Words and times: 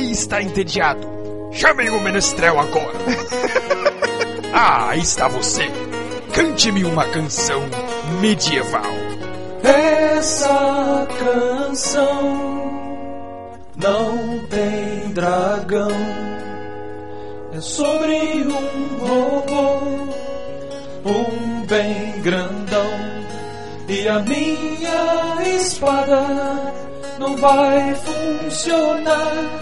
rei 0.00 0.10
está 0.10 0.42
entediado. 0.42 1.06
Chamem 1.52 1.90
o 1.90 2.00
menestrel 2.00 2.58
agora. 2.58 2.98
ah, 4.52 4.88
aí 4.90 5.00
está 5.00 5.28
você. 5.28 5.70
Cante-me 6.32 6.84
uma 6.84 7.04
canção 7.04 7.62
medieval. 8.20 8.94
Essa 9.62 11.06
canção 11.18 12.60
não 13.76 14.38
tem 14.48 15.12
dragão. 15.12 15.90
É 17.52 17.60
sobre 17.60 18.46
um 18.46 18.98
robô, 19.04 20.14
um 21.04 21.66
bem 21.66 22.22
grandão. 22.22 23.10
E 23.88 24.08
a 24.08 24.20
minha 24.20 25.56
espada 25.56 26.24
não 27.18 27.36
vai 27.36 27.94
funcionar. 27.96 29.59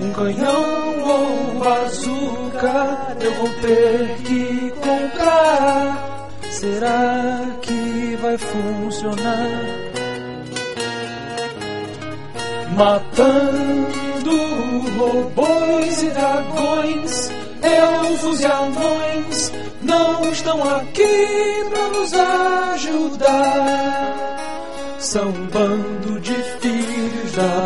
Um 0.00 0.12
canhão 0.12 0.64
ou 1.00 1.58
bazuca 1.58 3.16
eu 3.20 3.32
vou 3.34 3.48
ter 3.60 4.16
que 4.24 4.72
comprar. 4.72 6.28
Será 6.50 7.46
que 7.62 8.18
vai 8.20 8.38
funcionar? 8.38 9.50
Matando 12.76 13.86
robôs 14.98 16.02
e 16.02 16.10
dragões, 16.10 17.30
elfos 17.62 18.40
e 18.40 18.46
anões 18.46 19.52
não 19.82 20.30
estão 20.30 20.76
aqui 20.76 21.64
pra 21.70 21.88
nos 21.88 22.12
ajudar. 22.74 24.36
São 24.98 25.28
um 25.28 25.46
bando 25.46 26.20
de 26.20 26.34
filhos 26.60 27.32
da. 27.32 27.64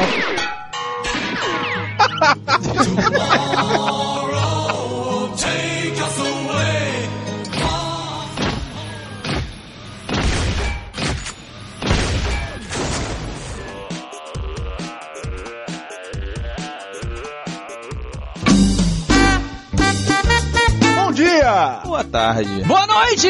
Bom 20.95 21.13
dia! 21.13 21.81
Boa 21.85 22.05
tarde. 22.05 22.63
Boa 22.65 22.87
noite! 22.87 23.29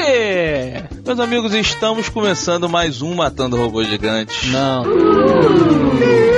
Meus 1.06 1.20
amigos, 1.20 1.54
estamos 1.54 2.08
começando 2.08 2.68
mais 2.68 3.00
um 3.00 3.14
Matando 3.14 3.56
Robôs 3.56 3.86
Gigantes. 3.88 4.50
Não. 4.50 6.29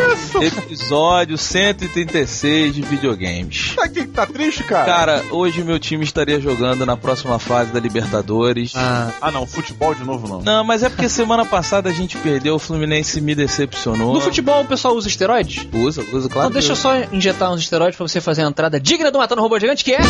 Episódio 0.46 1.36
136 1.38 2.74
de 2.74 2.82
videogames. 2.82 3.74
Tá 3.76 3.84
aqui 3.84 4.02
que 4.02 4.08
tá 4.08 4.26
triste, 4.26 4.62
cara? 4.64 4.84
Cara, 4.84 5.24
hoje 5.30 5.62
meu 5.62 5.78
time 5.78 6.04
estaria 6.04 6.40
jogando 6.40 6.84
na 6.86 6.96
próxima 6.96 7.38
fase 7.38 7.72
da 7.72 7.78
Libertadores. 7.80 8.72
Ah, 8.74 9.10
Ah, 9.20 9.30
não, 9.30 9.46
futebol 9.46 9.94
de 9.94 10.04
novo 10.04 10.26
não. 10.28 10.42
Não, 10.42 10.64
mas 10.64 10.82
é 10.82 10.88
porque 10.88 11.08
semana 11.08 11.44
passada 11.44 11.88
a 11.88 11.92
gente 11.92 12.16
perdeu, 12.18 12.54
o 12.54 12.58
Fluminense 12.58 13.20
me 13.20 13.34
decepcionou. 13.34 14.14
no 14.14 14.20
futebol 14.20 14.62
o 14.62 14.66
pessoal 14.66 14.94
usa 14.94 15.08
esteroides? 15.08 15.66
Usa, 15.72 16.02
usa, 16.12 16.28
claro. 16.28 16.48
Então 16.48 16.50
deixa 16.50 16.72
eu 16.72 16.76
só 16.76 16.94
injetar 17.12 17.52
uns 17.52 17.60
esteroides 17.60 17.96
pra 17.96 18.06
você 18.06 18.20
fazer 18.20 18.42
a 18.44 18.48
entrada 18.48 18.80
digna 18.80 19.10
do 19.10 19.18
Matando 19.18 19.42
Robô 19.42 19.58
Gigante, 19.58 19.84
que 19.84 19.92
é... 19.92 20.00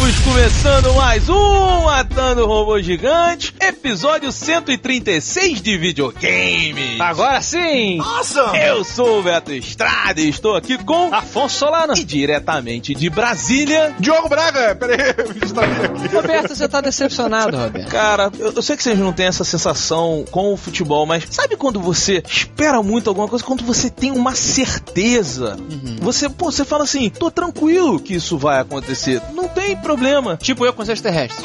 Estamos 0.00 0.20
começando 0.20 0.94
mais 0.94 1.28
um 1.28 1.82
Matando 1.82 2.46
Robô 2.46 2.80
Gigante, 2.80 3.54
episódio 3.60 4.32
136 4.32 5.60
de 5.60 5.76
videogame. 5.76 6.98
Agora 6.98 7.42
sim! 7.42 7.98
Nossa! 7.98 8.40
Eu 8.56 8.82
sou 8.82 9.20
o 9.20 9.22
Beto 9.22 9.52
Estrada 9.52 10.18
e 10.18 10.30
estou 10.30 10.56
aqui 10.56 10.78
com 10.78 11.14
Afonso 11.14 11.58
Solano. 11.58 11.92
e 11.94 12.02
diretamente 12.02 12.94
de 12.94 13.10
Brasília. 13.10 13.94
Diogo 13.98 14.26
Braga! 14.26 14.74
Pera 14.74 14.94
aí, 14.94 15.14
eu 15.22 15.34
me 15.34 15.40
distraí 15.40 15.70
aqui. 15.70 16.16
Roberto, 16.16 16.56
você 16.56 16.66
tá 16.66 16.80
decepcionado, 16.80 17.58
Roberto. 17.58 17.90
Cara, 17.90 18.32
eu, 18.38 18.54
eu 18.54 18.62
sei 18.62 18.78
que 18.78 18.82
vocês 18.82 18.98
não 18.98 19.12
têm 19.12 19.26
essa 19.26 19.44
sensação 19.44 20.24
com 20.30 20.54
o 20.54 20.56
futebol, 20.56 21.04
mas 21.04 21.24
sabe 21.30 21.56
quando 21.56 21.78
você 21.78 22.22
espera 22.26 22.82
muito 22.82 23.10
alguma 23.10 23.28
coisa, 23.28 23.44
quando 23.44 23.62
você 23.64 23.90
tem 23.90 24.12
uma 24.12 24.34
certeza? 24.34 25.58
Você, 26.00 26.30
pô, 26.30 26.50
você 26.50 26.64
fala 26.64 26.84
assim, 26.84 27.10
tô 27.10 27.30
tranquilo 27.30 28.00
que 28.00 28.14
isso 28.14 28.38
vai 28.38 28.60
acontecer, 28.60 29.20
não 29.34 29.46
tem 29.46 29.76
problema. 29.76 29.89
Tipo 30.36 30.64
eu 30.64 30.72
com 30.72 30.82
os 30.82 30.88
extraterrestres. 30.88 31.42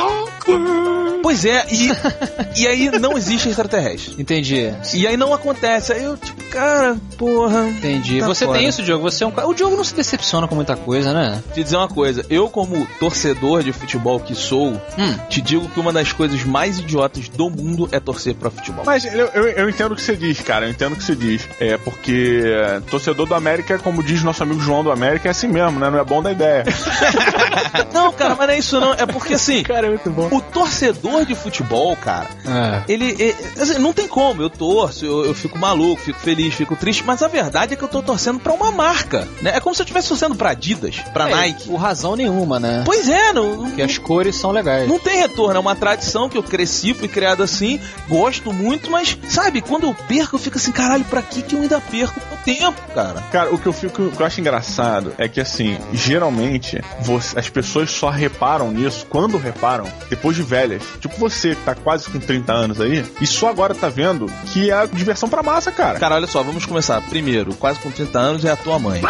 Pois 1.22 1.44
é, 1.44 1.66
e, 1.72 1.90
e 2.62 2.68
aí 2.68 3.00
não 3.00 3.18
existe 3.18 3.50
extraterrestre. 3.50 4.16
Entendi. 4.20 4.72
E 4.94 5.08
aí 5.08 5.18
não 5.18 5.34
acontece. 5.34 5.92
Aí 5.92 6.04
eu, 6.04 6.16
tipo, 6.18 6.45
cara, 6.56 6.98
porra. 7.18 7.68
Entendi. 7.70 8.20
Tá 8.20 8.28
você 8.28 8.46
fora. 8.46 8.58
tem 8.60 8.68
isso, 8.68 8.82
Diogo? 8.82 9.04
Você 9.04 9.24
é 9.24 9.28
um 9.28 9.32
cara... 9.32 9.48
O 9.48 9.54
Diogo 9.54 9.76
não 9.76 9.84
se 9.84 9.94
decepciona 9.94 10.48
com 10.48 10.56
muita 10.56 10.76
coisa, 10.76 11.14
né? 11.14 11.42
Te 11.54 11.64
dizer 11.64 11.78
uma 11.78 11.88
coisa, 11.88 12.26
eu 12.30 12.50
como 12.50 12.88
torcedor 13.00 13.64
de 13.64 13.72
futebol 13.74 14.20
que 14.20 14.34
sou, 14.36 14.74
Hum. 14.98 15.18
te 15.30 15.42
digo 15.42 15.68
que 15.70 15.80
uma 15.80 15.92
das 15.94 16.12
coisas 16.14 16.44
mais 16.44 16.80
idiotas 16.80 17.28
do 17.30 17.50
mundo 17.50 17.88
é 17.92 18.00
torcer 18.00 18.34
pra 18.36 18.50
futebol. 18.50 18.84
Mas 18.86 19.06
eu, 19.06 19.28
eu, 19.34 19.48
eu 19.50 19.70
entendo 19.70 19.92
o 19.92 19.96
que 19.96 20.02
você 20.02 20.16
diz, 20.16 20.40
cara. 20.42 20.66
Eu 20.66 20.72
entendo 20.72 20.94
o 20.94 20.96
que 20.96 21.04
você 21.04 21.16
diz. 21.16 21.48
É 21.60 21.78
porque 21.78 22.42
é, 22.46 22.80
torcedor 22.90 23.26
do 23.26 23.36
América, 23.36 23.78
como 23.80 24.02
diz 24.04 24.24
nosso 24.24 24.42
amigo 24.44 24.60
João 24.62 24.84
do 24.84 24.92
América, 24.92 25.28
é 25.28 25.32
assim 25.32 25.48
mesmo, 25.48 25.80
né? 25.80 25.90
Não 25.90 26.00
é 26.00 26.04
bom 26.04 26.22
da 26.22 26.32
ideia. 26.32 26.64
Não, 27.94 28.12
cara, 28.12 28.36
mas 28.36 28.48
não 28.48 28.54
é 28.54 28.60
isso 28.60 28.80
não. 28.80 28.94
É 28.94 29.06
porque 29.06 29.34
assim, 29.34 29.64
Cara, 29.76 29.88
é 29.88 29.90
muito 29.90 30.10
bom. 30.10 30.28
o 30.32 30.42
torcedor 30.42 31.26
de 31.26 31.36
futebol, 31.36 31.96
cara, 31.96 32.28
É. 32.46 32.92
ele. 32.92 33.16
é- 33.22 33.62
assim, 33.62 33.80
não 33.80 33.94
tem 33.94 34.08
como. 34.08 34.42
Eu 34.42 34.50
torço, 34.50 35.06
eu, 35.06 35.26
eu 35.26 35.34
fico 35.34 35.58
maluco, 35.58 36.02
fico 36.02 36.20
feliz, 36.20 36.45
fico 36.52 36.76
triste, 36.76 37.04
mas 37.06 37.22
a 37.22 37.28
verdade 37.28 37.74
é 37.74 37.78
que 37.78 37.84
eu 37.84 37.88
tô 37.88 38.02
torcendo 38.02 38.40
pra 38.40 38.54
uma 38.54 38.72
marca, 38.72 39.28
né? 39.42 39.52
É 39.56 39.60
como 39.60 39.74
se 39.76 39.82
eu 39.82 39.86
estivesse 39.86 40.10
torcendo 40.10 40.36
pra 40.36 40.52
Adidas, 40.52 40.98
pra 41.14 41.30
É, 41.30 41.36
Nike. 41.36 41.68
Por 41.68 41.76
razão 41.78 42.16
nenhuma, 42.16 42.60
né? 42.60 42.84
Pois 42.86 43.08
é, 43.10 43.34
não, 43.34 43.56
não, 43.58 43.66
Porque 43.68 43.82
as 43.82 43.98
cores 43.98 44.36
são 44.36 44.52
legais. 44.52 44.88
não 44.88 45.00
tem 45.00 45.18
retorno. 45.20 45.56
É 45.56 45.60
uma 45.60 45.76
tradição 45.76 46.28
que 46.30 46.38
eu 46.38 46.44
cresci, 46.44 46.94
fui 46.94 47.08
criado 47.08 47.42
assim, 47.44 47.80
gosto 48.08 48.52
muito, 48.54 48.90
mas, 48.90 49.18
sabe, 49.30 49.62
quando 49.62 49.86
eu 49.86 49.94
perco, 50.08 50.36
eu 50.36 50.40
fico 50.40 50.58
assim, 50.58 50.72
caralho, 50.72 51.04
pra 51.06 51.22
que 51.22 51.42
que 51.42 51.56
eu 51.56 51.62
ainda 51.62 51.80
perco 51.82 52.20
o 52.34 52.38
tempo, 52.44 52.82
cara? 52.94 53.22
Cara, 53.32 53.54
o 53.54 53.58
que 53.58 53.68
eu 53.68 53.74
fico, 53.74 54.04
o 54.04 54.12
que 54.12 54.22
eu 54.22 54.26
acho 54.26 54.40
engraçado 54.40 55.14
é 55.18 55.28
que 55.28 55.40
assim, 55.42 55.78
geralmente 55.94 56.82
você- 57.02 57.38
as 57.38 57.50
pessoas 57.50 57.92
só 57.92 58.10
reparam 58.10 58.72
nisso 58.72 59.06
quando 59.10 59.38
reparam 59.38 59.86
depois 60.10 60.36
de 60.36 60.42
velhas. 60.44 60.82
Tipo 61.02 61.18
você 61.20 61.56
que 61.56 61.62
tá 61.64 61.76
quase 61.76 62.10
com 62.10 62.20
30 62.20 62.54
anos 62.54 62.80
aí 62.80 63.04
e 63.20 63.28
só 63.28 63.50
agora 63.50 63.74
tá 63.76 63.90
vendo 63.90 64.32
que 64.54 64.72
é 64.72 64.88
diversão 64.88 65.28
pra 65.28 65.44
massa, 65.44 65.72
cara. 65.72 66.00
Cara, 66.00 66.16
olha 66.16 66.28
só, 66.28 66.35
vamos 66.44 66.66
começar. 66.66 67.02
Primeiro, 67.02 67.54
quase 67.56 67.80
com 67.80 67.92
30 67.92 68.20
anos 68.20 68.46
é 68.46 68.52
a 68.52 68.56
tua 68.56 68.80
mãe. 68.80 69.02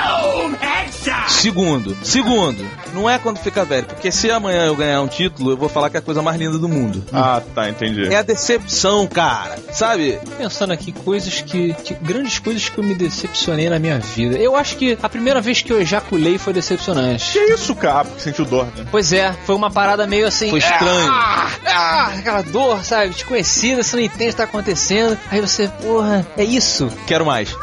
Segundo, 1.45 1.95
segundo, 2.01 2.65
não 2.91 3.07
é 3.07 3.19
quando 3.19 3.37
fica 3.37 3.63
velho, 3.63 3.85
porque 3.85 4.11
se 4.11 4.31
amanhã 4.31 4.65
eu 4.65 4.75
ganhar 4.75 4.99
um 5.01 5.07
título, 5.07 5.51
eu 5.51 5.57
vou 5.57 5.69
falar 5.69 5.91
que 5.91 5.95
é 5.95 5.99
a 5.99 6.01
coisa 6.01 6.19
mais 6.19 6.39
linda 6.39 6.57
do 6.57 6.67
mundo. 6.67 7.03
Ah, 7.13 7.39
tá, 7.53 7.69
entendi. 7.69 8.11
É 8.11 8.15
a 8.17 8.23
decepção, 8.23 9.05
cara. 9.05 9.55
Sabe? 9.71 10.17
Pensando 10.39 10.73
aqui, 10.73 10.91
coisas 10.91 11.41
que, 11.41 11.75
que- 11.83 11.93
Grandes 12.01 12.39
coisas 12.39 12.67
que 12.67 12.75
eu 12.79 12.83
me 12.83 12.95
decepcionei 12.95 13.69
na 13.69 13.77
minha 13.77 13.99
vida. 13.99 14.35
Eu 14.37 14.55
acho 14.55 14.75
que 14.75 14.97
a 15.03 15.07
primeira 15.07 15.39
vez 15.39 15.61
que 15.61 15.71
eu 15.71 15.79
ejaculei 15.79 16.39
foi 16.39 16.51
decepcionante. 16.51 17.33
Que 17.33 17.39
isso, 17.53 17.75
cara? 17.75 17.99
Ah, 17.99 18.05
porque 18.05 18.21
sentiu 18.21 18.43
dor, 18.45 18.65
né? 18.75 18.83
Pois 18.89 19.13
é, 19.13 19.31
foi 19.45 19.53
uma 19.53 19.69
parada 19.69 20.07
meio 20.07 20.25
assim. 20.25 20.49
Foi 20.49 20.57
estranho. 20.57 21.11
Ah, 21.11 21.47
ah, 21.67 22.07
aquela 22.17 22.41
dor, 22.41 22.83
sabe? 22.83 23.09
Desconhecida, 23.11 23.83
você 23.83 23.95
não 23.97 24.03
entende 24.03 24.29
o 24.29 24.31
que 24.31 24.35
tá 24.37 24.45
acontecendo. 24.45 25.15
Aí 25.29 25.39
você, 25.41 25.67
porra, 25.67 26.25
é 26.35 26.43
isso. 26.43 26.91
Quero 27.05 27.23
mais. 27.23 27.55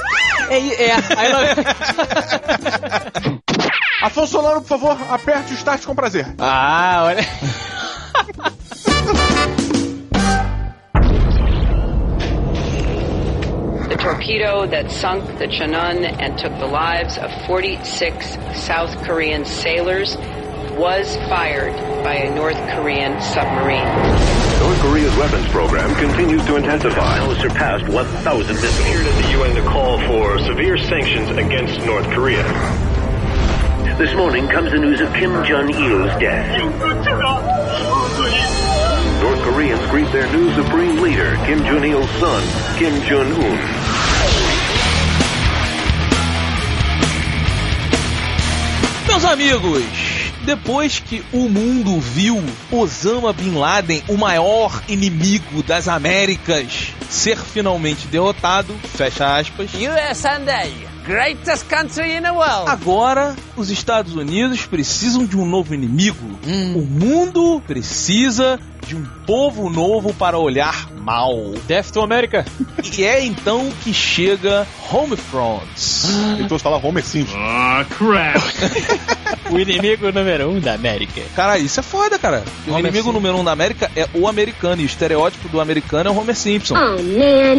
É, 0.49 0.59
é. 0.85 0.93
Aí 1.17 1.27
ela... 1.27 1.43
Afonso 4.03 4.33
Solano, 4.33 4.61
por 4.63 4.79
favor, 4.79 4.99
aperte 5.11 5.53
o 5.53 5.57
start 5.57 5.85
com 5.87 5.95
prazer. 5.95 6.27
ah, 6.39 7.05
olha. 7.05 7.23
the 13.89 13.97
torpedo 13.99 14.67
that 14.67 14.91
sunk 14.91 15.25
the 15.39 15.47
Chunun 15.47 16.05
and 16.21 16.39
took 16.39 16.53
the 16.59 16.67
lives 16.67 17.19
of 17.19 17.31
46 17.47 18.37
South 18.55 18.97
Korean 19.05 19.45
sailors 19.45 20.17
was 20.79 21.17
fired 21.29 21.75
by 22.03 22.15
a 22.15 22.35
North 22.35 22.57
Korean 22.75 23.21
submarine. 23.21 23.85
North 24.61 24.81
Korea's 24.81 25.15
weapons 25.17 25.47
program 25.49 25.95
continues 25.97 26.45
to 26.47 26.57
intensify. 26.57 27.19
Now 27.19 27.35
surpassed 27.35 27.89
1,000 27.93 28.55
missiles. 28.55 28.81
Appeared 28.81 29.07
at 29.07 29.23
the 29.23 29.31
UN 29.39 29.55
to 29.57 29.63
call 29.69 29.99
for 30.07 30.39
severe 30.39 30.79
sanctions 30.79 31.29
against 31.31 31.85
North 31.85 32.07
Korea. 32.11 32.43
This 34.03 34.17
morning 34.17 34.49
comes 34.49 34.73
the 34.73 34.79
news 34.81 35.01
of 35.01 35.15
Kim 35.15 35.31
Jong-il's 35.45 36.19
death. 36.19 36.59
North 39.23 39.43
Koreans 39.45 39.91
greet 39.93 40.11
their 40.11 40.27
new 40.33 40.53
supreme 40.55 41.01
leader, 41.01 41.37
Kim 41.47 41.65
Jong-il's 41.65 42.11
son, 42.19 42.43
Kim 42.79 43.01
Jong-un. 43.03 43.59
Meus 49.07 49.25
amigos, 49.25 49.85
depois 50.45 50.99
que 50.99 51.23
o 51.33 51.49
mundo 51.49 52.01
viu 52.01 52.43
Osama 52.73 53.33
Bin 53.33 53.55
Laden, 53.55 54.03
o 54.09 54.17
maior 54.17 54.83
inimigo 54.89 55.63
das 55.63 55.87
Américas, 55.87 56.93
ser 57.09 57.39
finalmente 57.39 58.09
derrotado, 58.09 58.75
fecha 58.97 59.37
aspas. 59.37 59.71
USA, 59.75 60.41
greatest 61.05 61.69
country 61.69 62.17
in 62.17 62.23
the 62.23 62.33
world. 62.33 62.69
Agora, 62.69 63.37
os 63.57 63.71
Estados 63.71 64.15
Unidos 64.15 64.67
precisam 64.67 65.27
de 65.27 65.37
um 65.37 65.47
novo 65.47 65.75
inimigo. 65.75 66.39
Hum. 66.47 66.77
O 66.77 66.83
mundo 66.83 67.63
precisa 67.67 68.59
de 68.87 68.97
um 68.97 69.05
povo 69.27 69.71
novo 69.71 70.13
para 70.15 70.39
olhar 70.39 70.89
mal. 70.93 71.37
Death 71.67 71.91
to 71.91 72.01
America. 72.01 72.45
E 72.97 73.05
é 73.05 73.25
então 73.25 73.71
que 73.83 73.93
chega 73.95 74.67
Homefront. 74.91 75.63
Então 76.39 76.59
você 76.59 76.63
fala 76.63 76.79
Homer 76.79 77.05
Simpson. 77.05 77.37
o 79.51 79.59
inimigo 79.59 80.11
número 80.13 80.51
um 80.51 80.61
da 80.61 80.75
América. 80.75 81.21
Cara, 81.35 81.59
isso 81.59 81.81
é 81.81 81.83
foda, 81.83 82.19
cara. 82.19 82.45
O 82.67 82.71
Homer 82.71 82.81
inimigo 82.81 83.05
Simpson. 83.05 83.13
número 83.13 83.39
um 83.39 83.45
da 83.45 83.53
América 83.53 83.91
é 83.97 84.09
o 84.15 84.29
americano. 84.29 84.83
E 84.83 84.85
o 84.85 84.87
estereótipo 84.87 85.49
do 85.49 85.61
americano 85.61 86.11
é 86.11 86.13
o 86.13 86.19
Homer 86.19 86.37
Simpson. 86.37 86.75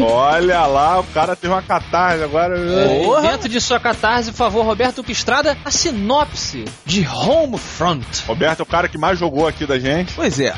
Olha 0.03 0.65
lá, 0.65 0.99
o 0.99 1.03
cara 1.05 1.35
teve 1.35 1.53
uma 1.53 1.61
catarse 1.61 2.23
agora. 2.23 2.55
Porra. 3.03 3.21
Dentro 3.21 3.49
de 3.49 3.59
sua 3.59 3.79
catarse, 3.79 4.31
por 4.31 4.37
favor, 4.37 4.65
Roberto 4.65 5.03
Pistrada, 5.03 5.57
a 5.63 5.71
sinopse 5.71 6.65
de 6.85 7.07
Homefront. 7.07 8.05
Roberto 8.27 8.59
é 8.59 8.63
o 8.63 8.65
cara 8.65 8.87
que 8.87 8.97
mais 8.97 9.17
jogou 9.17 9.47
aqui 9.47 9.65
da 9.65 9.79
gente. 9.79 10.13
Pois 10.13 10.39
é. 10.39 10.53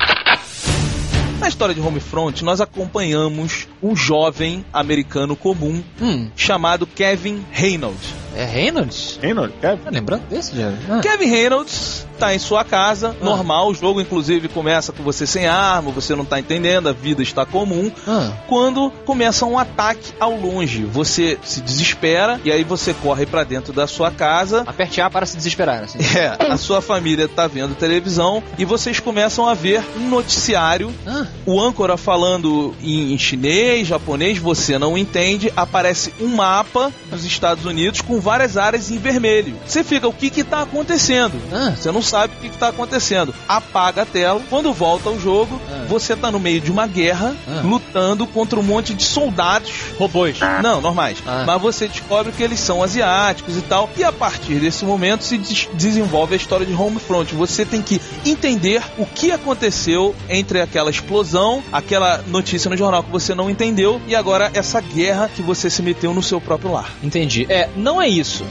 Na 1.40 1.48
história 1.48 1.74
de 1.74 1.80
Homefront, 1.80 2.42
nós 2.42 2.60
acompanhamos 2.60 3.68
um 3.82 3.94
jovem 3.94 4.64
americano 4.72 5.36
comum 5.36 5.82
Hum, 6.00 6.30
chamado 6.34 6.86
Kevin 6.86 7.44
Reynolds. 7.52 8.25
É 8.36 8.44
Reynolds? 8.44 9.18
Reynolds, 9.20 9.54
Kevin? 9.60 9.82
Tá 9.82 9.90
lembrando 9.90 10.22
desse, 10.28 10.56
já? 10.56 10.72
Ah. 10.88 11.00
Kevin 11.00 11.26
Reynolds 11.26 12.06
tá 12.18 12.34
em 12.34 12.38
sua 12.38 12.64
casa, 12.64 13.14
normal, 13.20 13.68
o 13.68 13.74
jogo 13.74 14.00
inclusive 14.00 14.48
começa 14.48 14.90
com 14.90 15.02
você 15.02 15.26
sem 15.26 15.46
arma, 15.46 15.90
você 15.90 16.14
não 16.14 16.24
tá 16.24 16.40
entendendo, 16.40 16.88
a 16.88 16.92
vida 16.92 17.22
está 17.22 17.44
comum. 17.44 17.90
Ah. 18.06 18.32
Quando 18.48 18.90
começa 19.04 19.44
um 19.44 19.58
ataque 19.58 20.12
ao 20.18 20.34
longe, 20.34 20.84
você 20.84 21.38
se 21.44 21.60
desespera 21.60 22.40
e 22.44 22.50
aí 22.50 22.64
você 22.64 22.94
corre 22.94 23.26
pra 23.26 23.44
dentro 23.44 23.72
da 23.72 23.86
sua 23.86 24.10
casa. 24.10 24.62
Aperte 24.66 25.00
A 25.00 25.10
para 25.10 25.26
se 25.26 25.36
desesperar, 25.36 25.84
assim. 25.84 25.98
É, 26.16 26.50
a 26.50 26.56
sua 26.56 26.80
família 26.80 27.28
tá 27.28 27.46
vendo 27.46 27.74
televisão 27.74 28.42
e 28.56 28.64
vocês 28.64 28.98
começam 28.98 29.46
a 29.46 29.52
ver 29.52 29.84
um 29.98 30.08
noticiário 30.08 30.90
Ah, 31.06 31.26
o 31.44 31.60
âncora 31.60 31.98
falando 31.98 32.74
em, 32.82 33.12
em 33.12 33.18
chinês, 33.18 33.86
japonês, 33.86 34.38
você 34.38 34.78
não 34.78 34.96
entende, 34.96 35.52
aparece 35.54 36.14
um 36.18 36.28
mapa 36.28 36.90
dos 37.10 37.24
Estados 37.26 37.66
Unidos 37.66 38.00
com 38.00 38.18
várias 38.26 38.56
áreas 38.56 38.90
em 38.90 38.98
vermelho. 38.98 39.54
Você 39.64 39.84
fica, 39.84 40.08
o 40.08 40.12
que 40.12 40.30
que 40.30 40.42
tá 40.42 40.62
acontecendo? 40.62 41.40
Ah. 41.52 41.72
Você 41.76 41.92
não 41.92 42.02
sabe 42.02 42.34
o 42.34 42.40
que 42.40 42.48
que 42.48 42.58
tá 42.58 42.68
acontecendo. 42.70 43.32
Apaga 43.46 44.02
a 44.02 44.04
tela, 44.04 44.40
quando 44.50 44.72
volta 44.72 45.08
ao 45.08 45.16
jogo, 45.18 45.60
Ah. 45.70 45.84
você 45.88 46.16
tá 46.16 46.28
no 46.32 46.40
meio 46.40 46.60
de 46.60 46.72
uma 46.72 46.88
guerra, 46.88 47.36
Ah. 47.46 47.60
lutando 47.62 48.26
contra 48.26 48.58
um 48.58 48.64
monte 48.64 48.92
de 48.94 49.04
soldados. 49.04 49.70
robôs. 49.96 50.38
Não, 50.62 50.80
normais. 50.80 51.18
Ah. 51.26 51.44
Mas 51.46 51.62
você 51.62 51.86
descobre 51.86 52.32
que 52.32 52.42
eles 52.42 52.58
são 52.58 52.82
asiáticos 52.82 53.56
e 53.56 53.60
tal. 53.62 53.88
E 53.96 54.02
a 54.02 54.10
partir 54.12 54.56
desse 54.56 54.84
momento 54.84 55.22
se 55.22 55.38
des- 55.38 55.68
desenvolve 55.74 56.34
a 56.34 56.36
história 56.36 56.66
de 56.66 56.74
Homefront. 56.74 57.32
Você 57.36 57.64
tem 57.64 57.80
que 57.80 58.00
entender 58.24 58.82
o 58.98 59.06
que 59.06 59.30
aconteceu 59.30 60.14
entre 60.28 60.60
aquela 60.60 60.90
explosão, 60.90 61.62
aquela 61.72 62.22
notícia 62.26 62.68
no 62.68 62.76
jornal 62.76 63.02
que 63.04 63.10
você 63.10 63.34
não 63.34 63.48
entendeu 63.48 64.00
e 64.08 64.14
agora 64.16 64.50
essa 64.52 64.80
guerra 64.80 65.30
que 65.34 65.42
você 65.42 65.70
se 65.70 65.80
meteu 65.82 66.12
no 66.12 66.22
seu 66.22 66.40
próprio 66.40 66.72
lar. 66.72 66.90
Entendi. 67.02 67.46
É, 67.48 67.68
não 67.76 68.00
é 68.02 68.08
isso. 68.18 68.44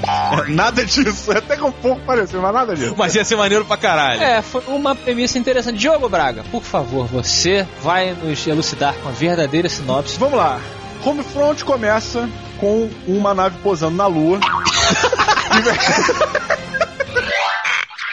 Nada 0.47 0.85
disso. 0.85 1.31
É 1.35 1.37
até 1.37 1.57
que 1.57 1.63
um 1.63 1.71
pouco 1.71 2.01
parecido, 2.01 2.41
mas 2.41 2.53
nada 2.53 2.75
disso. 2.75 2.95
Mas 2.97 3.15
ia 3.15 3.25
ser 3.25 3.35
maneiro 3.35 3.65
pra 3.65 3.75
caralho. 3.75 4.21
É, 4.21 4.41
foi 4.41 4.63
uma 4.67 4.95
premissa 4.95 5.37
interessante. 5.37 5.77
Diogo 5.77 6.07
Braga, 6.07 6.43
por 6.51 6.63
favor, 6.63 7.07
você 7.07 7.67
vai 7.81 8.13
nos 8.13 8.45
elucidar 8.47 8.93
com 8.95 9.09
a 9.09 9.11
verdadeira 9.11 9.67
sinopse. 9.67 10.17
Vamos 10.17 10.37
lá. 10.37 10.59
Homefront 11.03 11.65
começa 11.65 12.29
com 12.57 12.89
uma 13.07 13.33
nave 13.33 13.57
posando 13.61 13.97
na 13.97 14.07
Lua. 14.07 14.39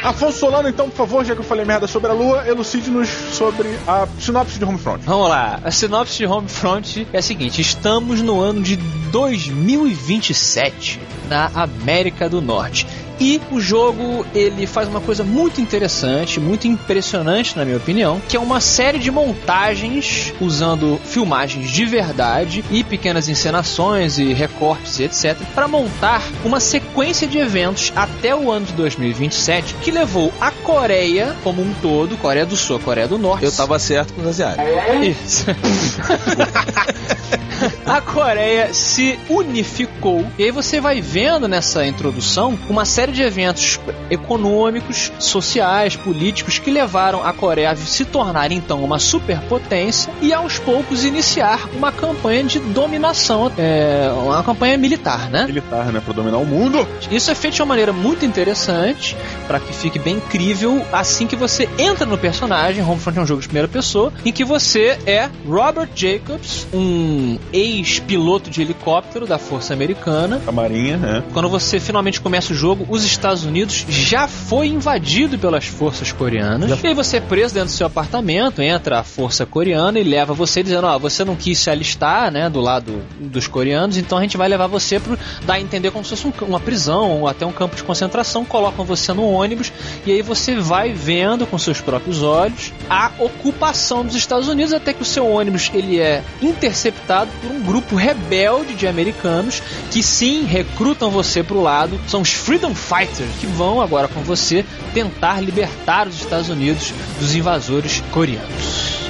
Afonso 0.02 0.38
Solano, 0.38 0.68
então, 0.68 0.90
por 0.90 0.96
favor, 0.96 1.24
já 1.24 1.32
que 1.32 1.40
eu 1.40 1.44
falei 1.44 1.64
merda 1.64 1.86
sobre 1.86 2.10
a 2.10 2.14
Lua, 2.14 2.44
elucide-nos 2.46 3.08
sobre 3.08 3.78
a 3.86 4.06
sinopse 4.18 4.58
de 4.58 4.64
Homefront. 4.64 5.04
Vamos 5.04 5.28
lá, 5.28 5.60
a 5.62 5.70
sinopse 5.70 6.18
de 6.18 6.26
Homefront 6.26 7.06
é 7.12 7.18
a 7.18 7.22
seguinte: 7.22 7.60
estamos 7.60 8.20
no 8.20 8.40
ano 8.40 8.60
de 8.62 8.74
2027 8.76 11.00
na 11.28 11.52
América 11.54 12.28
do 12.28 12.42
Norte. 12.42 12.84
E 13.22 13.40
o 13.52 13.60
jogo 13.60 14.26
ele 14.34 14.66
faz 14.66 14.88
uma 14.88 15.00
coisa 15.00 15.22
muito 15.22 15.60
interessante, 15.60 16.40
muito 16.40 16.66
impressionante 16.66 17.56
na 17.56 17.64
minha 17.64 17.76
opinião, 17.76 18.20
que 18.28 18.36
é 18.36 18.40
uma 18.40 18.60
série 18.60 18.98
de 18.98 19.12
montagens 19.12 20.34
usando 20.40 21.00
filmagens 21.04 21.70
de 21.70 21.86
verdade 21.86 22.64
e 22.68 22.82
pequenas 22.82 23.28
encenações 23.28 24.18
e 24.18 24.32
recortes 24.32 24.98
e 24.98 25.04
etc, 25.04 25.36
para 25.54 25.68
montar 25.68 26.20
uma 26.44 26.58
sequência 26.58 27.28
de 27.28 27.38
eventos 27.38 27.92
até 27.94 28.34
o 28.34 28.50
ano 28.50 28.66
de 28.66 28.72
2027 28.72 29.74
que 29.74 29.92
levou 29.92 30.32
a 30.40 30.50
Coreia 30.50 31.36
como 31.44 31.62
um 31.62 31.72
todo, 31.74 32.16
Coreia 32.16 32.44
do 32.44 32.56
Sul, 32.56 32.80
Coreia 32.80 33.06
do 33.06 33.18
Norte, 33.18 33.44
Eu 33.44 33.52
tava 33.52 33.78
certo 33.78 34.14
com 34.14 34.22
os 34.22 34.26
asiáticos. 34.26 34.66
isso. 35.06 35.46
a 37.86 38.00
Coreia 38.00 38.74
se 38.74 39.18
unificou. 39.28 40.26
E 40.38 40.44
aí 40.44 40.50
você 40.50 40.80
vai 40.80 41.00
vendo 41.00 41.46
nessa 41.46 41.86
introdução 41.86 42.58
uma 42.68 42.84
série 42.84 43.11
de 43.12 43.22
eventos 43.22 43.78
econômicos, 44.10 45.12
sociais, 45.18 45.96
políticos 45.96 46.58
que 46.58 46.70
levaram 46.70 47.24
a 47.24 47.32
Coreia 47.32 47.70
a 47.70 47.76
se 47.76 48.04
tornar 48.04 48.52
então 48.52 48.82
uma 48.82 48.98
superpotência 48.98 50.12
e 50.20 50.32
aos 50.32 50.58
poucos 50.58 51.04
iniciar 51.04 51.68
uma 51.74 51.92
campanha 51.92 52.44
de 52.44 52.58
dominação, 52.58 53.50
é, 53.58 54.10
uma 54.14 54.42
campanha 54.42 54.76
militar, 54.76 55.30
né? 55.30 55.46
Militar, 55.46 55.92
né? 55.92 56.00
Pra 56.04 56.12
dominar 56.12 56.38
o 56.38 56.46
mundo. 56.46 56.86
Isso 57.10 57.30
é 57.30 57.34
feito 57.34 57.54
de 57.54 57.62
uma 57.62 57.68
maneira 57.68 57.92
muito 57.92 58.24
interessante, 58.24 59.16
para 59.46 59.60
que 59.60 59.72
fique 59.72 59.98
bem 59.98 60.16
incrível 60.16 60.84
assim 60.92 61.26
que 61.26 61.36
você 61.36 61.68
entra 61.78 62.06
no 62.06 62.16
personagem. 62.18 62.82
Homefront 62.82 63.18
é 63.18 63.22
um 63.22 63.26
jogo 63.26 63.40
de 63.40 63.48
primeira 63.48 63.68
pessoa, 63.68 64.12
em 64.24 64.32
que 64.32 64.44
você 64.44 64.98
é 65.06 65.28
Robert 65.48 65.88
Jacobs, 65.94 66.66
um 66.72 67.38
ex-piloto 67.52 68.50
de 68.50 68.62
helicóptero 68.62 69.26
da 69.26 69.38
Força 69.38 69.72
Americana. 69.72 70.40
A 70.46 70.52
Marinha, 70.52 70.96
né? 70.96 71.22
Quando 71.32 71.48
você 71.48 71.80
finalmente 71.80 72.20
começa 72.20 72.52
o 72.52 72.56
jogo, 72.56 72.86
os 72.92 73.04
Estados 73.04 73.44
Unidos 73.44 73.86
já 73.88 74.28
foi 74.28 74.66
invadido 74.68 75.38
pelas 75.38 75.64
forças 75.64 76.12
coreanas. 76.12 76.68
E 76.84 76.88
aí 76.88 76.94
você 76.94 77.16
é 77.16 77.20
preso 77.20 77.54
dentro 77.54 77.70
do 77.70 77.74
seu 77.74 77.86
apartamento, 77.86 78.60
entra 78.60 79.00
a 79.00 79.02
força 79.02 79.46
coreana 79.46 79.98
e 79.98 80.04
leva 80.04 80.34
você 80.34 80.62
dizendo, 80.62 80.86
ó, 80.86 80.98
você 80.98 81.24
não 81.24 81.34
quis 81.34 81.58
se 81.58 81.70
alistar, 81.70 82.30
né, 82.30 82.50
do 82.50 82.60
lado 82.60 83.02
dos 83.18 83.46
coreanos, 83.46 83.96
então 83.96 84.18
a 84.18 84.20
gente 84.20 84.36
vai 84.36 84.46
levar 84.46 84.66
você 84.66 85.00
pro 85.00 85.18
dar 85.46 85.54
a 85.54 85.60
entender 85.60 85.90
como 85.90 86.04
se 86.04 86.10
fosse 86.10 86.26
um- 86.26 86.46
uma 86.46 86.60
prisão 86.60 87.20
ou 87.20 87.28
até 87.28 87.46
um 87.46 87.52
campo 87.52 87.74
de 87.76 87.82
concentração, 87.82 88.44
colocam 88.44 88.84
você 88.84 89.12
no 89.14 89.24
ônibus 89.24 89.72
e 90.04 90.12
aí 90.12 90.20
você 90.20 90.56
vai 90.56 90.92
vendo 90.92 91.46
com 91.46 91.56
seus 91.58 91.80
próprios 91.80 92.22
olhos 92.22 92.72
a 92.90 93.10
ocupação 93.18 94.04
dos 94.04 94.14
Estados 94.14 94.48
Unidos 94.48 94.72
até 94.74 94.92
que 94.92 95.00
o 95.02 95.06
seu 95.06 95.26
ônibus 95.26 95.70
ele 95.72 95.98
é 95.98 96.22
interceptado 96.42 97.30
por 97.40 97.50
um 97.50 97.60
grupo 97.62 97.96
rebelde 97.96 98.74
de 98.74 98.86
americanos 98.86 99.62
que 99.90 100.02
sim 100.02 100.44
recrutam 100.44 101.10
você 101.10 101.42
pro 101.42 101.60
lado, 101.62 101.98
são 102.06 102.20
os 102.20 102.32
Freedom 102.32 102.74
Fighters 102.82 103.30
que 103.40 103.46
vão 103.46 103.80
agora 103.80 104.08
com 104.08 104.22
você 104.22 104.64
tentar 104.92 105.40
libertar 105.40 106.08
os 106.08 106.16
Estados 106.16 106.48
Unidos 106.48 106.92
dos 107.18 107.34
invasores 107.34 108.02
coreanos. 108.10 109.00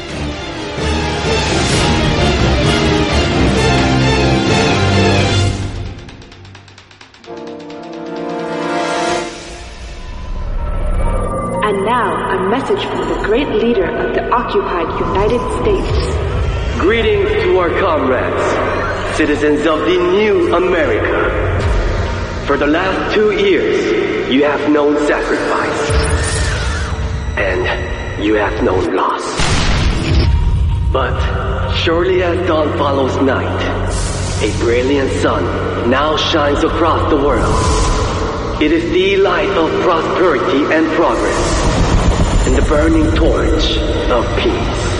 And 11.65 11.85
now, 11.87 12.13
a 12.31 12.51
message 12.51 12.85
from 12.87 13.09
the 13.09 13.25
great 13.25 13.49
leader 13.49 13.89
of 13.89 14.15
the 14.15 14.31
occupied 14.31 14.89
United 15.01 15.41
States. 15.63 16.79
Greetings 16.79 17.31
to 17.45 17.59
our 17.59 17.71
comrades, 17.81 19.17
citizens 19.17 19.67
of 19.67 19.81
the 19.81 19.97
new 19.97 20.55
America. 20.55 21.42
For 22.53 22.59
the 22.59 22.67
last 22.67 23.15
two 23.15 23.31
years, 23.33 24.31
you 24.31 24.45
have 24.45 24.69
known 24.69 24.95
sacrifice. 25.07 25.91
And 27.39 28.23
you 28.23 28.35
have 28.35 28.63
known 28.63 28.95
loss. 28.95 29.25
But 30.93 31.17
surely 31.77 32.23
as 32.23 32.47
dawn 32.47 32.77
follows 32.77 33.17
night, 33.23 33.63
a 34.45 34.51
brilliant 34.61 35.11
sun 35.23 35.89
now 35.89 36.19
shines 36.19 36.63
across 36.63 37.09
the 37.09 37.17
world. 37.17 38.61
It 38.61 38.71
is 38.71 38.85
the 38.93 39.17
light 39.17 39.49
of 39.57 39.71
prosperity 39.81 40.75
and 40.75 40.87
progress, 40.93 42.47
and 42.49 42.55
the 42.55 42.67
burning 42.69 43.11
torch 43.17 43.79
of 44.13 44.27
peace. 44.37 44.93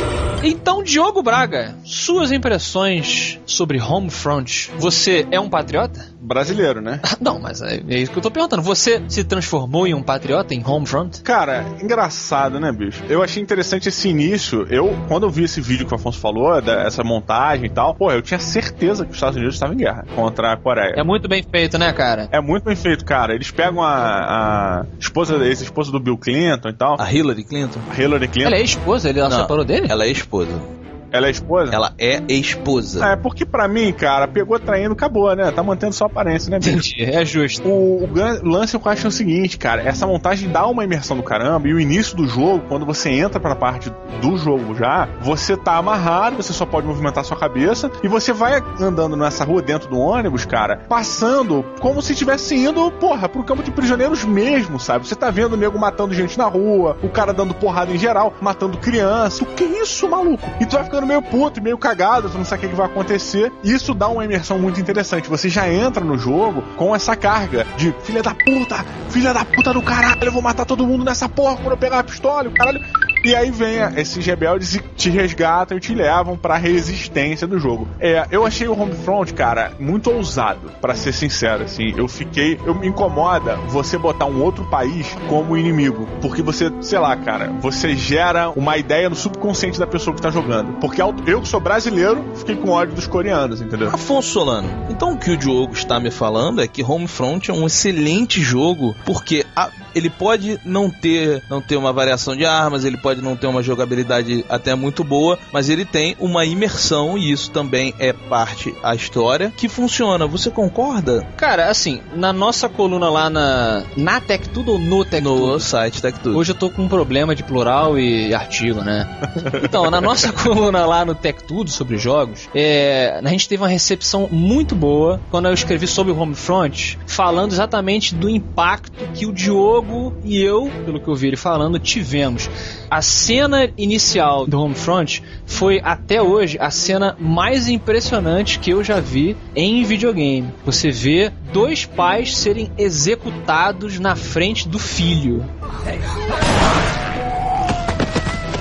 Então, 0.43 0.83
Diogo 0.83 1.23
Braga, 1.23 1.77
suas 1.85 2.33
impressões 2.33 3.39
sobre 3.53 3.81
Homefront. 3.81 4.71
Você 4.79 5.27
é 5.31 5.39
um 5.39 5.49
patriota? 5.49 6.07
Brasileiro, 6.21 6.81
né? 6.81 7.01
Não, 7.21 7.39
mas 7.39 7.61
é, 7.63 7.83
é 7.89 7.99
isso 7.99 8.13
que 8.13 8.19
eu 8.19 8.23
tô 8.23 8.31
perguntando. 8.31 8.63
Você 8.63 9.03
se 9.09 9.25
transformou 9.25 9.87
em 9.87 9.95
um 9.95 10.03
patriota 10.03 10.55
em 10.55 10.63
Homefront? 10.65 11.23
Cara, 11.23 11.65
engraçado, 11.83 12.59
né, 12.59 12.73
bicho? 12.73 13.03
Eu 13.09 13.23
achei 13.23 13.43
interessante 13.43 13.89
esse 13.89 14.09
início. 14.09 14.67
Eu, 14.71 14.97
quando 15.09 15.25
eu 15.25 15.31
vi 15.31 15.45
esse 15.45 15.61
vídeo 15.61 15.87
que 15.87 15.93
o 15.93 15.97
Afonso 15.97 16.19
falou, 16.19 16.61
dessa 16.61 17.03
montagem 17.03 17.67
e 17.67 17.71
tal, 17.71 17.95
pô, 17.95 18.11
eu 18.11 18.23
tinha 18.23 18.41
certeza 18.41 19.05
que 19.05 19.11
os 19.11 19.17
Estados 19.17 19.37
Unidos 19.37 19.55
estavam 19.55 19.75
em 19.75 19.79
guerra 19.79 20.05
contra 20.15 20.53
a 20.53 20.57
Coreia. 20.57 20.95
É 20.97 21.03
muito 21.03 21.29
bem 21.29 21.43
feito, 21.43 21.79
né, 21.79 21.93
cara? 21.93 22.29
É 22.31 22.41
muito 22.41 22.65
bem 22.65 22.77
feito, 22.77 23.05
cara. 23.05 23.35
Eles 23.35 23.51
pegam 23.51 23.83
a, 23.83 24.81
a 24.81 24.87
esposa, 24.99 25.37
ex-esposa 25.45 25.91
do 25.91 26.01
Bill 26.01 26.17
Clinton 26.17 26.69
e 26.69 26.73
tal. 26.73 27.01
A 27.01 27.13
Hillary 27.13 27.45
Clinton? 27.45 27.81
A 27.91 28.01
Hillary 28.01 28.29
Clinton. 28.29 28.49
Ela 28.49 28.57
é 28.57 28.63
esposa? 28.63 29.09
Ele 29.09 29.21
ela 29.21 29.29
Não, 29.29 29.41
separou 29.41 29.65
dele? 29.65 29.87
Ela 29.91 30.05
é 30.05 30.11
esposa. 30.11 30.82
Ela 31.13 31.27
é 31.27 31.31
esposa? 31.31 31.75
Ela 31.75 31.95
é 31.99 32.23
esposa. 32.29 33.05
É, 33.05 33.17
porque 33.17 33.45
pra 33.45 33.69
mim, 33.69 33.93
cara, 33.93 34.27
pegou 34.27 34.59
traindo, 34.59 34.93
acabou, 34.93 35.35
né? 35.37 35.51
Tá 35.51 35.63
mantendo 35.63 35.93
sua 35.93 36.07
aparência, 36.07 36.51
né, 36.51 36.59
bicho? 36.59 36.95
Entendi, 36.95 37.05
é 37.05 37.25
justo. 37.25 37.69
O, 37.69 38.05
o 38.05 38.49
lance 38.49 38.75
eu 38.75 38.81
acho 38.85 39.07
é 39.07 39.09
o 39.09 39.13
seguinte, 39.13 39.59
cara, 39.59 39.83
essa 39.83 40.07
montagem 40.07 40.49
dá 40.49 40.67
uma 40.67 40.85
imersão 40.85 41.17
do 41.17 41.23
caramba 41.23 41.69
e 41.69 41.75
o 41.75 41.81
início 41.81 42.17
do 42.17 42.27
jogo, 42.27 42.65
quando 42.69 42.87
você 42.87 43.11
entra 43.11 43.39
pra 43.39 43.55
parte 43.55 43.93
do 44.21 44.37
jogo 44.37 44.75
já, 44.75 45.09
você 45.21 45.57
tá 45.57 45.77
amarrado, 45.77 46.37
você 46.37 46.53
só 46.53 46.65
pode 46.65 46.87
movimentar 46.87 47.25
sua 47.25 47.37
cabeça 47.37 47.91
e 48.03 48.09
você 48.09 48.33
vai 48.33 48.63
andando 48.81 49.17
nessa 49.17 49.45
rua 49.45 49.61
dentro 49.61 49.91
do 49.91 49.99
ônibus, 49.99 50.45
cara, 50.47 50.79
passando 50.89 51.65
como 51.81 52.01
se 52.01 52.13
estivesse 52.13 52.55
indo, 52.55 52.91
porra, 52.93 53.29
pro 53.29 53.45
campo 53.45 53.63
de 53.63 53.71
prisioneiros 53.71 54.25
mesmo, 54.25 54.81
sabe? 54.81 55.07
Você 55.07 55.15
tá 55.15 55.31
vendo 55.31 55.55
o 55.55 55.57
nego 55.57 55.79
matando 55.79 56.15
gente 56.15 56.39
na 56.39 56.47
rua, 56.47 56.97
o 57.03 57.09
cara 57.09 57.33
dando 57.33 57.55
porrada 57.55 57.93
em 57.93 57.99
geral, 57.99 58.33
matando 58.41 58.79
criança. 58.79 59.45
O 59.45 59.47
que 59.47 59.65
é 59.65 59.83
isso, 59.83 60.09
maluco? 60.09 60.43
E 60.61 60.67
tu 60.67 60.77
vai 60.77 60.85
ficando 60.85 61.02
meio 61.07 61.23
puto, 61.23 61.63
meio 61.63 61.79
cagado, 61.79 62.29
tu 62.29 62.39
não 62.39 62.45
sabe 62.45 62.61
o 62.61 62.63
que 62.63 62.69
que 62.71 62.77
vai 62.77 62.87
acontecer. 62.87 63.53
Isso 63.63 63.95
dá 63.95 64.09
uma 64.09 64.25
imersão 64.25 64.59
muito 64.59 64.81
interessante. 64.81 65.29
Você 65.29 65.49
já 65.49 65.69
entra 65.69 66.05
no 66.05 66.19
jogo 66.19 66.63
com 66.77 66.95
essa 66.95 67.17
carga 67.17 67.67
de 67.77 67.95
filha 68.03 68.23
da 68.23 68.35
puta, 68.35 68.85
filha 69.11 69.33
da 69.33 69.45
puta 69.45 69.73
do 69.73 69.83
caralho, 69.83 70.25
eu 70.25 70.33
vou 70.33 70.43
matar 70.43 70.65
todo 70.65 70.87
mundo 70.87 71.05
nessa 71.05 71.29
porra 71.29 71.57
quando 71.57 71.73
eu 71.73 71.77
pegar 71.77 72.01
a 72.01 72.05
pistola, 72.05 72.49
o 72.49 72.53
caralho. 72.53 72.81
E 73.25 73.35
aí 73.35 73.51
vem 73.51 73.79
esses 73.97 74.25
rebeldes 74.27 74.75
e 74.75 74.81
te 74.97 75.09
resgatam 75.11 75.77
e 75.77 75.81
te 75.81 75.95
levam 75.95 76.37
pra 76.37 76.57
resistência 76.57 77.47
do 77.47 77.59
jogo. 77.59 77.87
É, 78.01 78.27
eu 78.31 78.45
achei 78.45 78.67
o 78.67 78.79
Homefront, 78.79 79.33
cara, 79.35 79.73
muito 79.79 80.11
ousado, 80.11 80.73
pra 80.81 80.95
ser 80.95 81.13
sincero, 81.13 81.65
assim. 81.65 81.95
Eu 81.97 82.09
fiquei. 82.09 82.59
Eu 82.67 82.75
me 82.75 82.89
incomoda 82.89 83.57
você 83.69 83.97
botar 83.97 84.27
um 84.27 84.43
outro 84.43 84.65
país 84.67 85.07
como 85.29 85.57
inimigo. 85.57 86.09
Porque 86.21 86.43
você, 86.43 86.71
sei 86.81 86.99
lá, 86.99 87.17
cara, 87.17 87.51
você 87.61 87.97
gera 87.97 88.51
uma 88.51 88.77
ideia 88.77 89.09
no 89.09 89.15
subconsciente 89.17 89.79
da 89.79 89.87
pessoa 89.87 90.15
que 90.15 90.23
tá 90.23 90.31
jogando. 90.31 90.73
Porque 90.81 91.01
eu 91.01 91.41
que 91.41 91.49
sou 91.49 91.61
brasileiro, 91.61 92.25
fiquei 92.35 92.57
com 92.57 92.71
ódio 92.71 92.95
dos 92.95 93.07
coreanos, 93.07 93.61
entendeu? 93.61 93.89
Afonso 93.93 94.31
Solano, 94.33 94.69
então 94.91 95.13
o 95.13 95.19
que 95.19 95.31
o 95.31 95.37
Diogo 95.37 95.75
está 95.75 96.01
me 96.01 96.11
falando 96.11 96.61
é 96.61 96.67
que 96.67 96.83
Homefront 96.83 97.51
é 97.51 97.55
um 97.55 97.67
excelente 97.67 98.41
jogo, 98.41 98.95
porque 99.05 99.45
a- 99.55 99.71
ele 99.95 100.11
pode 100.11 100.59
não 100.65 100.91
ter, 100.91 101.43
não 101.49 101.61
ter 101.61 101.77
uma 101.77 101.93
variação 101.93 102.37
de 102.37 102.45
armas, 102.45 102.85
ele 102.85 102.97
pode 102.97 103.23
não 103.23 103.37
ter 103.37 103.47
uma 103.47 103.63
jogabilidade 103.63 104.45
até 104.49 104.75
muito 104.75 105.05
boa, 105.05 105.39
mas 105.53 105.69
ele 105.69 105.85
tem 105.85 106.17
uma 106.19 106.45
imersão 106.45 107.17
e 107.17 107.33
isso 107.33 107.51
também 107.51 107.95
é 107.99 108.13
parte 108.13 108.75
da 108.83 108.95
história 108.95 109.53
que 109.57 109.69
funciona. 109.69 110.27
Você 110.27 110.51
concorda? 110.51 111.27
Cara, 111.37 111.69
assim, 111.69 112.01
na 112.15 112.33
nossa 112.33 112.69
coluna 112.69 113.11
lá 113.11 113.29
na. 113.31 113.83
Na 113.97 114.21
Tech 114.21 114.49
Tudo 114.49 114.73
ou 114.73 114.79
no 114.79 115.05
Tech 115.05 115.23
No 115.23 115.37
Tudo? 115.37 115.61
site 115.61 116.01
Tech 116.03 116.19
Tudo. 116.19 116.39
Hoje 116.39 116.53
eu 116.53 116.57
tô 116.57 116.71
com 116.71 116.83
um 116.83 116.89
problema 116.89 117.35
de 117.35 117.43
plural 117.43 117.99
e 117.99 118.35
artigo, 118.35 118.81
né? 118.81 119.09
Então, 119.63 119.91
na 119.91 120.01
nossa 120.01 120.33
coluna 120.33 120.85
lá 120.85 121.05
no 121.05 121.15
Tech 121.15 121.45
Tudo 121.45 121.71
sobre 121.71 121.97
jogos, 121.97 122.49
é, 122.55 123.21
a 123.23 123.29
gente 123.29 123.49
teve 123.49 123.63
uma 123.63 123.69
recepção 123.69 124.29
muito 124.31 124.75
boa 124.75 125.21
quando 125.31 125.47
eu 125.47 125.55
escrevi 125.55 125.87
sobre 125.87 126.13
o 126.13 126.19
Homefront, 126.19 126.99
falando 127.07 127.53
exatamente 127.53 128.15
do 128.15 128.29
impacto 128.29 128.93
que 129.15 129.25
o 129.25 129.33
Diogo 129.33 129.82
e 130.25 130.41
eu, 130.41 130.71
pelo 130.85 131.01
que 131.01 131.09
eu 131.09 131.15
vi 131.15 131.29
ele 131.29 131.37
falando, 131.37 131.79
tivemos. 131.79 132.49
A 132.91 133.03
cena 133.03 133.69
inicial 133.77 134.47
do 134.47 134.61
Homefront 134.61 135.23
foi 135.47 135.81
até 135.83 136.23
hoje 136.23 136.57
a 136.61 136.71
cena 136.71 137.17
mais 137.19 137.69
impressionante 137.69 138.59
que 138.59 138.71
eu 138.71 138.85
já 138.85 139.01
vi 139.01 139.37
em 139.55 139.83
videogame. 139.85 140.53
Você 140.65 140.91
vê 140.91 141.33
dois 141.53 141.85
pais 141.85 142.37
serem 142.37 142.71
executados 142.79 143.99
na 143.99 144.17
frente 144.17 144.69
do 144.69 144.79
filho. 144.79 145.45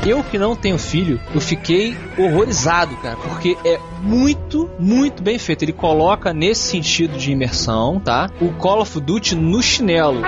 Eu 0.06 0.24
que 0.24 0.38
não 0.38 0.56
tenho 0.56 0.80
filho, 0.80 1.22
eu 1.34 1.40
fiquei 1.40 1.96
horrorizado, 2.18 2.96
cara, 2.98 3.18
porque 3.18 3.56
é 3.64 3.80
muito, 4.02 4.68
muito 4.80 5.22
bem 5.22 5.38
feito. 5.38 5.64
Ele 5.64 5.74
coloca 5.74 6.34
nesse 6.34 6.64
sentido 6.64 7.16
de 7.18 7.32
imersão, 7.32 8.00
tá? 8.00 8.28
O 8.42 8.52
Call 8.54 8.82
of 8.82 9.00
Duty 9.00 9.36
no 9.36 9.62
chinelo. 9.62 10.24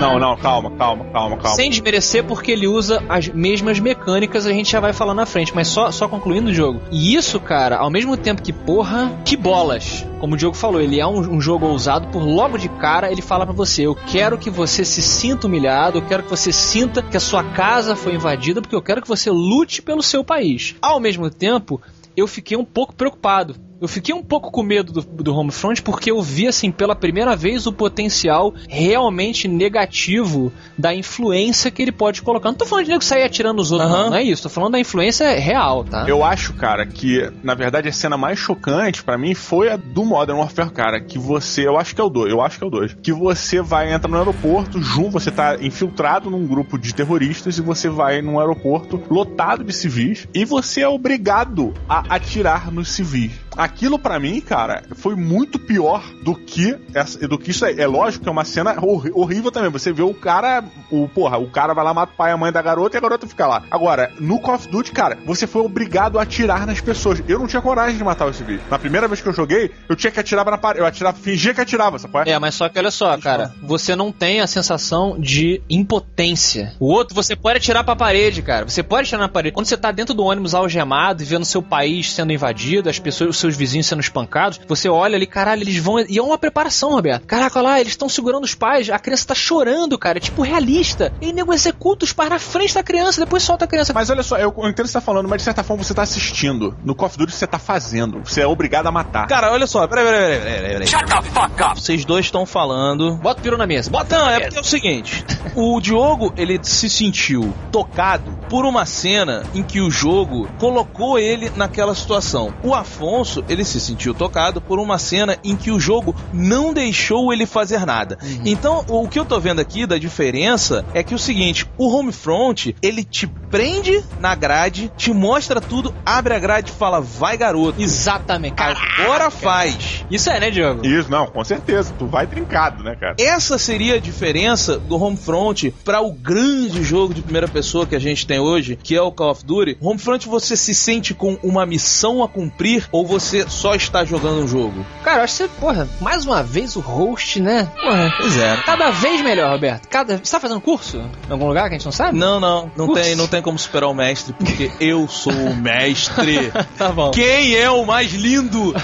Não, 0.00 0.18
não, 0.18 0.36
calma, 0.36 0.70
calma, 0.72 1.04
calma, 1.06 1.36
calma. 1.36 1.56
Sem 1.56 1.70
desmerecer, 1.70 2.24
porque 2.24 2.52
ele 2.52 2.66
usa 2.66 3.02
as 3.08 3.28
mesmas 3.28 3.78
mecânicas, 3.78 4.46
a 4.46 4.52
gente 4.52 4.70
já 4.70 4.80
vai 4.80 4.92
falar 4.92 5.14
na 5.14 5.26
frente, 5.26 5.54
mas 5.54 5.68
só, 5.68 5.90
só 5.90 6.08
concluindo 6.08 6.50
o 6.50 6.54
jogo. 6.54 6.80
E 6.90 7.14
isso, 7.14 7.38
cara, 7.40 7.76
ao 7.76 7.90
mesmo 7.90 8.16
tempo 8.16 8.42
que, 8.42 8.52
porra, 8.52 9.12
que 9.24 9.36
bolas. 9.36 10.06
Como 10.20 10.34
o 10.34 10.36
Diogo 10.36 10.56
falou, 10.56 10.80
ele 10.80 11.00
é 11.00 11.06
um, 11.06 11.36
um 11.36 11.40
jogo 11.40 11.66
ousado, 11.66 12.08
por 12.08 12.22
logo 12.22 12.58
de 12.58 12.68
cara 12.68 13.10
ele 13.10 13.22
fala 13.22 13.44
pra 13.44 13.54
você: 13.54 13.82
eu 13.82 13.94
quero 13.94 14.38
que 14.38 14.50
você 14.50 14.84
se 14.84 15.02
sinta 15.02 15.46
humilhado, 15.46 15.98
eu 15.98 16.02
quero 16.02 16.22
que 16.22 16.30
você 16.30 16.52
sinta 16.52 17.02
que 17.02 17.16
a 17.16 17.20
sua 17.20 17.44
casa 17.44 17.94
foi 17.94 18.14
invadida, 18.14 18.60
porque 18.60 18.76
eu 18.76 18.82
quero 18.82 19.02
que 19.02 19.08
você 19.08 19.30
lute 19.30 19.82
pelo 19.82 20.02
seu 20.02 20.24
país. 20.24 20.74
Ao 20.80 20.98
mesmo 20.98 21.30
tempo, 21.30 21.80
eu 22.16 22.26
fiquei 22.26 22.56
um 22.56 22.64
pouco 22.64 22.94
preocupado. 22.94 23.56
Eu 23.84 23.88
fiquei 23.88 24.14
um 24.14 24.22
pouco 24.22 24.50
com 24.50 24.62
medo 24.62 24.94
do, 24.94 25.02
do 25.02 25.36
Homefront 25.36 25.82
porque 25.82 26.10
eu 26.10 26.22
vi, 26.22 26.48
assim, 26.48 26.70
pela 26.70 26.96
primeira 26.96 27.36
vez 27.36 27.66
o 27.66 27.72
potencial 27.72 28.54
realmente 28.66 29.46
negativo 29.46 30.50
da 30.78 30.94
influência 30.94 31.70
que 31.70 31.82
ele 31.82 31.92
pode 31.92 32.22
colocar. 32.22 32.48
Não 32.48 32.56
tô 32.56 32.64
falando 32.64 32.86
de 32.86 32.92
nego 32.92 33.04
sair 33.04 33.24
atirando 33.24 33.58
nos 33.58 33.70
outros, 33.70 33.90
Aham. 33.90 34.04
não, 34.04 34.10
não 34.10 34.16
é 34.16 34.22
isso. 34.22 34.44
Tô 34.44 34.48
falando 34.48 34.72
da 34.72 34.80
influência 34.80 35.38
real, 35.38 35.84
tá? 35.84 36.06
Eu 36.08 36.24
acho, 36.24 36.54
cara, 36.54 36.86
que 36.86 37.30
na 37.42 37.54
verdade 37.54 37.86
a 37.86 37.92
cena 37.92 38.16
mais 38.16 38.38
chocante 38.38 39.04
pra 39.04 39.18
mim 39.18 39.34
foi 39.34 39.68
a 39.68 39.76
do 39.76 40.02
Modern 40.02 40.38
Warfare, 40.38 40.70
cara, 40.70 40.98
que 40.98 41.18
você, 41.18 41.66
eu 41.66 41.78
acho 41.78 41.94
que 41.94 42.00
é 42.00 42.04
o 42.04 42.08
2, 42.08 42.32
eu 42.32 42.40
acho 42.40 42.56
que 42.56 42.64
é 42.64 42.66
o 42.66 42.70
2, 42.70 42.96
que 43.02 43.12
você 43.12 43.60
vai 43.60 43.92
entrar 43.92 44.10
no 44.10 44.16
aeroporto, 44.16 44.80
junto, 44.80 45.10
você 45.10 45.30
tá 45.30 45.58
infiltrado 45.60 46.30
num 46.30 46.46
grupo 46.46 46.78
de 46.78 46.94
terroristas 46.94 47.58
e 47.58 47.60
você 47.60 47.90
vai 47.90 48.22
num 48.22 48.40
aeroporto 48.40 48.98
lotado 49.10 49.62
de 49.62 49.74
civis 49.74 50.26
e 50.32 50.46
você 50.46 50.80
é 50.80 50.88
obrigado 50.88 51.74
a 51.86 52.14
atirar 52.14 52.72
nos 52.72 52.90
civis. 52.90 53.43
Aquilo 53.56 53.98
pra 53.98 54.18
mim, 54.18 54.40
cara, 54.40 54.82
foi 54.96 55.14
muito 55.14 55.58
pior 55.58 56.02
do 56.22 56.34
que 56.34 56.76
essa, 56.94 57.26
do 57.26 57.38
que 57.38 57.50
isso 57.50 57.64
aí. 57.64 57.80
É 57.80 57.86
lógico 57.86 58.24
que 58.24 58.28
é 58.28 58.32
uma 58.32 58.44
cena 58.44 58.76
horrível 58.80 59.50
também. 59.50 59.70
Você 59.70 59.92
vê 59.92 60.02
o 60.02 60.14
cara, 60.14 60.64
o 60.90 61.08
porra, 61.08 61.38
o 61.38 61.48
cara 61.48 61.74
vai 61.74 61.84
lá 61.84 61.94
mata 61.94 62.12
o 62.12 62.16
pai 62.16 62.30
e 62.30 62.34
a 62.34 62.36
mãe 62.36 62.52
da 62.52 62.62
garota 62.62 62.96
e 62.96 62.98
a 62.98 63.00
garota 63.00 63.26
fica 63.26 63.46
lá. 63.46 63.62
Agora, 63.70 64.12
no 64.18 64.38
Call 64.40 64.54
of 64.54 64.68
Duty, 64.68 64.92
cara, 64.92 65.18
você 65.24 65.46
foi 65.46 65.62
obrigado 65.62 66.18
a 66.18 66.22
atirar 66.22 66.66
nas 66.66 66.80
pessoas. 66.80 67.22
Eu 67.28 67.38
não 67.38 67.46
tinha 67.46 67.62
coragem 67.62 67.96
de 67.96 68.04
matar 68.04 68.26
os 68.26 68.36
civis. 68.36 68.60
Na 68.70 68.78
primeira 68.78 69.06
vez 69.08 69.20
que 69.20 69.28
eu 69.28 69.32
joguei, 69.32 69.70
eu 69.88 69.96
tinha 69.96 70.10
que 70.10 70.20
atirar 70.20 70.44
na 70.44 70.58
parede. 70.58 70.80
Eu 70.80 70.86
atirava, 70.86 71.16
fingia 71.16 71.54
que 71.54 71.60
atirava, 71.60 71.98
sabe? 71.98 72.30
É, 72.30 72.38
mas 72.38 72.54
só 72.54 72.68
que 72.68 72.78
olha 72.78 72.90
só, 72.90 73.16
cara, 73.18 73.52
você 73.62 73.94
não 73.94 74.10
tem 74.10 74.40
a 74.40 74.46
sensação 74.46 75.18
de 75.18 75.62
impotência. 75.68 76.74
O 76.80 76.86
outro, 76.86 77.14
você 77.14 77.36
pode 77.36 77.58
atirar 77.58 77.84
pra 77.84 77.96
parede, 77.96 78.42
cara. 78.42 78.68
Você 78.68 78.82
pode 78.82 79.06
atirar 79.06 79.22
na 79.22 79.28
parede. 79.28 79.54
Quando 79.54 79.66
você 79.66 79.76
tá 79.76 79.90
dentro 79.90 80.14
do 80.14 80.24
ônibus 80.24 80.54
algemado 80.54 81.22
e 81.22 81.26
vendo 81.26 81.44
seu 81.44 81.62
país 81.62 82.12
sendo 82.12 82.32
invadido, 82.32 82.88
as 82.88 82.98
pessoas, 82.98 83.36
seus 83.44 83.56
vizinhos 83.56 83.86
sendo 83.86 84.00
espancados, 84.00 84.60
você 84.66 84.88
olha 84.88 85.16
ali, 85.16 85.26
caralho, 85.26 85.62
eles 85.62 85.76
vão. 85.76 86.00
E 86.00 86.18
é 86.18 86.22
uma 86.22 86.38
preparação, 86.38 86.90
Roberto. 86.90 87.26
Caraca, 87.26 87.58
olha 87.58 87.68
lá, 87.68 87.80
eles 87.80 87.92
estão 87.92 88.08
segurando 88.08 88.44
os 88.44 88.54
pais, 88.54 88.88
a 88.90 88.98
criança 88.98 89.28
tá 89.28 89.34
chorando, 89.34 89.98
cara. 89.98 90.18
É 90.18 90.20
tipo 90.20 90.42
realista. 90.42 91.12
E 91.20 91.32
nego 91.32 91.52
executa 91.52 92.04
os 92.04 92.12
pais 92.12 92.30
na 92.30 92.38
frente 92.38 92.74
da 92.74 92.82
criança, 92.82 93.20
depois 93.20 93.42
solta 93.42 93.64
a 93.64 93.68
criança. 93.68 93.92
Mas 93.92 94.10
olha 94.10 94.22
só, 94.22 94.36
eu 94.38 94.54
eu 94.56 94.70
entendo 94.70 94.84
o 94.84 94.86
que 94.86 94.88
você 94.88 94.92
tá 94.92 95.00
falando, 95.00 95.28
mas 95.28 95.38
de 95.38 95.44
certa 95.44 95.62
forma 95.62 95.82
você 95.82 95.94
tá 95.94 96.02
assistindo. 96.02 96.76
No 96.84 96.94
Call 96.94 97.06
of 97.06 97.18
Duty 97.18 97.32
você 97.32 97.46
tá 97.46 97.58
fazendo. 97.58 98.20
Você 98.24 98.40
é 98.40 98.46
obrigado 98.46 98.86
a 98.86 98.92
matar. 98.92 99.26
Cara, 99.26 99.52
olha 99.52 99.66
só, 99.66 99.86
peraí, 99.86 100.04
peraí, 100.04 100.20
peraí, 100.20 100.40
peraí, 100.40 100.72
peraí. 100.72 100.86
Shut 100.86 101.06
the 101.06 101.22
fuck 101.22 101.62
up! 101.62 101.80
Vocês 101.80 102.04
dois 102.04 102.26
estão 102.26 102.46
falando. 102.46 103.16
Bota 103.16 103.40
o 103.40 103.42
piru 103.42 103.56
na 103.56 103.66
mesa. 103.66 103.90
Bota 103.90 104.18
Não, 104.18 104.28
é 104.28 104.40
porque 104.40 104.58
é 104.58 104.60
o 104.60 104.64
seguinte: 104.64 105.24
o 105.54 105.80
Diogo, 105.80 106.32
ele 106.36 106.58
se 106.62 106.88
sentiu 106.88 107.54
tocado 107.70 108.38
por 108.48 108.64
uma 108.64 108.86
cena 108.86 109.42
em 109.54 109.62
que 109.62 109.80
o 109.80 109.90
jogo 109.90 110.48
colocou 110.58 111.18
ele 111.18 111.50
naquela 111.56 111.94
situação. 111.94 112.54
O 112.62 112.74
Afonso, 112.74 113.33
ele 113.48 113.64
se 113.64 113.80
sentiu 113.80 114.12
tocado 114.12 114.60
por 114.60 114.78
uma 114.78 114.98
cena 114.98 115.38
em 115.42 115.56
que 115.56 115.70
o 115.70 115.80
jogo 115.80 116.14
não 116.32 116.74
deixou 116.74 117.32
ele 117.32 117.46
fazer 117.46 117.86
nada. 117.86 118.18
Então, 118.44 118.84
o 118.88 119.08
que 119.08 119.18
eu 119.18 119.24
tô 119.24 119.40
vendo 119.40 119.60
aqui 119.60 119.86
da 119.86 119.98
diferença 119.98 120.84
é 120.92 121.02
que 121.02 121.14
o 121.14 121.18
seguinte: 121.18 121.66
o 121.78 121.88
Homefront, 121.88 122.76
ele 122.82 123.02
te 123.02 123.26
prende 123.26 124.02
na 124.20 124.34
grade, 124.34 124.92
te 124.96 125.12
mostra 125.12 125.60
tudo, 125.60 125.94
abre 126.04 126.34
a 126.34 126.38
grade 126.38 126.70
e 126.70 126.74
fala, 126.74 127.00
vai 127.00 127.36
garoto. 127.36 127.80
Exatamente. 127.80 128.54
Agora 128.60 129.30
faz. 129.30 130.04
Isso 130.10 130.28
é, 130.30 130.40
né, 130.40 130.50
Diogo? 130.50 130.84
Isso, 130.86 131.10
não, 131.10 131.26
com 131.26 131.44
certeza. 131.44 131.94
Tu 131.98 132.06
vai 132.06 132.26
trincado, 132.26 132.82
né, 132.82 132.96
cara? 132.96 133.14
Essa 133.18 133.58
seria 133.58 133.94
a 133.94 134.00
diferença 134.00 134.78
do 134.78 135.00
Homefront 135.00 135.72
para 135.84 136.00
o 136.00 136.12
grande 136.12 136.82
jogo 136.82 137.14
de 137.14 137.22
primeira 137.22 137.48
pessoa 137.48 137.86
que 137.86 137.94
a 137.94 137.98
gente 137.98 138.26
tem 138.26 138.38
hoje, 138.38 138.76
que 138.80 138.96
é 138.96 139.02
o 139.02 139.12
Call 139.12 139.30
of 139.30 139.44
Duty. 139.44 139.78
Homefront 139.80 140.28
você 140.28 140.56
se 140.56 140.74
sente 140.74 141.14
com 141.14 141.38
uma 141.42 141.64
missão 141.64 142.22
a 142.22 142.28
cumprir 142.28 142.88
ou 142.90 143.06
você 143.06 143.23
você 143.24 143.48
só 143.48 143.74
está 143.74 144.04
jogando 144.04 144.44
um 144.44 144.48
jogo? 144.48 144.84
Cara, 145.02 145.20
eu 145.20 145.24
acho 145.24 145.32
que 145.36 145.42
você, 145.44 145.48
porra, 145.60 145.88
mais 146.00 146.24
uma 146.26 146.42
vez 146.42 146.76
o 146.76 146.80
host, 146.80 147.40
né? 147.40 147.68
Porra, 147.82 148.12
Pois 148.16 148.36
é. 148.36 148.56
cada 148.64 148.90
vez 148.90 149.22
melhor, 149.22 149.52
Roberto. 149.52 149.88
Cada... 149.88 150.18
Você 150.18 150.30
tá 150.30 150.40
fazendo 150.40 150.60
curso? 150.60 150.98
Em 150.98 151.32
algum 151.32 151.48
lugar 151.48 151.68
que 151.68 151.74
a 151.74 151.78
gente 151.78 151.84
não 151.84 151.92
sabe? 151.92 152.18
Não, 152.18 152.38
não, 152.38 152.70
não 152.76 152.92
tem, 152.92 153.14
não 153.14 153.26
tem 153.26 153.40
como 153.42 153.58
superar 153.58 153.88
o 153.90 153.94
mestre, 153.94 154.34
porque 154.34 154.70
eu 154.80 155.08
sou 155.08 155.32
o 155.32 155.56
mestre. 155.56 156.52
Tá 156.76 156.90
bom. 156.90 157.10
Quem 157.12 157.54
é 157.54 157.70
o 157.70 157.84
mais 157.84 158.12
lindo? 158.12 158.74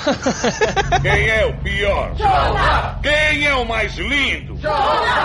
Quem 1.03 1.29
é 1.29 1.45
o 1.47 1.57
pior? 1.59 2.13
Quem 3.03 3.45
é 3.45 3.55
o 3.55 3.67
mais 3.67 3.97
lindo? 3.97 4.57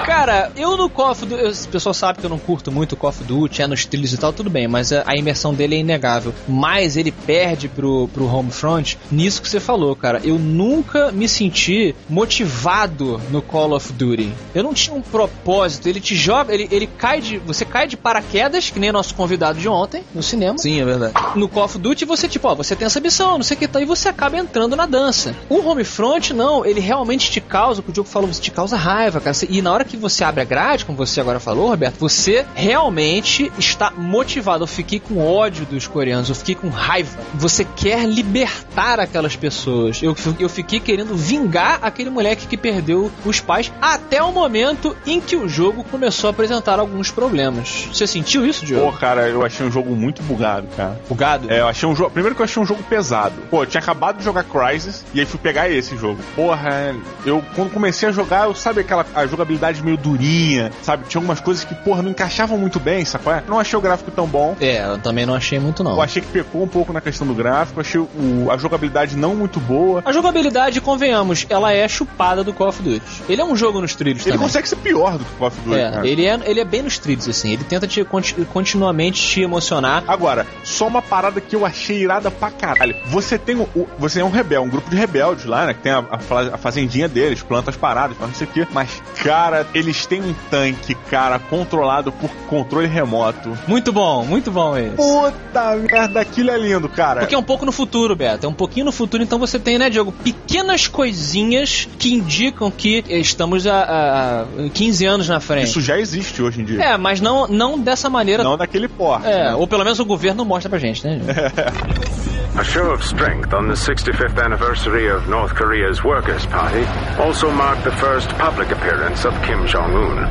Cara, 0.05 0.51
eu 0.55 0.75
no 0.75 0.89
Call 0.89 1.11
of 1.11 1.25
Duty, 1.25 1.43
o 1.43 1.67
pessoal 1.69 1.93
sabe 1.93 2.19
que 2.19 2.25
eu 2.25 2.29
não 2.29 2.39
curto 2.39 2.71
muito 2.71 2.93
o 2.93 2.95
Call 2.95 3.11
of 3.11 3.23
Duty, 3.23 3.61
é 3.61 3.67
nos 3.67 3.85
trilhos 3.85 4.13
e 4.13 4.17
tal, 4.17 4.33
tudo 4.33 4.49
bem, 4.49 4.67
mas 4.67 4.91
a, 4.91 5.03
a 5.05 5.15
imersão 5.15 5.53
dele 5.53 5.75
é 5.75 5.79
inegável. 5.79 6.33
Mas 6.47 6.97
ele 6.97 7.11
perde 7.11 7.67
pro, 7.67 8.07
pro 8.07 8.25
Homefront 8.25 8.97
nisso 9.11 9.41
que 9.41 9.49
você 9.49 9.59
falou, 9.59 9.95
cara. 9.95 10.21
Eu 10.23 10.37
nunca 10.37 11.11
me 11.11 11.27
senti 11.27 11.95
motivado 12.09 13.21
no 13.29 13.41
Call 13.41 13.73
of 13.73 13.91
Duty. 13.93 14.31
Eu 14.53 14.63
não 14.63 14.73
tinha 14.73 14.95
um 14.95 15.01
propósito. 15.01 15.87
Ele 15.87 15.99
te 15.99 16.15
joga, 16.15 16.53
ele, 16.53 16.67
ele 16.71 16.87
cai 16.87 17.21
de. 17.21 17.37
Você 17.39 17.65
cai 17.65 17.87
de 17.87 17.97
paraquedas, 17.97 18.69
que 18.69 18.79
nem 18.79 18.91
nosso 18.91 19.15
convidado 19.15 19.59
de 19.59 19.67
ontem, 19.67 20.03
no 20.13 20.23
cinema. 20.23 20.57
Sim, 20.57 20.81
é 20.81 20.85
verdade. 20.85 21.13
No 21.35 21.47
Call 21.47 21.65
of 21.65 21.77
Duty 21.77 22.05
você, 22.05 22.27
tipo, 22.27 22.47
ó, 22.47 22.55
você 22.55 22.75
tem 22.75 22.85
essa 22.85 22.99
missão, 22.99 23.37
não 23.37 23.43
sei 23.43 23.55
o 23.55 23.59
que, 23.59 23.67
tá, 23.67 23.81
e 23.81 23.85
você 23.85 24.09
acaba 24.09 24.37
entrando 24.37 24.75
na 24.75 24.85
dança. 24.85 25.35
O 25.49 25.65
Homefront, 25.67 26.33
não, 26.33 26.65
ele 26.65 26.79
realmente 26.79 27.31
te 27.31 27.41
causa, 27.41 27.79
o 27.79 27.83
que 27.83 27.89
o 27.89 27.93
Diogo 27.93 28.09
falou, 28.09 28.31
você 28.31 28.41
te 28.41 28.51
causa 28.51 28.75
raiva, 28.75 29.19
cara. 29.19 29.35
E 29.49 29.61
na 29.61 29.71
hora 29.71 29.83
que 29.83 29.97
você 29.97 30.23
abre 30.23 30.41
a 30.41 30.45
grade, 30.45 30.85
como 30.85 30.97
você 30.97 31.19
agora 31.19 31.39
falou, 31.39 31.69
Roberto, 31.69 31.97
você 31.99 32.45
realmente 32.53 33.51
está 33.57 33.91
motivado. 33.91 34.63
Eu 34.63 34.67
fiquei 34.67 34.99
com 34.99 35.25
ódio 35.25 35.65
dos 35.65 35.87
coreanos, 35.87 36.29
eu 36.29 36.35
fiquei 36.35 36.55
com 36.55 36.69
raiva. 36.69 37.17
Você 37.33 37.65
quer 37.65 38.07
libertar 38.07 38.84
aquelas 38.99 39.35
pessoas. 39.35 40.01
Eu, 40.01 40.15
eu 40.39 40.47
fiquei 40.49 40.79
querendo 40.79 41.15
vingar 41.15 41.79
aquele 41.81 42.09
moleque 42.09 42.47
que 42.47 42.55
perdeu 42.57 43.11
os 43.25 43.39
pais 43.39 43.71
até 43.81 44.21
o 44.21 44.31
momento 44.31 44.95
em 45.05 45.19
que 45.19 45.35
o 45.35 45.47
jogo 45.49 45.83
começou 45.83 46.27
a 46.27 46.31
apresentar 46.31 46.79
alguns 46.79 47.09
problemas. 47.11 47.87
Você 47.91 48.05
sentiu 48.07 48.45
isso, 48.45 48.61
Pô, 48.61 48.65
Diogo? 48.67 48.97
cara, 48.97 49.27
eu 49.27 49.43
achei 49.43 49.65
um 49.65 49.71
jogo 49.71 49.95
muito 49.95 50.21
bugado, 50.23 50.67
cara. 50.77 50.99
Bugado? 51.09 51.51
É, 51.51 51.59
eu 51.61 51.67
achei 51.67 51.87
um 51.87 51.95
jogo. 51.95 52.11
Primeiro 52.11 52.35
que 52.35 52.41
eu 52.41 52.45
achei 52.45 52.61
um 52.61 52.65
jogo 52.65 52.83
pesado. 52.83 53.35
Pô, 53.49 53.63
eu 53.63 53.65
tinha 53.65 53.81
acabado 53.81 54.17
de 54.17 54.23
jogar 54.23 54.43
Crysis 54.43 55.03
e 55.13 55.19
aí 55.19 55.25
fui 55.25 55.39
pegar 55.39 55.69
esse 55.69 55.97
jogo. 55.97 56.19
Porra, 56.35 56.95
eu 57.25 57.43
quando 57.55 57.71
comecei 57.71 58.07
a 58.07 58.11
jogar, 58.11 58.45
eu 58.45 58.53
sabe 58.55 58.81
aquela 58.81 59.05
a 59.15 59.25
jogabilidade 59.25 59.81
meio 59.83 59.97
durinha, 59.97 60.71
sabe? 60.81 61.05
Tinha 61.07 61.19
algumas 61.19 61.39
coisas 61.39 61.63
que, 61.63 61.73
porra, 61.75 62.01
não 62.01 62.11
encaixavam 62.11 62.57
muito 62.57 62.79
bem, 62.79 63.03
sacou? 63.05 63.33
É? 63.33 63.43
Não 63.47 63.59
achei 63.59 63.77
o 63.77 63.81
gráfico 63.81 64.11
tão 64.11 64.27
bom. 64.27 64.55
É, 64.59 64.85
eu 64.85 64.97
também 64.99 65.25
não 65.25 65.33
achei 65.35 65.59
muito 65.59 65.83
não. 65.83 65.91
Eu 65.91 66.01
achei 66.01 66.21
que 66.21 66.27
pecou 66.27 66.63
um 66.63 66.67
pouco 66.67 66.93
na 66.93 67.01
questão 67.01 67.25
do 67.25 67.33
gráfico, 67.33 67.79
achei 67.81 67.99
o- 67.99 68.47
a 68.51 68.57
jogabilidade 68.57 68.74
não 69.15 69.35
muito 69.35 69.59
boa. 69.59 70.01
A 70.05 70.11
jogabilidade, 70.11 70.79
convenhamos, 70.81 71.45
ela 71.49 71.71
é 71.73 71.87
chupada 71.87 72.43
do 72.43 72.53
Call 72.53 72.69
of 72.69 72.81
Duty. 72.81 73.01
Ele 73.29 73.41
é 73.41 73.45
um 73.45 73.55
jogo 73.55 73.81
nos 73.81 73.95
trilhos 73.95 74.21
Ele 74.23 74.31
também. 74.33 74.47
consegue 74.47 74.67
ser 74.69 74.75
pior 74.77 75.17
do 75.17 75.25
que 75.25 75.31
o 75.33 75.37
Call 75.37 75.47
of 75.47 75.59
Duty, 75.61 75.79
É, 75.79 75.91
cara. 75.91 76.07
ele 76.07 76.25
é, 76.25 76.39
ele 76.45 76.59
é 76.59 76.65
bem 76.65 76.81
nos 76.81 76.97
trilhos, 76.97 77.27
assim. 77.27 77.51
Ele 77.53 77.63
tenta 77.63 77.87
te, 77.87 78.03
conti- 78.03 78.35
continuamente 78.53 79.21
te 79.21 79.41
emocionar. 79.41 80.03
Agora, 80.07 80.45
só 80.63 80.87
uma 80.87 81.01
parada 81.01 81.39
que 81.41 81.55
eu 81.55 81.65
achei 81.65 82.01
irada 82.01 82.29
pra 82.31 82.51
caralho. 82.51 82.95
Você 83.07 83.37
tem 83.37 83.55
o, 83.55 83.63
o- 83.75 83.87
você 83.97 84.19
é 84.21 84.23
um 84.25 84.29
rebel, 84.29 84.63
um 84.63 84.69
grupo 84.69 84.89
de 84.89 84.95
rebeldes 84.95 85.45
lá, 85.45 85.65
né? 85.65 85.73
Que 85.73 85.81
tem 85.81 85.91
a, 85.91 86.03
a 86.11 86.19
fa- 86.19 86.49
a 86.53 86.57
fazendinha 86.57 87.07
deles, 87.07 87.41
planta 87.41 87.69
as 87.69 87.77
paradas, 87.77 88.17
faz 88.17 88.29
não 88.29 88.37
sei 88.37 88.47
o 88.47 88.49
quê. 88.51 88.67
Mas, 88.71 89.01
cara, 89.23 89.65
eles 89.73 90.05
têm 90.05 90.21
um 90.21 90.33
tanque, 90.49 90.95
cara, 91.09 91.39
controlado 91.39 92.11
por 92.11 92.29
controle 92.47 92.87
remoto. 92.87 93.57
Muito 93.67 93.91
bom, 93.91 94.23
muito 94.25 94.51
bom 94.51 94.77
esse. 94.77 94.95
Puta 94.95 95.75
merda, 95.75 96.19
aquilo 96.21 96.51
é 96.51 96.57
lindo, 96.57 96.87
cara. 96.89 97.21
Porque 97.21 97.35
é 97.35 97.37
um 97.37 97.43
pouco 97.43 97.65
no 97.65 97.71
futuro, 97.71 98.15
Beto. 98.15 98.45
É 98.45 98.49
um 98.49 98.53
pouquinho 98.65 98.85
no 98.85 98.91
futuro, 98.91 99.21
então 99.21 99.37
você 99.37 99.59
tem, 99.59 99.77
né, 99.77 99.89
Diogo, 99.89 100.11
pequenas 100.11 100.87
coisinhas 100.87 101.87
que 101.99 102.13
indicam 102.13 102.71
que 102.71 103.03
estamos 103.07 103.67
a, 103.67 103.75
a- 103.83 104.41
a 104.41 104.45
15 104.73 105.05
anos 105.05 105.29
na 105.29 105.39
frente. 105.39 105.65
Isso 105.69 105.81
já 105.81 105.99
existe 105.99 106.41
hoje 106.41 106.61
em 106.61 106.65
dia. 106.65 106.81
É, 106.83 106.97
mas 106.97 107.21
não, 107.21 107.47
não 107.47 107.79
dessa 107.79 108.09
maneira. 108.09 108.43
Não 108.43 108.57
daquele 108.57 108.87
porte. 108.87 109.27
É, 109.27 109.45
né? 109.49 109.55
ou 109.55 109.67
pelo 109.67 109.83
menos 109.83 109.99
o 109.99 110.05
governo 110.05 110.43
mostra 110.43 110.69
pra 110.69 110.79
gente, 110.79 111.05
né? 111.05 111.19
A 112.57 112.63
show 112.63 112.93
of 112.93 113.03
strength 113.03 113.53
on 113.53 113.67
the 113.67 113.73
65th 113.75 114.39
anniversary 114.41 115.11
of 115.11 115.29
North 115.29 115.53
Korea's 115.55 116.01
Workers' 116.05 116.45
Party 116.45 116.85
also 117.21 117.51
marked 117.51 117.83
the 117.83 117.91
first 117.97 118.29
public 118.37 118.71
appearance 118.71 119.27
of 119.27 119.35
Kim 119.45 119.65
Jong 119.67 119.93
un. 119.93 120.25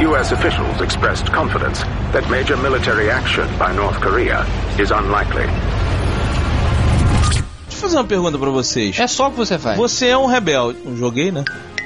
U.S. 0.00 0.32
officials 0.32 0.80
expressed 0.80 1.30
confidence 1.30 1.82
that 2.12 2.26
major 2.30 2.56
military 2.56 3.10
action 3.10 3.46
by 3.58 3.70
North 3.76 4.00
Korea 4.00 4.46
is 4.78 4.90
unlikely. 4.90 5.44
Deixa 7.80 7.86
eu 7.86 7.88
fazer 7.88 7.96
uma 7.96 8.08
pergunta 8.08 8.38
pra 8.38 8.50
vocês. 8.50 8.98
É 8.98 9.06
só 9.06 9.28
o 9.28 9.30
que 9.30 9.38
você 9.38 9.58
faz. 9.58 9.78
Você 9.78 10.08
é 10.08 10.18
um 10.18 10.26
rebelde. 10.26 10.78
Não 10.84 10.94
joguei, 10.98 11.32
né? 11.32 11.42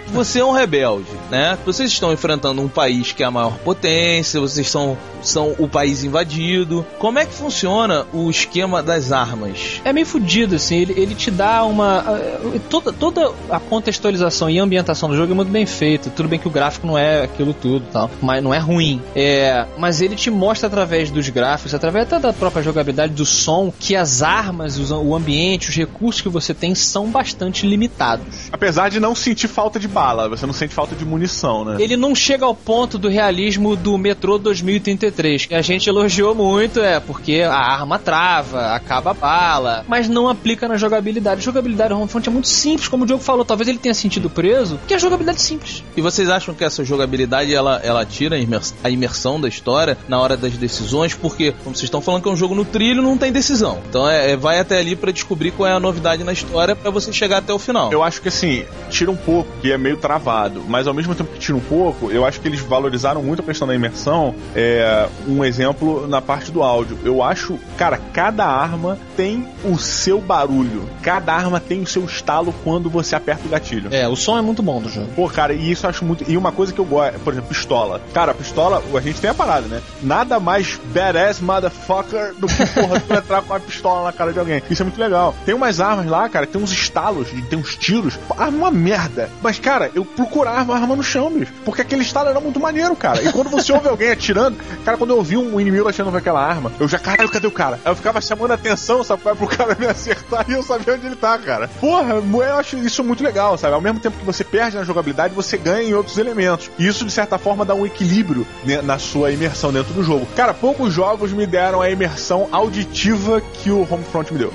Você 0.08 0.40
é 0.40 0.44
um 0.44 0.50
rebelde, 0.50 1.06
né? 1.30 1.56
Vocês 1.64 1.92
estão 1.92 2.12
enfrentando 2.12 2.60
um 2.60 2.68
país 2.68 3.12
que 3.12 3.22
é 3.22 3.26
a 3.26 3.30
maior 3.30 3.56
potência, 3.58 4.40
vocês 4.40 4.68
são, 4.68 4.98
são 5.28 5.54
o 5.58 5.68
país 5.68 6.04
invadido. 6.04 6.84
Como 6.98 7.18
é 7.18 7.26
que 7.26 7.34
funciona 7.34 8.06
o 8.12 8.30
esquema 8.30 8.82
das 8.82 9.12
armas? 9.12 9.80
É 9.84 9.92
meio 9.92 10.06
fudido, 10.06 10.56
assim, 10.56 10.76
ele, 10.76 10.94
ele 10.96 11.14
te 11.14 11.30
dá 11.30 11.64
uma. 11.64 12.02
uh, 12.02 12.60
Toda, 12.70 12.92
toda 12.92 13.32
a 13.50 13.60
contextualização 13.60 14.48
e 14.48 14.58
ambientação 14.58 15.08
do 15.08 15.16
jogo 15.16 15.32
é 15.32 15.34
muito 15.34 15.50
bem 15.50 15.66
feito. 15.66 16.10
Tudo 16.10 16.28
bem 16.28 16.38
que 16.38 16.48
o 16.48 16.50
gráfico 16.50 16.86
não 16.86 16.98
é 16.98 17.22
aquilo 17.22 17.54
tudo 17.54 17.84
tal, 17.92 18.10
mas 18.20 18.42
não 18.42 18.52
é 18.52 18.58
ruim. 18.58 19.00
É, 19.14 19.66
mas 19.78 20.00
ele 20.00 20.16
te 20.16 20.30
mostra 20.30 20.66
através 20.66 21.10
dos 21.10 21.28
gráficos, 21.28 21.74
através 21.74 22.06
até 22.06 22.18
da 22.18 22.32
própria 22.32 22.62
jogabilidade 22.62 23.12
do 23.14 23.24
som, 23.24 23.72
que 23.78 23.94
as 23.94 24.22
armas, 24.22 24.78
o 24.78 25.14
ambiente, 25.14 25.70
os 25.70 25.76
recursos 25.76 26.20
que 26.20 26.28
você 26.28 26.52
tem 26.54 26.74
são 26.74 27.06
bastante 27.10 27.66
limitados. 27.66 28.50
Apesar 28.52 28.88
de 28.88 28.98
não 29.00 29.14
sentir 29.14 29.48
falta 29.48 29.78
de 29.78 29.88
bala, 29.88 30.28
você 30.28 30.46
não 30.46 30.52
sente 30.52 30.74
falta 30.74 30.94
de 30.94 31.04
munição, 31.04 31.64
né? 31.64 31.76
Ele 31.78 31.96
não 31.96 32.14
chega 32.14 32.44
ao 32.44 32.54
ponto 32.54 32.98
do 32.98 33.08
realismo 33.08 33.76
do 33.76 33.96
Metrô 33.96 34.38
2033, 34.38 35.13
que 35.14 35.54
a 35.54 35.62
gente 35.62 35.88
elogiou 35.88 36.34
muito, 36.34 36.80
é, 36.80 36.98
porque 37.00 37.40
a 37.42 37.54
arma 37.54 37.98
trava, 37.98 38.72
acaba 38.74 39.12
a 39.12 39.14
bala, 39.14 39.84
mas 39.88 40.08
não 40.08 40.28
aplica 40.28 40.66
na 40.68 40.76
jogabilidade. 40.76 41.40
A 41.40 41.44
jogabilidade 41.44 41.90
do 41.90 41.96
Homefront 41.96 42.28
é 42.28 42.32
muito 42.32 42.48
simples, 42.48 42.88
como 42.88 43.04
o 43.04 43.06
Diogo 43.06 43.22
falou, 43.22 43.44
talvez 43.44 43.68
ele 43.68 43.78
tenha 43.78 43.94
sentido 43.94 44.28
preso, 44.28 44.78
que 44.86 44.92
é 44.92 44.96
a 44.96 45.00
jogabilidade 45.00 45.40
simples. 45.40 45.82
E 45.96 46.00
vocês 46.00 46.28
acham 46.28 46.54
que 46.54 46.64
essa 46.64 46.84
jogabilidade 46.84 47.54
ela, 47.54 47.80
ela 47.84 48.04
tira 48.04 48.36
a 48.36 48.38
imers- 48.38 48.74
a 48.82 48.90
imersão 48.90 49.40
da 49.40 49.48
história 49.48 49.96
na 50.08 50.20
hora 50.20 50.36
das 50.36 50.52
decisões? 50.54 51.14
Porque, 51.14 51.52
como 51.62 51.74
vocês 51.74 51.84
estão 51.84 52.00
falando 52.00 52.22
que 52.22 52.28
é 52.28 52.32
um 52.32 52.36
jogo 52.36 52.54
no 52.54 52.64
trilho, 52.64 53.02
não 53.02 53.16
tem 53.16 53.30
decisão. 53.32 53.80
Então 53.88 54.08
é, 54.08 54.32
é- 54.32 54.36
vai 54.36 54.58
até 54.58 54.78
ali 54.78 54.96
pra 54.96 55.12
descobrir 55.12 55.50
qual 55.52 55.68
é 55.68 55.72
a 55.72 55.80
novidade 55.80 56.24
na 56.24 56.32
história 56.32 56.74
pra 56.74 56.90
você 56.90 57.12
chegar 57.12 57.38
até 57.38 57.52
o 57.52 57.58
final. 57.58 57.92
Eu 57.92 58.02
acho 58.02 58.20
que 58.20 58.28
assim, 58.28 58.64
tira 58.90 59.10
um 59.10 59.16
pouco, 59.16 59.48
que 59.60 59.70
é 59.72 59.78
meio 59.78 59.96
travado, 59.96 60.62
mas 60.68 60.86
ao 60.86 60.94
mesmo 60.94 61.14
tempo 61.14 61.32
que 61.32 61.38
tira 61.38 61.56
um 61.56 61.60
pouco, 61.60 62.10
eu 62.10 62.24
acho 62.24 62.40
que 62.40 62.48
eles 62.48 62.60
valorizaram 62.60 63.22
muito 63.22 63.40
a 63.42 63.44
questão 63.44 63.66
da 63.68 63.74
imersão. 63.74 64.34
É, 64.54 65.03
um 65.26 65.44
exemplo 65.44 66.06
na 66.06 66.20
parte 66.20 66.50
do 66.50 66.62
áudio. 66.62 66.98
Eu 67.04 67.22
acho, 67.22 67.58
cara, 67.76 68.00
cada 68.12 68.46
arma 68.46 68.98
tem 69.16 69.46
o 69.64 69.78
seu 69.78 70.20
barulho. 70.20 70.88
Cada 71.02 71.32
arma 71.32 71.60
tem 71.60 71.82
o 71.82 71.86
seu 71.86 72.04
estalo 72.04 72.54
quando 72.64 72.90
você 72.90 73.14
aperta 73.14 73.46
o 73.46 73.50
gatilho. 73.50 73.94
É, 73.94 74.08
o 74.08 74.16
som 74.16 74.38
é 74.38 74.42
muito 74.42 74.62
bom 74.62 74.80
do 74.80 74.88
jogo. 74.88 75.08
Pô, 75.14 75.28
cara, 75.28 75.52
e 75.52 75.70
isso 75.70 75.86
eu 75.86 75.90
acho 75.90 76.04
muito. 76.04 76.28
E 76.30 76.36
uma 76.36 76.52
coisa 76.52 76.72
que 76.72 76.80
eu 76.80 76.84
gosto, 76.84 77.18
por 77.20 77.32
exemplo, 77.32 77.48
pistola. 77.48 78.00
Cara, 78.12 78.32
a 78.32 78.34
pistola, 78.34 78.82
a 78.94 79.00
gente 79.00 79.20
tem 79.20 79.30
a 79.30 79.34
parada, 79.34 79.66
né? 79.66 79.80
Nada 80.02 80.40
mais 80.40 80.78
badass 80.92 81.40
motherfucker 81.40 82.34
do 82.34 82.46
que, 82.46 82.66
porra, 82.66 83.00
tu 83.00 83.12
entrar 83.12 83.42
com 83.42 83.52
uma 83.52 83.60
pistola 83.60 84.04
na 84.04 84.12
cara 84.12 84.32
de 84.32 84.38
alguém. 84.38 84.62
Isso 84.70 84.82
é 84.82 84.84
muito 84.84 85.00
legal. 85.00 85.34
Tem 85.44 85.54
umas 85.54 85.80
armas 85.80 86.06
lá, 86.06 86.28
cara, 86.28 86.46
tem 86.46 86.60
uns 86.60 86.72
estalos, 86.72 87.28
tem 87.48 87.58
uns 87.58 87.76
tiros. 87.76 88.18
Arma 88.36 88.56
é 88.56 88.60
uma 88.60 88.70
merda. 88.70 89.30
Mas, 89.42 89.58
cara, 89.58 89.90
eu 89.94 90.04
procuro 90.04 90.48
arma, 90.48 90.74
arma 90.74 90.96
no 90.96 91.02
chão, 91.02 91.30
bicho. 91.30 91.52
Porque 91.64 91.82
aquele 91.82 92.02
estalo 92.02 92.28
era 92.28 92.40
muito 92.40 92.60
maneiro, 92.60 92.94
cara. 92.96 93.22
E 93.22 93.32
quando 93.32 93.50
você 93.50 93.72
ouve 93.72 93.88
alguém 93.88 94.10
atirando, 94.10 94.56
cara, 94.84 94.93
quando 94.96 95.10
eu 95.10 95.16
ouvi 95.16 95.36
um 95.36 95.60
inimigo 95.60 95.88
atirando 95.88 96.10
com 96.10 96.16
aquela 96.16 96.44
arma, 96.44 96.72
eu 96.78 96.88
já, 96.88 96.98
caralho, 96.98 97.28
cadê 97.30 97.46
o 97.46 97.50
cara? 97.50 97.78
Aí 97.84 97.92
eu 97.92 97.96
ficava 97.96 98.20
chamando 98.20 98.52
a 98.52 98.54
atenção, 98.54 99.02
sabe, 99.04 99.22
pro 99.22 99.46
cara 99.46 99.76
me 99.78 99.86
acertar 99.86 100.44
e 100.48 100.52
eu 100.52 100.62
sabia 100.62 100.94
onde 100.94 101.06
ele 101.06 101.16
tá, 101.16 101.38
cara. 101.38 101.68
Porra, 101.80 102.14
eu 102.14 102.56
acho 102.56 102.76
isso 102.78 103.02
muito 103.02 103.22
legal, 103.22 103.56
sabe? 103.56 103.74
Ao 103.74 103.80
mesmo 103.80 104.00
tempo 104.00 104.18
que 104.18 104.24
você 104.24 104.44
perde 104.44 104.76
na 104.76 104.84
jogabilidade, 104.84 105.34
você 105.34 105.56
ganha 105.56 105.88
em 105.88 105.94
outros 105.94 106.18
elementos. 106.18 106.70
E 106.78 106.86
isso, 106.86 107.04
de 107.04 107.12
certa 107.12 107.38
forma, 107.38 107.64
dá 107.64 107.74
um 107.74 107.86
equilíbrio 107.86 108.46
né, 108.64 108.80
na 108.82 108.98
sua 108.98 109.30
imersão 109.30 109.72
dentro 109.72 109.92
do 109.92 110.02
jogo. 110.02 110.26
Cara, 110.36 110.54
poucos 110.54 110.92
jogos 110.92 111.32
me 111.32 111.46
deram 111.46 111.80
a 111.80 111.90
imersão 111.90 112.48
auditiva 112.52 113.40
que 113.40 113.70
o 113.70 113.86
Homefront 113.90 114.32
me 114.32 114.38
deu. 114.38 114.52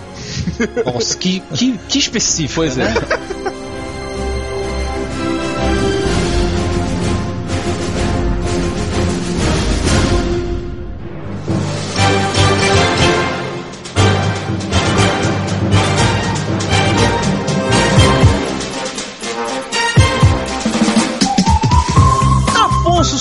Nossa, 0.86 1.18
que, 1.18 1.40
que, 1.54 1.78
que 1.78 2.00
específico. 2.00 2.56
Pois 2.56 2.78
é. 2.78 2.86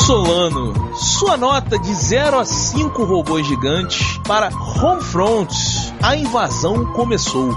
Solano, 0.08 0.72
sua 0.96 1.36
nota 1.36 1.78
de 1.78 1.92
0 1.94 2.38
a 2.38 2.44
5 2.46 3.04
robôs 3.04 3.46
gigantes 3.46 4.16
para 4.26 4.48
Homefront 4.48 5.52
A 6.02 6.16
invasão 6.16 6.84
começou. 6.86 7.56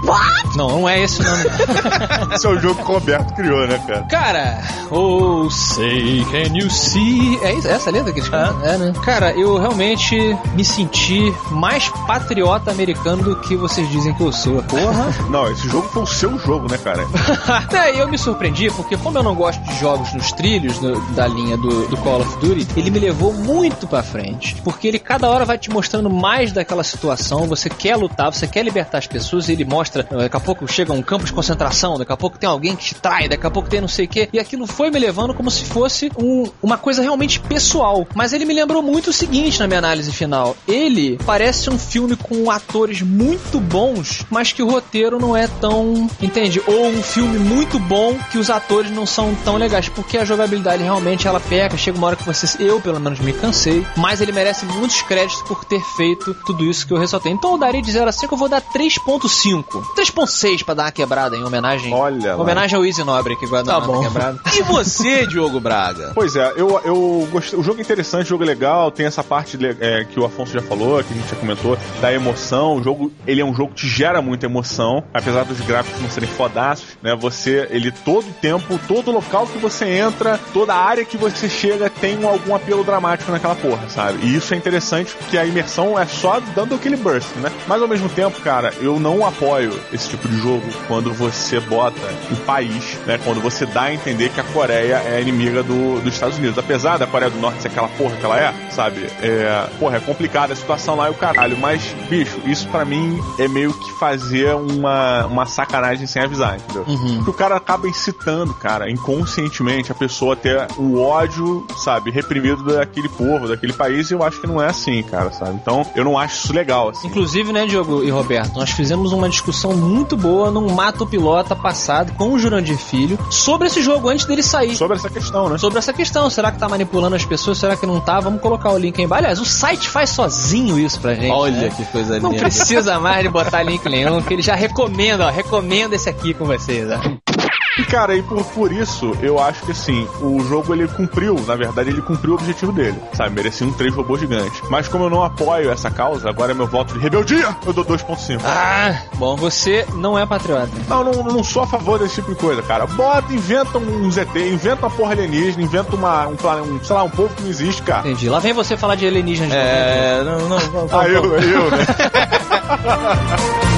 Não, 0.56 0.68
não 0.68 0.88
é 0.88 1.00
esse 1.02 1.20
o 1.20 1.24
nome. 1.24 1.42
Esse 2.34 2.46
é 2.46 2.50
o 2.50 2.58
jogo 2.58 2.82
que 2.82 2.90
o 2.90 2.94
Roberto 2.94 3.34
criou, 3.34 3.66
né, 3.66 3.78
cara? 3.86 4.02
Cara, 4.04 4.62
oh 4.90 5.48
say 5.50 6.24
can 6.30 6.56
you 6.56 6.70
see? 6.70 7.38
É 7.42 7.54
isso, 7.54 7.68
é 7.68 7.72
essa 7.72 7.90
a 7.90 7.92
letra 7.92 8.12
que 8.12 8.20
eles 8.20 8.28
cantam? 8.28 8.64
É, 8.64 8.78
né? 8.78 8.92
Cara, 9.04 9.32
eu 9.32 9.58
realmente 9.58 10.16
me 10.54 10.64
senti 10.64 11.32
mais 11.50 11.88
patriota 12.06 12.70
americano 12.70 13.22
do 13.22 13.36
que 13.40 13.54
vocês 13.56 13.88
dizem 13.90 14.14
que 14.14 14.22
eu 14.22 14.32
sou. 14.32 14.62
Porra. 14.62 15.12
Não, 15.28 15.50
esse 15.50 15.68
jogo 15.68 15.88
foi 15.88 16.02
o 16.02 16.06
seu 16.06 16.38
jogo, 16.38 16.70
né, 16.70 16.78
cara? 16.78 17.06
é, 17.72 18.00
eu 18.00 18.08
me 18.08 18.18
surpreendi 18.18 18.70
porque 18.70 18.96
como 18.96 19.18
eu 19.18 19.22
não 19.22 19.34
gosto 19.34 19.60
de 19.62 19.78
jogos 19.78 20.12
nos 20.14 20.32
trilhos 20.32 20.80
no- 20.80 21.00
da 21.12 21.26
linha 21.26 21.56
do, 21.56 21.86
do 21.88 21.96
Call 21.98 22.20
of 22.20 22.36
Duty, 22.38 22.66
ele 22.76 22.90
me 22.90 22.98
levou 22.98 23.32
muito 23.32 23.86
pra 23.86 24.02
frente. 24.02 24.56
Porque 24.62 24.88
ele 24.88 24.98
cada 24.98 25.28
hora 25.28 25.44
vai 25.44 25.58
te 25.58 25.70
mostrando 25.70 26.08
mais 26.10 26.52
daquela 26.52 26.82
situação, 26.84 27.46
você 27.46 27.68
quer 27.68 27.96
lutar, 27.96 28.31
você 28.38 28.46
quer 28.46 28.62
libertar 28.64 28.98
as 28.98 29.06
pessoas, 29.06 29.48
e 29.48 29.52
ele 29.52 29.64
mostra, 29.64 30.06
eh, 30.10 30.16
daqui 30.16 30.36
a 30.36 30.40
pouco 30.40 30.66
chega 30.70 30.92
um 30.92 31.02
campo 31.02 31.24
de 31.24 31.32
concentração, 31.32 31.98
daqui 31.98 32.12
a 32.12 32.16
pouco 32.16 32.38
tem 32.38 32.48
alguém 32.48 32.74
que 32.76 32.84
te 32.84 32.94
trai, 32.94 33.28
daqui 33.28 33.46
a 33.46 33.50
pouco 33.50 33.68
tem 33.68 33.80
não 33.80 33.88
sei 33.88 34.04
o 34.06 34.08
que, 34.08 34.28
e 34.32 34.38
aquilo 34.38 34.66
foi 34.66 34.90
me 34.90 34.98
levando 34.98 35.34
como 35.34 35.50
se 35.50 35.64
fosse 35.64 36.10
um- 36.18 36.50
uma 36.62 36.78
coisa 36.78 37.02
realmente 37.02 37.40
pessoal. 37.40 38.06
Mas 38.14 38.32
ele 38.32 38.44
me 38.44 38.54
lembrou 38.54 38.82
muito 38.82 39.10
o 39.10 39.12
seguinte 39.12 39.58
na 39.60 39.66
minha 39.66 39.78
análise 39.78 40.12
final. 40.12 40.56
Ele 40.66 41.18
parece 41.24 41.68
um 41.70 41.78
filme 41.78 42.16
com 42.16 42.50
atores 42.50 43.02
muito 43.02 43.58
bons, 43.60 44.24
mas 44.30 44.52
que 44.52 44.62
o 44.62 44.68
roteiro 44.70 45.18
não 45.18 45.36
é 45.36 45.46
tão. 45.46 46.08
Entende? 46.20 46.60
Ou 46.66 46.86
um 46.88 47.02
filme 47.02 47.38
muito 47.38 47.78
bom 47.78 48.16
que 48.30 48.38
os 48.38 48.50
atores 48.50 48.90
não 48.90 49.06
são 49.06 49.34
tão 49.44 49.56
legais. 49.56 49.88
Porque 49.88 50.18
a 50.18 50.24
jogabilidade 50.24 50.82
realmente 50.82 51.26
ela 51.26 51.40
peca. 51.40 51.76
Chega 51.76 51.96
uma 51.98 52.06
hora 52.08 52.16
que 52.16 52.24
você. 52.24 52.46
Eu, 52.62 52.80
pelo 52.80 53.00
menos, 53.00 53.18
me 53.20 53.32
cansei. 53.32 53.84
Mas 53.96 54.20
ele 54.20 54.32
merece 54.32 54.64
muitos 54.64 55.02
créditos 55.02 55.42
por 55.42 55.64
ter 55.64 55.80
feito 55.96 56.34
tudo 56.46 56.64
isso 56.64 56.86
que 56.86 56.92
eu 56.92 56.98
ressaltei. 56.98 57.32
Então 57.32 57.52
eu 57.52 57.58
daria 57.58 57.82
de 57.82 57.90
0 57.90 58.08
a 58.08 58.12
5, 58.22 58.34
eu 58.34 58.38
vou 58.38 58.48
dar 58.48 58.60
3.5. 58.62 59.64
3.6 59.96 60.64
pra 60.64 60.74
dar 60.74 60.84
uma 60.84 60.92
quebrada 60.92 61.36
em 61.36 61.44
homenagem. 61.44 61.92
Olha 61.92 62.34
lá. 62.36 62.42
Homenagem 62.42 62.76
ao 62.76 62.84
Easy 62.84 63.02
Nobre 63.04 63.36
que 63.36 63.46
guarda 63.46 63.72
Tá 63.72 63.78
uma 63.78 63.86
bom. 63.86 64.02
quebrada. 64.02 64.40
E 64.54 64.62
você, 64.62 65.26
Diogo 65.26 65.58
Braga? 65.60 66.12
Pois 66.14 66.36
é, 66.36 66.52
eu, 66.56 66.80
eu 66.84 67.28
gostei. 67.32 67.58
O 67.58 67.62
jogo 67.62 67.78
é 67.78 67.82
interessante, 67.82 68.26
o 68.26 68.28
jogo 68.28 68.44
é 68.44 68.46
legal, 68.46 68.90
tem 68.90 69.06
essa 69.06 69.24
parte 69.24 69.58
é, 69.80 70.04
que 70.04 70.20
o 70.20 70.24
Afonso 70.24 70.52
já 70.52 70.60
falou, 70.62 71.02
que 71.02 71.12
a 71.12 71.16
gente 71.16 71.28
já 71.30 71.36
comentou, 71.36 71.76
da 72.00 72.12
emoção. 72.12 72.76
O 72.76 72.82
jogo, 72.82 73.12
ele 73.26 73.40
é 73.40 73.44
um 73.44 73.54
jogo 73.54 73.70
que 73.74 73.82
te 73.82 73.88
gera 73.88 74.20
muita 74.22 74.46
emoção, 74.46 75.02
apesar 75.12 75.44
dos 75.44 75.60
gráficos 75.60 76.00
não 76.00 76.10
serem 76.10 76.28
fodaços, 76.28 76.96
né? 77.02 77.14
Você, 77.16 77.66
ele 77.70 77.90
todo 77.90 78.26
tempo, 78.40 78.78
todo 78.86 79.10
local 79.10 79.46
que 79.46 79.58
você 79.58 79.86
entra, 79.86 80.38
toda 80.52 80.74
área 80.74 81.04
que 81.04 81.16
você 81.16 81.48
chega 81.48 81.88
tem 81.90 82.18
um- 82.18 82.28
algum 82.28 82.54
apelo 82.54 82.84
dramático 82.84 83.30
naquela 83.32 83.54
porra, 83.54 83.88
sabe? 83.88 84.18
E 84.24 84.36
isso 84.36 84.52
é 84.54 84.56
interessante 84.56 85.12
porque 85.14 85.36
a 85.38 85.44
imersão 85.46 85.98
é 85.98 86.06
só 86.06 86.40
dando 86.54 86.74
aquele 86.74 86.96
burst, 86.96 87.28
né? 87.36 87.50
Mas 87.66 87.80
ao 87.82 87.88
mesmo 87.88 88.08
tempo, 88.12 88.40
cara, 88.40 88.72
eu 88.80 88.98
não 88.98 89.26
apoio 89.26 89.78
esse 89.92 90.08
tipo 90.08 90.28
de 90.28 90.36
jogo 90.38 90.62
quando 90.86 91.12
você 91.12 91.60
bota 91.60 92.00
o 92.30 92.36
país, 92.44 92.98
né? 93.06 93.18
Quando 93.24 93.40
você 93.40 93.66
dá 93.66 93.82
a 93.82 93.94
entender 93.94 94.30
que 94.30 94.40
a 94.40 94.44
Coreia 94.44 95.02
é 95.06 95.20
inimiga 95.20 95.62
do, 95.62 96.00
dos 96.00 96.14
Estados 96.14 96.38
Unidos. 96.38 96.58
Apesar 96.58 96.98
da 96.98 97.06
Coreia 97.06 97.30
do 97.30 97.38
Norte 97.38 97.62
ser 97.62 97.68
aquela 97.68 97.88
porra 97.88 98.16
que 98.16 98.24
ela 98.24 98.38
é, 98.38 98.54
sabe? 98.70 99.06
É, 99.20 99.66
porra, 99.78 99.96
é 99.96 100.00
complicada 100.00 100.52
a 100.52 100.56
situação 100.56 100.94
lá 100.96 101.08
e 101.08 101.10
o 101.10 101.14
caralho. 101.14 101.56
Mas, 101.56 101.82
bicho, 102.08 102.38
isso 102.44 102.68
pra 102.68 102.84
mim 102.84 103.18
é 103.38 103.48
meio 103.48 103.72
que 103.72 103.92
fazer 103.98 104.54
uma, 104.54 105.26
uma 105.26 105.46
sacanagem 105.46 106.06
sem 106.06 106.22
avisar, 106.22 106.56
entendeu? 106.56 106.84
Porque 107.16 107.30
o 107.30 107.34
cara 107.34 107.56
acaba 107.56 107.88
incitando, 107.88 108.54
cara, 108.54 108.90
inconscientemente 108.90 109.90
a 109.90 109.94
pessoa 109.94 110.34
a 110.34 110.36
ter 110.36 110.66
o 110.76 111.00
ódio, 111.00 111.66
sabe, 111.76 112.10
reprimido 112.10 112.62
daquele 112.64 113.08
povo, 113.08 113.48
daquele 113.48 113.72
país, 113.72 114.10
e 114.10 114.14
eu 114.14 114.22
acho 114.22 114.40
que 114.40 114.46
não 114.46 114.62
é 114.62 114.66
assim, 114.66 115.02
cara, 115.02 115.30
sabe? 115.32 115.54
Então, 115.54 115.86
eu 115.94 116.04
não 116.04 116.18
acho 116.18 116.44
isso 116.44 116.52
legal, 116.52 116.90
assim. 116.90 117.08
Inclusive, 117.08 117.52
né, 117.52 117.66
Diogo 117.66 118.01
e 118.02 118.10
Roberto, 118.10 118.56
nós 118.56 118.70
fizemos 118.70 119.12
uma 119.12 119.28
discussão 119.28 119.72
muito 119.72 120.16
boa 120.16 120.50
num 120.50 120.72
Mato 120.72 121.06
Pilota 121.06 121.54
passado 121.54 122.12
com 122.14 122.32
o 122.32 122.38
Jurandir 122.38 122.76
Filho 122.78 123.18
sobre 123.30 123.68
esse 123.68 123.82
jogo 123.82 124.08
antes 124.08 124.24
dele 124.24 124.42
sair. 124.42 124.76
Sobre 124.76 124.96
essa 124.96 125.08
questão, 125.10 125.48
né? 125.48 125.58
Sobre 125.58 125.78
essa 125.78 125.92
questão, 125.92 126.28
será 126.30 126.50
que 126.50 126.58
tá 126.58 126.68
manipulando 126.68 127.16
as 127.16 127.24
pessoas? 127.24 127.58
Será 127.58 127.76
que 127.76 127.86
não 127.86 128.00
tá? 128.00 128.20
Vamos 128.20 128.40
colocar 128.40 128.70
o 128.72 128.78
link 128.78 128.98
aí 128.98 129.04
embaixo. 129.04 129.24
Aliás, 129.24 129.40
o 129.40 129.44
site 129.44 129.88
faz 129.88 130.10
sozinho 130.10 130.78
isso 130.78 131.00
pra 131.00 131.14
gente. 131.14 131.30
Olha 131.30 131.52
né? 131.52 131.72
que 131.76 131.84
coisa 131.86 132.18
Não 132.18 132.30
linda. 132.30 132.42
precisa 132.42 132.98
mais 132.98 133.22
de 133.22 133.28
botar 133.28 133.62
link 133.62 133.84
nenhum, 133.88 134.20
que 134.22 134.34
ele 134.34 134.42
já 134.42 134.54
recomenda, 134.54 135.26
ó. 135.26 135.30
Recomenda 135.30 135.94
esse 135.94 136.08
aqui 136.08 136.34
com 136.34 136.44
vocês, 136.44 136.88
ó. 136.90 137.31
E 137.78 137.84
cara, 137.84 138.14
e 138.14 138.22
por, 138.22 138.44
por 138.44 138.70
isso, 138.70 139.16
eu 139.22 139.38
acho 139.38 139.62
que 139.64 139.72
assim, 139.72 140.06
o 140.20 140.40
jogo 140.44 140.74
ele 140.74 140.86
cumpriu, 140.88 141.34
na 141.46 141.56
verdade, 141.56 141.88
ele 141.88 142.02
cumpriu 142.02 142.32
o 142.32 142.36
objetivo 142.36 142.70
dele, 142.70 142.98
sabe? 143.14 143.34
Merecia 143.34 143.66
um 143.66 143.72
3 143.72 143.94
robôs 143.94 144.20
gigantes. 144.20 144.60
Mas 144.68 144.88
como 144.88 145.04
eu 145.04 145.10
não 145.10 145.22
apoio 145.22 145.70
essa 145.70 145.90
causa, 145.90 146.28
agora 146.28 146.52
é 146.52 146.54
meu 146.54 146.66
voto 146.66 146.92
de 146.92 147.00
rebeldia, 147.00 147.56
eu 147.64 147.72
dou 147.72 147.82
2.5. 147.84 148.40
Ah, 148.44 148.94
bom, 149.14 149.36
você 149.36 149.86
não 149.94 150.18
é 150.18 150.26
patriota. 150.26 150.70
Não, 150.86 151.02
não, 151.02 151.12
não 151.24 151.42
sou 151.42 151.62
a 151.62 151.66
favor 151.66 151.98
desse 151.98 152.16
tipo 152.16 152.30
de 152.30 152.36
coisa, 152.36 152.60
cara. 152.62 152.86
Bota, 152.86 153.32
inventa 153.32 153.78
um 153.78 154.10
ZT, 154.10 154.38
inventa 154.52 154.86
uma 154.86 154.90
porra 154.90 155.12
alienígena, 155.12 155.62
inventa 155.62 155.96
uma, 155.96 156.26
um, 156.28 156.32
um, 156.34 156.84
sei 156.84 156.94
lá, 156.94 157.02
um 157.04 157.10
povo 157.10 157.34
que 157.34 157.42
não 157.42 157.48
existe, 157.48 157.80
cara. 157.82 158.00
Entendi. 158.00 158.28
Lá 158.28 158.38
vem 158.38 158.52
você 158.52 158.76
falar 158.76 158.96
de 158.96 159.06
alienígenas 159.06 159.50
de 159.50 159.56
novo, 159.56 159.66
né, 159.68 160.18
É, 160.20 160.24
não, 160.24 160.48
não, 160.48 160.58
vamos, 160.58 160.92
Ah, 160.92 161.08
eu, 161.08 161.24
eu, 161.36 161.70
né? 161.70 161.86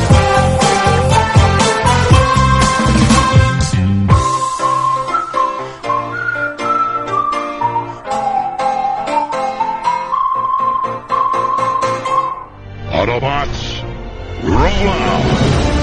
roll 14.46 14.88
out! 14.88 15.74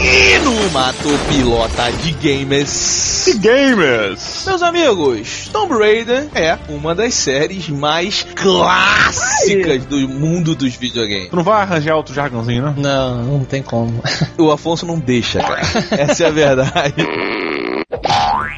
E 0.00 0.38
no 0.38 0.70
Mato 0.70 1.08
Pilota 1.28 1.90
de 2.02 2.12
Gamers. 2.12 3.22
Que 3.24 3.34
gamers! 3.34 4.44
Meus 4.46 4.62
amigos, 4.62 5.50
Tomb 5.52 5.74
Raider 5.74 6.28
é 6.34 6.56
uma 6.68 6.94
das 6.94 7.14
séries 7.14 7.68
mais 7.68 8.24
clássicas 8.34 9.84
do 9.86 10.08
mundo 10.08 10.54
dos 10.54 10.76
videogames. 10.76 11.30
Tu 11.30 11.36
não 11.36 11.42
vai 11.42 11.62
arranjar 11.62 11.96
outro 11.96 12.14
jargãozinho, 12.14 12.62
né? 12.62 12.74
Não, 12.76 13.22
não 13.24 13.44
tem 13.44 13.62
como. 13.62 14.02
O 14.38 14.50
Afonso 14.52 14.86
não 14.86 14.98
deixa, 14.98 15.40
cara. 15.40 15.60
Essa 15.90 16.24
é 16.24 16.26
a 16.28 16.30
verdade. 16.30 16.94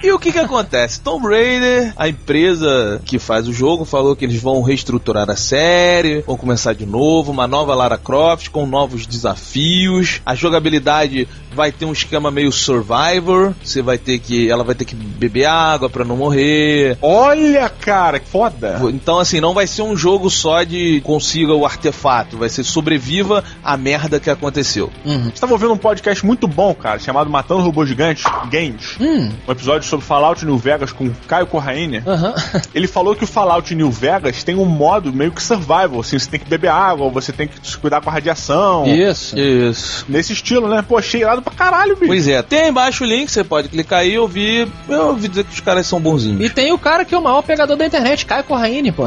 E 0.02 0.10
o 0.12 0.18
que 0.18 0.32
que 0.32 0.38
acontece? 0.38 0.98
Tomb 1.00 1.26
Raider, 1.28 1.92
a 1.94 2.08
empresa 2.08 3.02
que 3.04 3.18
faz 3.18 3.46
o 3.46 3.52
jogo, 3.52 3.84
falou 3.84 4.16
que 4.16 4.24
eles 4.24 4.40
vão 4.40 4.62
reestruturar 4.62 5.28
a 5.28 5.36
série, 5.36 6.22
vão 6.22 6.38
começar 6.38 6.72
de 6.72 6.86
novo, 6.86 7.30
uma 7.30 7.46
nova 7.46 7.74
Lara 7.74 7.98
Croft 7.98 8.48
com 8.48 8.66
novos 8.66 9.06
desafios. 9.06 10.22
A 10.24 10.34
jogabilidade 10.34 11.28
vai 11.52 11.70
ter 11.70 11.84
um 11.84 11.92
esquema 11.92 12.30
meio 12.30 12.50
Survivor, 12.50 13.52
você 13.62 13.82
vai 13.82 13.98
ter 13.98 14.18
que, 14.18 14.50
ela 14.50 14.64
vai 14.64 14.74
ter 14.74 14.86
que 14.86 14.94
beber 14.94 15.44
água 15.44 15.90
pra 15.90 16.04
não 16.04 16.16
morrer. 16.16 16.96
Olha, 17.02 17.68
cara, 17.68 18.18
que 18.18 18.28
foda! 18.28 18.80
Então, 18.94 19.18
assim, 19.18 19.38
não 19.38 19.52
vai 19.52 19.66
ser 19.66 19.82
um 19.82 19.94
jogo 19.94 20.30
só 20.30 20.62
de 20.62 21.02
consiga 21.02 21.52
o 21.52 21.66
artefato, 21.66 22.38
vai 22.38 22.48
ser 22.48 22.64
sobreviva 22.64 23.44
a 23.62 23.76
merda 23.76 24.18
que 24.18 24.30
aconteceu. 24.30 24.90
Estava 25.34 25.52
ouvindo 25.52 25.74
um 25.74 25.78
podcast 25.78 26.24
muito 26.24 26.48
bom, 26.48 26.74
cara, 26.74 26.98
chamado 26.98 27.28
Matando 27.28 27.62
Robôs 27.62 27.88
Gigantes 27.88 28.24
Games. 28.50 28.96
Hum. 28.98 29.30
Um 29.46 29.52
episódio 29.52 29.89
sobre 29.90 30.06
Fallout 30.06 30.44
New 30.44 30.56
Vegas 30.56 30.92
com 30.92 31.10
Caio 31.26 31.46
Corraine. 31.46 32.02
Aham. 32.06 32.34
Ele 32.74 32.86
falou 32.86 33.14
que 33.14 33.24
o 33.24 33.26
Fallout 33.26 33.74
New 33.74 33.90
Vegas 33.90 34.42
tem 34.44 34.54
um 34.54 34.64
modo 34.64 35.12
meio 35.12 35.32
que 35.32 35.42
survival, 35.42 36.00
assim, 36.00 36.18
você 36.18 36.30
tem 36.30 36.40
que 36.40 36.48
beber 36.48 36.70
água, 36.70 37.10
você 37.10 37.32
tem 37.32 37.48
que 37.48 37.54
se 37.68 37.76
cuidar 37.76 38.00
com 38.00 38.08
a 38.08 38.12
radiação. 38.12 38.86
Isso. 38.86 39.38
Isso. 39.38 40.06
Nesse 40.08 40.32
estilo, 40.32 40.68
né? 40.68 40.82
Pô, 40.86 40.96
achei 40.96 41.20
irado 41.20 41.42
pra 41.42 41.52
caralho, 41.52 41.94
bicho. 41.96 42.06
Pois 42.06 42.28
é, 42.28 42.40
tem 42.42 42.60
aí 42.60 42.68
embaixo 42.70 43.04
o 43.04 43.06
link, 43.06 43.30
você 43.30 43.44
pode 43.44 43.68
clicar 43.68 44.00
aí 44.00 44.12
e 44.12 44.18
ouvir. 44.18 44.68
Eu 44.88 45.08
ouvi 45.08 45.28
dizer 45.28 45.44
que 45.44 45.52
os 45.52 45.60
caras 45.60 45.86
são 45.86 46.00
bonzinhos. 46.00 46.40
E 46.40 46.48
tem 46.48 46.72
o 46.72 46.78
cara 46.78 47.04
que 47.04 47.14
é 47.14 47.18
o 47.18 47.22
maior 47.22 47.42
pegador 47.42 47.76
da 47.76 47.84
internet, 47.84 48.24
Caio 48.24 48.44
Corraine, 48.44 48.92
pô. 48.92 49.04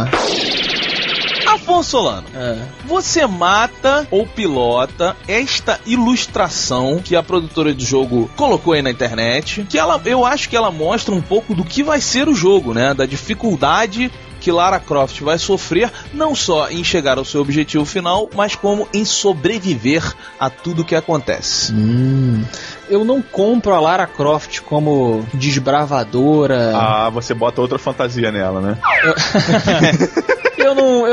Afonso 1.54 1.92
Solano, 1.92 2.28
É. 2.36 2.58
você 2.86 3.26
mata 3.28 4.08
ou 4.10 4.26
pilota 4.26 5.16
esta 5.28 5.80
ilustração 5.86 7.00
que 7.04 7.16
a 7.16 7.24
produtora 7.24 7.74
do 7.74 7.84
jogo 7.84 8.30
colocou 8.36 8.74
aí 8.74 8.82
na 8.82 8.90
internet, 8.90 9.66
que 9.70 9.78
ela, 9.78 10.02
eu 10.06 10.26
acho 10.26 10.50
que 10.50 10.56
ela 10.56 10.72
mostra 10.72 11.14
um 11.14 11.22
pouco 11.22 11.54
do 11.54 11.64
que 11.64 11.84
vai 11.84 12.02
ser 12.02 12.28
o 12.28 12.36
jogo, 12.36 12.74
né? 12.74 12.94
Da 12.94 13.06
dificuldade 13.06 14.12
que 14.40 14.52
Lara 14.52 14.78
Croft 14.78 15.22
vai 15.22 15.38
sofrer 15.38 15.90
não 16.14 16.36
só 16.36 16.70
em 16.70 16.84
chegar 16.84 17.18
ao 17.18 17.24
seu 17.24 17.40
objetivo 17.40 17.86
final, 17.86 18.30
mas 18.36 18.56
como 18.56 18.86
em 18.94 19.06
sobreviver 19.06 20.04
a 20.38 20.50
tudo 20.50 20.84
que 20.84 20.96
acontece. 20.96 21.72
Hum. 21.74 22.44
Eu 22.90 23.06
não 23.06 23.22
compro 23.22 23.74
a 23.74 23.80
Lara 23.80 24.06
Croft 24.06 24.60
como 24.62 25.26
desbravadora. 25.34 26.74
Ah, 26.76 27.10
você 27.10 27.34
bota 27.34 27.62
outra 27.62 27.80
fantasia 27.80 28.34
nela, 28.34 28.60
né? 28.60 28.78
Eu 29.06 29.16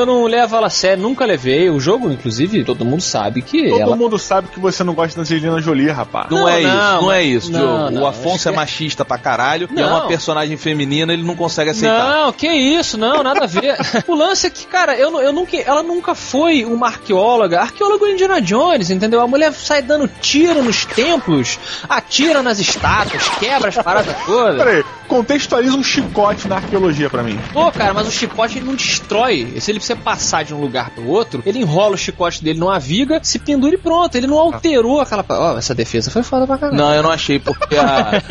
eu 0.01 0.07
não 0.07 0.25
levo 0.25 0.57
ela 0.57 0.67
a 0.67 0.71
sério, 0.71 1.03
nunca 1.03 1.25
levei. 1.25 1.71
O 1.71 1.79
jogo, 1.81 2.11
inclusive, 2.11 2.65
todo 2.65 2.85
mundo 2.85 3.01
sabe 3.03 3.43
que 3.43 3.69
Todo 3.69 3.81
ela. 3.81 3.97
mundo 3.97 4.19
sabe 4.19 4.49
que 4.49 4.59
você 4.61 4.83
não 4.83 4.95
gosta 4.95 5.17
da 5.17 5.23
Angelina 5.23 5.61
Jolie, 5.61 5.91
rapaz. 5.91 6.29
Não, 6.31 6.41
Não, 6.41 6.49
é 6.49 6.61
não, 6.63 6.69
isso, 6.69 7.03
não 7.03 7.13
é 7.13 7.23
isso, 7.23 7.53
não, 7.53 7.61
Diogo. 7.61 7.91
não, 7.91 8.03
o 8.03 8.07
Afonso 8.07 8.49
é 8.49 8.53
machista 8.53 9.05
pra 9.05 9.19
caralho 9.19 9.69
e 9.75 9.81
é 9.81 9.87
uma 9.87 10.07
personagem 10.07 10.57
feminina, 10.57 11.13
ele 11.13 11.23
não 11.23 11.37
consegue 11.37 11.71
aceitar. 11.71 12.09
Não, 12.25 12.33
que 12.33 12.47
isso, 12.49 12.97
não, 12.99 13.23
nada 13.23 13.45
a 13.45 13.47
ver. 13.47 13.77
o 14.09 14.15
lance 14.15 14.47
é 14.47 14.51
que, 14.51 14.67
cara, 14.67 14.97
eu, 14.97 15.21
eu 15.21 15.33
nunca, 15.33 15.57
ela 15.57 15.83
nunca 15.83 16.15
foi 16.15 16.65
uma 16.65 16.87
arqueóloga. 16.89 17.61
Arqueólogo 17.61 18.07
é 18.07 18.13
Indiana 18.13 18.41
Jones, 18.41 18.91
entendeu? 18.91 19.21
A 19.21 19.27
mulher 19.27 19.53
sai 19.53 19.83
dando 19.83 20.09
tiro 20.21 20.63
nos 20.63 20.85
templos, 20.85 21.59
atira 21.89 22.43
nas 22.43 22.59
estátuas, 22.59 23.29
quebra 23.39 23.69
as 23.69 23.77
paradas 23.77 24.17
todas. 24.25 24.57
Peraí, 24.57 24.85
contextualiza 25.09 25.77
um 25.77 25.83
chicote 25.83 26.47
na 26.49 26.57
arqueologia 26.57 27.11
pra 27.11 27.23
mim. 27.23 27.39
Pô, 27.53 27.71
cara, 27.73 27.93
mas 27.93 28.07
o 28.07 28.11
chicote 28.13 28.59
ele 28.59 28.67
não 28.67 28.75
destrói. 28.75 29.55
Se 29.61 29.71
ele 29.71 29.81
precisa 29.95 29.97
passar 29.97 30.45
de 30.45 30.55
um 30.55 30.61
lugar 30.61 30.91
pro 30.91 31.07
outro, 31.09 31.43
ele 31.47 31.59
enrola 31.61 31.95
o 31.95 31.99
chicote 31.99 32.43
dele 32.43 32.59
numa 32.59 32.79
viga, 32.79 33.21
se 33.23 33.39
pendura 33.39 33.75
e 33.75 33.79
pronto. 33.79 34.15
Ele 34.15 34.27
não 34.27 34.39
alterou 34.39 35.01
aquela. 35.01 35.25
Ó, 35.29 35.59
essa 35.59 35.75
defesa 35.75 36.11
foi 36.11 36.23
foda 36.23 36.47
pra 36.47 36.59
caralho. 36.59 36.77
Não, 36.77 36.95
eu 36.95 37.03
não 37.03 37.11
achei, 37.11 37.39
porque 37.39 37.77
a, 37.77 38.23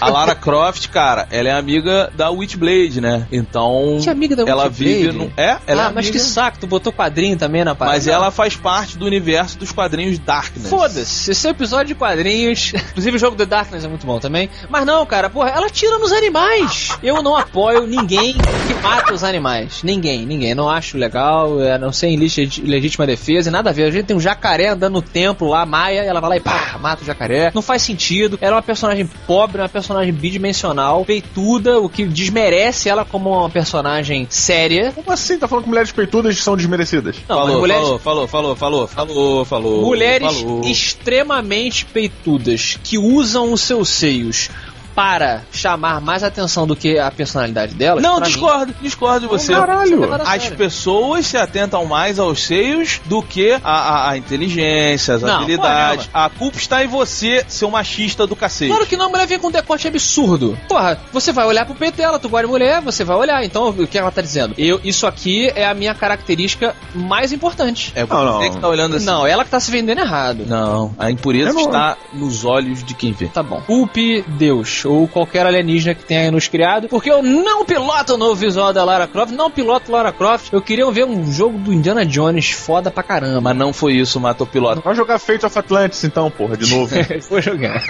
a 0.00 0.08
Lara 0.08 0.34
Croft, 0.34 0.88
cara, 0.88 1.26
ela 1.30 1.48
é 1.48 1.52
amiga 1.52 2.10
da 2.16 2.30
Witchblade, 2.30 3.00
né? 3.00 3.26
Então. 3.32 3.98
Que 4.02 4.10
amiga 4.10 4.36
da 4.36 4.42
Ela 4.42 4.64
Witchblade? 4.64 4.94
vive 4.94 5.12
no. 5.12 5.32
É, 5.36 5.58
ela 5.66 5.86
ah, 5.86 5.90
é 5.90 5.92
mas 5.92 6.06
amiga- 6.06 6.12
que 6.12 6.18
saco, 6.18 6.58
tu 6.58 6.66
botou 6.66 6.92
quadrinho 6.92 7.36
também 7.36 7.64
na 7.64 7.74
parada. 7.74 7.96
Mas 7.96 8.06
ela 8.06 8.30
faz 8.30 8.56
parte 8.56 8.96
do 8.98 9.06
universo 9.06 9.58
dos 9.58 9.72
quadrinhos 9.72 10.18
Darkness. 10.18 10.68
Foda-se, 10.68 11.30
esse 11.30 11.46
é 11.46 11.50
um 11.50 11.52
episódio 11.52 11.88
de 11.88 11.94
quadrinhos. 11.94 12.72
Inclusive 12.90 13.16
o 13.16 13.20
jogo 13.20 13.36
The 13.36 13.46
Darkness 13.46 13.84
é 13.84 13.88
muito 13.88 14.06
bom 14.06 14.18
também. 14.18 14.50
Mas 14.68 14.84
não, 14.86 15.04
cara, 15.06 15.30
porra, 15.30 15.50
ela 15.50 15.68
tira 15.70 15.98
nos 15.98 16.12
animais. 16.12 16.90
Eu 17.02 17.22
não 17.22 17.36
apoio 17.36 17.86
ninguém 17.86 18.34
que 18.34 18.74
mata 18.82 19.12
os 19.12 19.24
animais. 19.24 19.82
Ninguém, 19.82 20.26
ninguém. 20.26 20.54
Não 20.54 20.68
acho 20.68 20.96
legal, 21.00 21.60
é, 21.60 21.78
não 21.78 21.92
sei 21.92 22.10
em 22.10 22.16
legí- 22.16 22.62
legítima 22.62 23.06
defesa 23.06 23.48
e 23.48 23.52
nada 23.52 23.70
a 23.70 23.72
ver. 23.72 23.84
A 23.84 23.90
gente 23.90 24.06
tem 24.06 24.16
um 24.16 24.20
jacaré 24.20 24.68
andando 24.68 24.92
no 24.94 25.02
templo 25.02 25.48
lá, 25.48 25.64
Maia, 25.66 26.04
e 26.04 26.06
ela 26.06 26.20
vai 26.20 26.30
lá 26.30 26.36
e 26.36 26.40
pá, 26.40 26.78
mata 26.80 27.02
o 27.02 27.06
jacaré. 27.06 27.50
Não 27.54 27.62
faz 27.62 27.82
sentido. 27.82 28.38
Ela 28.40 28.52
é 28.52 28.56
uma 28.56 28.62
personagem 28.62 29.08
pobre, 29.26 29.60
uma 29.60 29.68
personagem 29.68 30.12
bidimensional, 30.12 31.04
peituda, 31.04 31.78
o 31.80 31.88
que 31.88 32.04
desmerece 32.04 32.88
ela 32.88 33.04
como 33.04 33.30
uma 33.30 33.50
personagem 33.50 34.26
séria. 34.30 34.92
Como 34.94 35.10
assim? 35.12 35.38
Tá 35.38 35.48
falando 35.48 35.64
que 35.64 35.70
mulheres 35.70 35.90
peitudas 35.92 36.36
são 36.42 36.56
desmerecidas? 36.56 37.16
Não, 37.28 37.36
Falou, 37.36 37.58
mulheres, 37.60 37.82
falou, 37.82 37.98
falou, 38.00 38.28
falou, 38.28 38.56
falou, 38.56 38.86
falou, 38.86 39.44
falou. 39.44 39.82
Mulheres 39.82 40.36
falou. 40.40 40.60
extremamente 40.64 41.84
peitudas 41.86 42.78
que 42.82 42.98
usam 42.98 43.52
os 43.52 43.60
seus 43.62 43.88
seios 43.88 44.48
para 44.94 45.42
chamar 45.52 46.00
mais 46.00 46.22
atenção 46.22 46.66
do 46.66 46.74
que 46.76 46.98
a 46.98 47.10
personalidade 47.10 47.74
delas. 47.74 48.02
Não, 48.02 48.16
pra 48.16 48.26
mim, 48.26 48.32
discordo, 48.32 48.74
discordo 48.82 49.20
de 49.20 49.26
você. 49.26 49.52
Caralho! 49.52 50.12
A 50.14 50.32
As 50.34 50.48
pessoas 50.48 51.26
se 51.26 51.36
atentam 51.36 51.84
mais 51.86 52.18
aos 52.18 52.42
seios 52.44 53.00
do 53.06 53.22
que 53.22 53.52
a, 53.52 53.60
a- 53.64 54.10
a 54.10 54.16
inteligência, 54.16 55.14
as 55.14 55.22
Não, 55.22 55.36
habilidades. 55.36 56.08
A 56.12 56.28
culpa 56.28 56.58
está 56.58 56.84
em 56.84 56.88
você, 56.88 57.44
seu 57.48 57.70
machista 57.70 58.26
do 58.26 58.34
cacete. 58.36 58.70
Claro 58.70 58.86
que 58.86 58.96
não, 58.96 59.06
a 59.06 59.08
mulher 59.08 59.26
vem 59.26 59.38
com 59.38 59.48
um 59.48 59.50
decote 59.50 59.86
absurdo. 59.88 60.58
Porra, 60.68 60.98
você 61.12 61.32
vai 61.32 61.46
olhar 61.46 61.64
pro 61.66 61.74
peito 61.74 61.96
dela, 61.96 62.18
tu 62.18 62.28
gosta 62.28 62.46
de 62.46 62.52
mulher, 62.52 62.80
você 62.80 63.04
vai 63.04 63.16
olhar. 63.16 63.44
Então, 63.44 63.68
o 63.70 63.86
que 63.86 63.98
ela 63.98 64.10
tá 64.10 64.20
dizendo? 64.22 64.54
Eu, 64.58 64.80
isso 64.82 65.06
aqui 65.06 65.50
é 65.54 65.66
a 65.66 65.74
minha 65.74 65.94
característica 65.94 66.74
mais 66.94 67.32
importante. 67.32 67.92
É 67.94 68.04
você 68.04 68.14
Não, 68.14 68.40
não. 68.42 68.50
que 68.50 68.60
tá 68.60 68.68
olhando 68.68 68.96
assim. 68.96 69.06
Não, 69.06 69.26
ela 69.26 69.44
que 69.44 69.50
tá 69.50 69.60
se 69.60 69.70
vendendo 69.70 69.98
errado. 70.00 70.44
Não, 70.46 70.94
a 70.98 71.10
impureza 71.10 71.52
não- 71.52 71.62
está 71.66 71.96
nos 72.12 72.44
olhos 72.44 72.82
de 72.84 72.94
quem 72.94 73.12
vê. 73.12 73.26
Tá 73.28 73.42
bom. 73.42 73.60
Culpe 73.66 74.22
Deus 74.26 74.68
ou 74.84 75.06
qualquer 75.08 75.46
alienígena 75.46 75.94
que 75.94 76.04
tenha 76.04 76.22
aí 76.22 76.30
nos 76.30 76.48
criado, 76.48 76.88
porque 76.88 77.10
eu 77.10 77.22
não 77.22 77.64
piloto 77.64 78.14
o 78.14 78.16
novo 78.16 78.34
visual 78.34 78.72
da 78.72 78.84
Lara 78.84 79.06
Croft, 79.06 79.32
não 79.32 79.50
piloto 79.50 79.92
Lara 79.92 80.12
Croft. 80.12 80.52
Eu 80.52 80.62
queria 80.62 80.90
ver 80.90 81.04
um 81.04 81.32
jogo 81.32 81.58
do 81.58 81.72
Indiana 81.72 82.04
Jones 82.04 82.50
foda 82.50 82.90
pra 82.90 83.02
caramba. 83.02 83.40
Mas 83.40 83.56
não 83.56 83.72
foi 83.72 83.94
isso, 83.94 84.20
matou 84.20 84.46
o 84.46 84.50
piloto. 84.50 84.80
Vai 84.82 84.94
jogar 84.94 85.18
Fate 85.18 85.44
of 85.46 85.58
Atlantis 85.58 86.04
então, 86.04 86.30
porra, 86.30 86.56
de 86.56 86.70
novo. 86.74 86.94
Vou 87.28 87.40
jogar. 87.40 87.82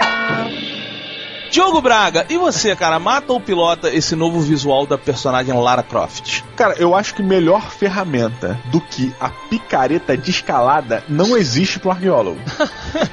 Diogo 1.51 1.81
Braga, 1.81 2.25
e 2.29 2.37
você, 2.37 2.73
cara, 2.77 2.97
mata 2.97 3.33
ou 3.33 3.39
pilota 3.41 3.93
esse 3.93 4.15
novo 4.15 4.39
visual 4.39 4.87
da 4.87 4.97
personagem 4.97 5.53
Lara 5.53 5.83
Croft? 5.83 6.43
Cara, 6.55 6.75
eu 6.77 6.95
acho 6.95 7.13
que 7.13 7.21
melhor 7.21 7.69
ferramenta 7.69 8.57
do 8.67 8.79
que 8.79 9.13
a 9.19 9.27
picareta 9.27 10.15
de 10.15 10.31
escalada 10.31 11.03
não 11.09 11.35
existe 11.35 11.77
pro 11.77 11.91
arqueólogo. 11.91 12.39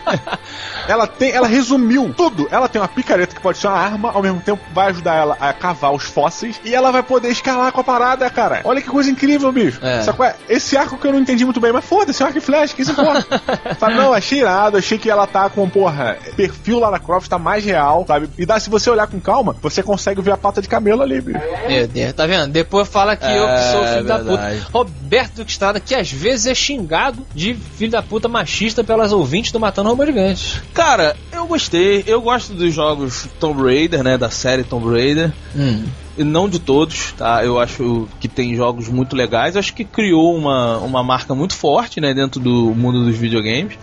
ela 0.86 1.08
tem, 1.08 1.32
ela 1.32 1.48
resumiu 1.48 2.14
tudo. 2.16 2.46
Ela 2.48 2.68
tem 2.68 2.80
uma 2.80 2.86
picareta 2.86 3.34
que 3.34 3.42
pode 3.42 3.58
ser 3.58 3.66
uma 3.66 3.76
arma, 3.76 4.12
ao 4.12 4.22
mesmo 4.22 4.40
tempo 4.40 4.62
vai 4.72 4.90
ajudar 4.90 5.16
ela 5.16 5.36
a 5.40 5.52
cavar 5.52 5.92
os 5.92 6.04
fósseis 6.04 6.60
e 6.64 6.72
ela 6.72 6.92
vai 6.92 7.02
poder 7.02 7.30
escalar 7.30 7.72
com 7.72 7.80
a 7.80 7.84
parada, 7.84 8.30
cara. 8.30 8.60
Olha 8.62 8.80
que 8.80 8.88
coisa 8.88 9.10
incrível, 9.10 9.50
bicho. 9.50 9.80
É. 9.82 10.04
É, 10.28 10.36
Esse 10.48 10.76
arco 10.76 10.96
que 10.96 11.08
eu 11.08 11.12
não 11.12 11.18
entendi 11.18 11.44
muito 11.44 11.58
bem, 11.58 11.72
mas 11.72 11.84
foda-se, 11.84 12.22
é 12.22 12.26
arco 12.26 12.38
e 12.38 12.40
flecha, 12.40 12.72
que 12.72 12.82
isso 12.82 12.92
importa. 12.92 13.42
sabe, 13.80 13.94
não, 13.94 14.12
achei 14.12 14.38
irado, 14.38 14.76
achei 14.76 14.96
que 14.96 15.10
ela 15.10 15.26
tá 15.26 15.50
com, 15.50 15.68
porra, 15.68 16.16
perfil 16.36 16.78
Lara 16.78 17.00
Croft 17.00 17.28
tá 17.28 17.36
mais 17.36 17.64
real, 17.64 18.04
sabe? 18.06 18.27
E 18.36 18.44
dá, 18.44 18.58
se 18.60 18.68
você 18.70 18.90
olhar 18.90 19.06
com 19.06 19.20
calma, 19.20 19.54
você 19.62 19.82
consegue 19.82 20.20
ver 20.20 20.32
a 20.32 20.36
pata 20.36 20.60
de 20.60 20.68
camelo 20.68 21.02
ali, 21.02 21.20
bicho. 21.20 21.38
Meu 21.68 21.86
Deus, 21.88 22.12
tá 22.12 22.26
vendo? 22.26 22.50
Depois 22.52 22.88
fala 22.88 23.16
que 23.16 23.24
eu 23.24 23.46
que 23.46 23.62
sou 23.72 23.84
É, 23.84 23.92
filho 23.94 24.04
da 24.06 24.18
verdade. 24.18 24.58
puta. 24.60 24.70
Roberto 24.78 25.34
Duque 25.36 25.50
Estrada, 25.50 25.80
que 25.80 25.94
às 25.94 26.10
vezes 26.10 26.46
é 26.46 26.54
xingado 26.54 27.26
de 27.34 27.54
filho 27.54 27.92
da 27.92 28.02
puta 28.02 28.28
machista 28.28 28.82
pelas 28.84 29.12
ouvintes 29.12 29.52
do 29.52 29.60
Matando 29.60 29.88
Robô 29.88 30.04
Gigante. 30.04 30.62
Cara, 30.74 31.16
eu 31.32 31.46
gostei. 31.46 32.04
Eu 32.06 32.20
gosto 32.20 32.52
dos 32.54 32.72
jogos 32.74 33.26
Tomb 33.40 33.62
Raider, 33.62 34.02
né? 34.02 34.18
Da 34.18 34.30
série 34.30 34.64
Tomb 34.64 34.90
Raider. 34.90 35.32
Hum. 35.56 35.84
E 36.16 36.24
Não 36.24 36.48
de 36.48 36.58
todos, 36.58 37.12
tá? 37.12 37.44
Eu 37.44 37.60
acho 37.60 38.08
que 38.18 38.26
tem 38.26 38.54
jogos 38.56 38.88
muito 38.88 39.14
legais. 39.14 39.56
Acho 39.56 39.72
que 39.72 39.84
criou 39.84 40.36
uma, 40.36 40.78
uma 40.78 41.02
marca 41.04 41.32
muito 41.34 41.54
forte, 41.54 42.00
né? 42.00 42.12
Dentro 42.12 42.40
do 42.40 42.74
mundo 42.74 43.04
dos 43.04 43.16
videogames. 43.16 43.78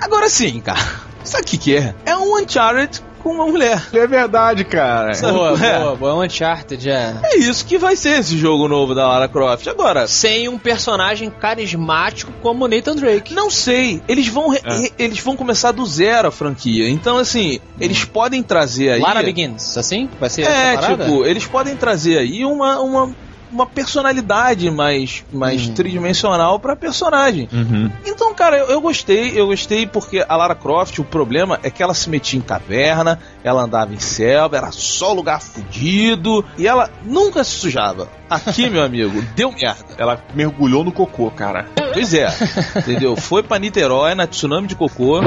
Agora 0.00 0.28
sim, 0.28 0.60
cara. 0.60 0.78
Sabe 1.24 1.44
o 1.44 1.46
que, 1.46 1.58
que 1.58 1.76
é? 1.76 1.94
É 2.04 2.16
um 2.16 2.38
Uncharted 2.38 3.00
com 3.22 3.30
uma 3.30 3.46
mulher. 3.46 3.82
É 3.92 4.06
verdade, 4.06 4.64
cara. 4.64 5.12
Boa, 5.20 5.58
é? 5.66 5.78
boa, 5.78 5.96
boa. 5.96 6.24
Uncharted, 6.26 6.88
é. 6.90 7.14
É 7.24 7.36
isso 7.38 7.64
que 7.64 7.78
vai 7.78 7.94
ser 7.96 8.18
esse 8.18 8.36
jogo 8.36 8.66
novo 8.68 8.94
da 8.94 9.06
Lara 9.06 9.28
Croft. 9.28 9.66
Agora, 9.68 10.06
Sem 10.08 10.48
um 10.48 10.58
personagem 10.58 11.30
carismático 11.30 12.32
como 12.42 12.64
o 12.64 12.68
Nathan 12.68 12.96
Drake. 12.96 13.34
Não 13.34 13.50
sei. 13.50 14.02
Eles 14.08 14.28
vão, 14.28 14.52
É. 14.54 14.58
re- 14.64 14.92
eles 14.98 15.20
vão 15.20 15.36
começar 15.36 15.72
do 15.72 15.84
zero 15.86 16.28
a 16.28 16.30
franquia. 16.30 16.88
Então, 16.88 17.18
assim, 17.18 17.60
eles 17.78 18.04
podem 18.04 18.42
trazer 18.42 18.90
aí. 18.92 19.00
Lara 19.00 19.22
Begins, 19.22 19.76
assim? 19.76 20.08
Vai 20.18 20.30
ser 20.30 20.42
É, 20.42 20.44
essa 20.74 20.80
parada? 20.80 21.04
tipo, 21.04 21.24
eles 21.24 21.46
podem 21.46 21.76
trazer 21.76 22.18
aí 22.18 22.44
uma, 22.44 22.80
uma, 22.80 23.14
uma 23.50 23.66
personalidade 23.66 24.70
mais, 24.70 25.24
mais 25.32 25.68
Hum. 25.68 25.74
tridimensional 25.74 26.58
pra 26.58 26.76
personagem. 26.76 27.48
Uhum. 27.52 27.90
Então, 28.06 28.34
cara, 28.34 28.56
eu, 28.58 28.66
eu 28.66 28.80
gostei, 28.80 29.38
eu 29.38 29.46
gostei 29.46 29.86
porque 29.86 30.24
a 30.28 30.36
Lara 30.36 30.54
Croft, 30.54 30.98
o 30.98 31.04
problema 31.04 31.58
é 31.62 31.70
que 31.70 31.82
ela 31.82 31.94
se 31.94 32.08
metia 32.08 32.38
em 32.38 32.42
caverna, 32.42 33.18
ela 33.42 33.62
andava 33.62 33.92
em 33.92 33.98
selva, 33.98 34.56
era 34.56 34.70
só 34.72 35.12
lugar 35.12 35.40
fudido 35.40 36.44
e 36.56 36.66
ela 36.66 36.90
nunca 37.04 37.42
se 37.44 37.52
sujava. 37.52 38.08
Aqui, 38.30 38.70
meu 38.70 38.82
amigo, 38.82 39.20
deu 39.34 39.50
merda. 39.50 39.84
Ela 39.98 40.22
mergulhou 40.34 40.84
no 40.84 40.92
cocô, 40.92 41.30
cara. 41.30 41.66
Pois 41.92 42.14
é, 42.14 42.28
entendeu? 42.76 43.16
Foi 43.16 43.42
pra 43.42 43.58
Niterói, 43.58 44.14
na 44.14 44.24
tsunami 44.24 44.68
de 44.68 44.76
cocô. 44.76 45.20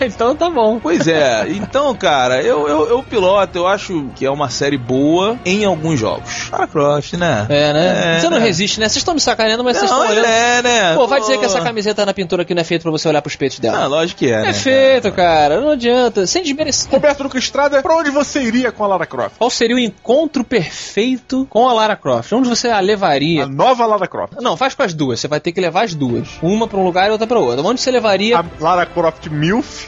então 0.00 0.36
tá 0.36 0.48
bom. 0.48 0.78
Pois 0.78 1.08
é, 1.08 1.46
então, 1.48 1.92
cara, 1.94 2.40
eu, 2.42 2.68
eu, 2.68 2.88
eu 2.88 3.02
piloto, 3.02 3.58
eu 3.58 3.66
acho 3.66 4.08
que 4.14 4.24
é 4.24 4.30
uma 4.30 4.48
série 4.48 4.78
boa 4.78 5.36
em 5.44 5.64
alguns 5.64 5.98
jogos. 5.98 6.48
Lara 6.50 6.66
Croft, 6.68 7.14
né? 7.14 7.46
É, 7.48 7.72
né? 7.72 8.16
É, 8.16 8.20
você 8.20 8.28
não 8.28 8.38
né? 8.38 8.44
resiste, 8.44 8.78
né? 8.78 8.88
Vocês 8.88 8.98
estão 8.98 9.14
me 9.14 9.20
sacaneando, 9.20 9.64
mas 9.64 9.76
vocês 9.76 9.90
Não, 9.90 10.02
estão 10.02 10.12
olhando. 10.12 10.26
é, 10.26 10.62
né? 10.62 10.94
Pô, 10.94 11.06
vai 11.06 11.20
dizer 11.20 11.34
Pô. 11.34 11.40
que 11.40 11.46
essa 11.46 11.60
camiseta 11.60 12.06
na 12.06 12.14
pintura 12.14 12.42
aqui 12.42 12.54
não 12.54 12.60
é 12.60 12.64
feita 12.64 12.82
pra 12.82 12.92
você 12.92 13.08
olhar 13.08 13.20
pros 13.22 13.34
peitos 13.36 13.58
dela. 13.58 13.78
Ah, 13.82 13.86
lógico 13.86 14.20
que 14.20 14.30
é, 14.30 14.42
né? 14.42 14.50
é 14.50 14.52
feito, 14.52 15.10
cara. 15.12 15.60
Não 15.60 15.70
adianta. 15.70 16.26
Sem 16.26 16.42
desmerecer. 16.42 16.90
Roberto 16.90 17.24
Duque 17.24 17.38
Estrada, 17.38 17.82
pra 17.82 17.96
onde 17.96 18.10
você 18.10 18.40
iria 18.42 18.70
com 18.70 18.84
a 18.84 18.86
Lara 18.86 19.06
Croft? 19.06 19.36
Qual 19.38 19.50
seria 19.50 19.74
o 19.74 19.78
encontro 19.96 20.44
perfeito 20.44 21.46
com 21.50 21.68
a 21.68 21.72
Lara 21.72 21.96
Croft? 21.96 22.32
Onde 22.32 22.48
você 22.48 22.68
a 22.68 22.78
levaria? 22.80 23.44
A 23.44 23.46
nova 23.46 23.86
Lara 23.86 24.06
Croft. 24.06 24.34
Não, 24.40 24.56
faz 24.56 24.74
com 24.74 24.82
as 24.82 24.94
duas. 24.94 25.18
Você 25.20 25.28
vai 25.28 25.40
ter 25.40 25.52
que 25.52 25.60
levar 25.60 25.84
as 25.84 25.94
duas. 25.94 26.28
Uma 26.42 26.68
pra 26.68 26.78
um 26.78 26.84
lugar 26.84 27.08
e 27.08 27.10
outra 27.10 27.26
pra 27.26 27.38
outro. 27.38 27.66
Onde 27.66 27.80
você 27.80 27.90
levaria? 27.90 28.38
A 28.38 28.44
Lara 28.60 28.86
Croft 28.86 29.26
Milf 29.28 29.86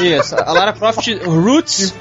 Isso, 0.00 0.34
a 0.34 0.52
Lara 0.52 0.72
Croft 0.72 1.06
Roots. 1.24 1.94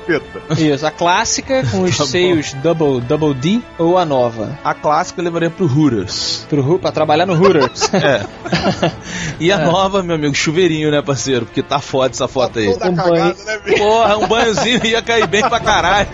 Isso, 0.57 0.85
a 0.85 0.91
clássica 0.91 1.63
com 1.69 1.83
os 1.83 1.95
Tá 1.97 2.03
bom. 2.03 2.09
seios 2.09 2.53
double, 2.55 3.01
double 3.01 3.33
D 3.33 3.61
ou 3.77 3.97
a 3.97 4.05
nova? 4.05 4.57
A 4.63 4.73
clássica 4.73 5.19
eu 5.21 5.25
levaria 5.25 5.49
pro 5.49 5.65
Hooters. 5.65 6.45
Pro, 6.49 6.79
pra 6.79 6.91
trabalhar 6.91 7.25
no 7.25 7.33
Hooters. 7.33 7.89
É. 7.93 8.21
E 9.39 9.51
a 9.51 9.57
nova, 9.57 10.03
meu 10.03 10.15
amigo, 10.15 10.35
chuveirinho, 10.35 10.91
né, 10.91 11.01
parceiro? 11.01 11.45
Porque 11.45 11.63
tá 11.63 11.79
foda 11.79 12.11
essa 12.13 12.27
foto 12.27 12.59
aí. 12.59 12.71
Toda 12.73 12.89
Um 12.91 12.95
cagada, 12.95 13.19
banho. 13.19 13.35
né? 13.45 13.77
Porra, 13.77 14.17
um 14.17 14.27
banhozinho 14.27 14.85
ia 14.85 15.01
cair 15.01 15.25
bem 15.27 15.41
pra 15.41 15.59
caralho. 15.59 16.07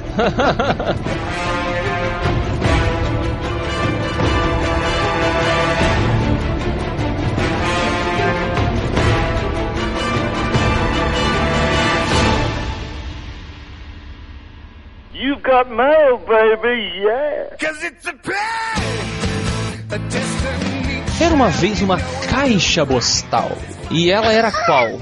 Got 15.58 15.72
mail, 15.72 16.18
baby, 16.20 16.92
yeah. 17.02 17.58
Era 21.20 21.34
uma 21.34 21.50
vez 21.50 21.82
uma 21.82 21.98
caixa 22.30 22.86
postal. 22.86 23.52
E 23.90 24.12
ela 24.12 24.32
era 24.32 24.52
qual? 24.52 25.00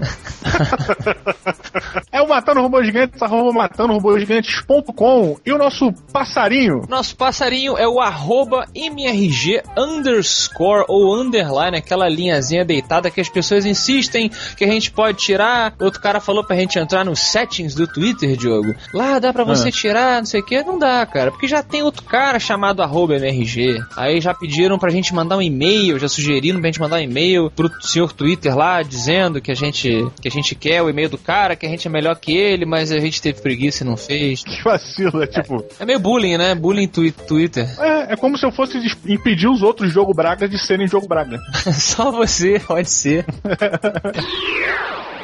É 2.12 2.20
o 2.20 2.28
Matando 2.28 2.60
Robôs 2.60 2.84
Gigantes, 2.84 3.22
arroba 3.22 3.52
matandorobôsgigantes.com 3.52 5.36
e 5.44 5.52
o 5.52 5.58
nosso 5.58 5.92
passarinho. 6.12 6.82
Nosso 6.88 7.16
passarinho 7.16 7.76
é 7.78 7.86
o 7.86 8.00
arroba 8.00 8.66
MRG 8.74 9.62
underscore 9.76 10.84
ou 10.88 11.14
underline, 11.20 11.76
aquela 11.76 12.08
linhazinha 12.08 12.64
deitada 12.64 13.10
que 13.10 13.20
as 13.20 13.28
pessoas 13.28 13.64
insistem 13.64 14.30
que 14.56 14.64
a 14.64 14.68
gente 14.68 14.90
pode 14.90 15.18
tirar. 15.18 15.74
Outro 15.80 16.00
cara 16.00 16.20
falou 16.20 16.44
pra 16.44 16.56
gente 16.56 16.78
entrar 16.78 17.04
nos 17.04 17.20
settings 17.20 17.74
do 17.74 17.86
Twitter, 17.86 18.36
Diogo. 18.36 18.74
Lá 18.92 19.18
dá 19.18 19.32
pra 19.32 19.44
você 19.44 19.68
Ah. 19.68 19.72
tirar, 19.72 20.18
não 20.18 20.26
sei 20.26 20.40
o 20.40 20.44
que. 20.44 20.62
Não 20.62 20.78
dá, 20.78 21.06
cara, 21.06 21.30
porque 21.30 21.46
já 21.46 21.62
tem 21.62 21.82
outro 21.82 22.02
cara 22.04 22.38
chamado 22.38 22.82
arroba 22.82 23.14
MRG. 23.16 23.78
Aí 23.96 24.20
já 24.20 24.34
pediram 24.34 24.78
pra 24.78 24.90
gente 24.90 25.14
mandar 25.14 25.36
um 25.36 25.42
e-mail, 25.42 25.98
já 25.98 26.08
sugeriram 26.08 26.60
pra 26.60 26.68
gente 26.68 26.80
mandar 26.80 26.96
um 26.96 27.00
e-mail 27.00 27.50
pro 27.50 27.70
senhor 27.80 28.12
Twitter 28.12 28.56
lá, 28.56 28.82
dizendo 28.82 29.40
que 29.40 29.50
a 29.50 29.54
gente, 29.54 30.06
que 30.20 30.28
a 30.28 30.30
gente 30.30 30.39
quer 30.54 30.82
o 30.82 30.88
e-mail 30.88 31.08
do 31.08 31.18
cara, 31.18 31.56
que 31.56 31.66
a 31.66 31.68
gente 31.68 31.86
é 31.86 31.90
melhor 31.90 32.16
que 32.16 32.36
ele, 32.36 32.64
mas 32.64 32.92
a 32.92 32.98
gente 32.98 33.20
teve 33.20 33.40
preguiça 33.40 33.84
e 33.84 33.86
não 33.86 33.96
fez. 33.96 34.42
Que 34.42 34.62
vacilo, 34.62 35.22
é 35.22 35.26
tipo. 35.26 35.64
É 35.78 35.84
meio 35.84 35.98
bullying, 35.98 36.36
né? 36.36 36.54
Bullying 36.54 36.88
twi 36.88 37.12
Twitter. 37.12 37.68
É, 37.80 38.14
é 38.14 38.16
como 38.16 38.36
se 38.36 38.46
eu 38.46 38.52
fosse 38.52 38.78
impedir 39.06 39.48
os 39.48 39.62
outros 39.62 39.92
Jogo 39.92 40.14
Braga 40.14 40.48
de 40.48 40.58
serem 40.58 40.86
Jogo 40.86 41.06
Braga. 41.06 41.38
Só 41.74 42.10
você 42.10 42.58
pode 42.58 42.90
ser. 42.90 43.24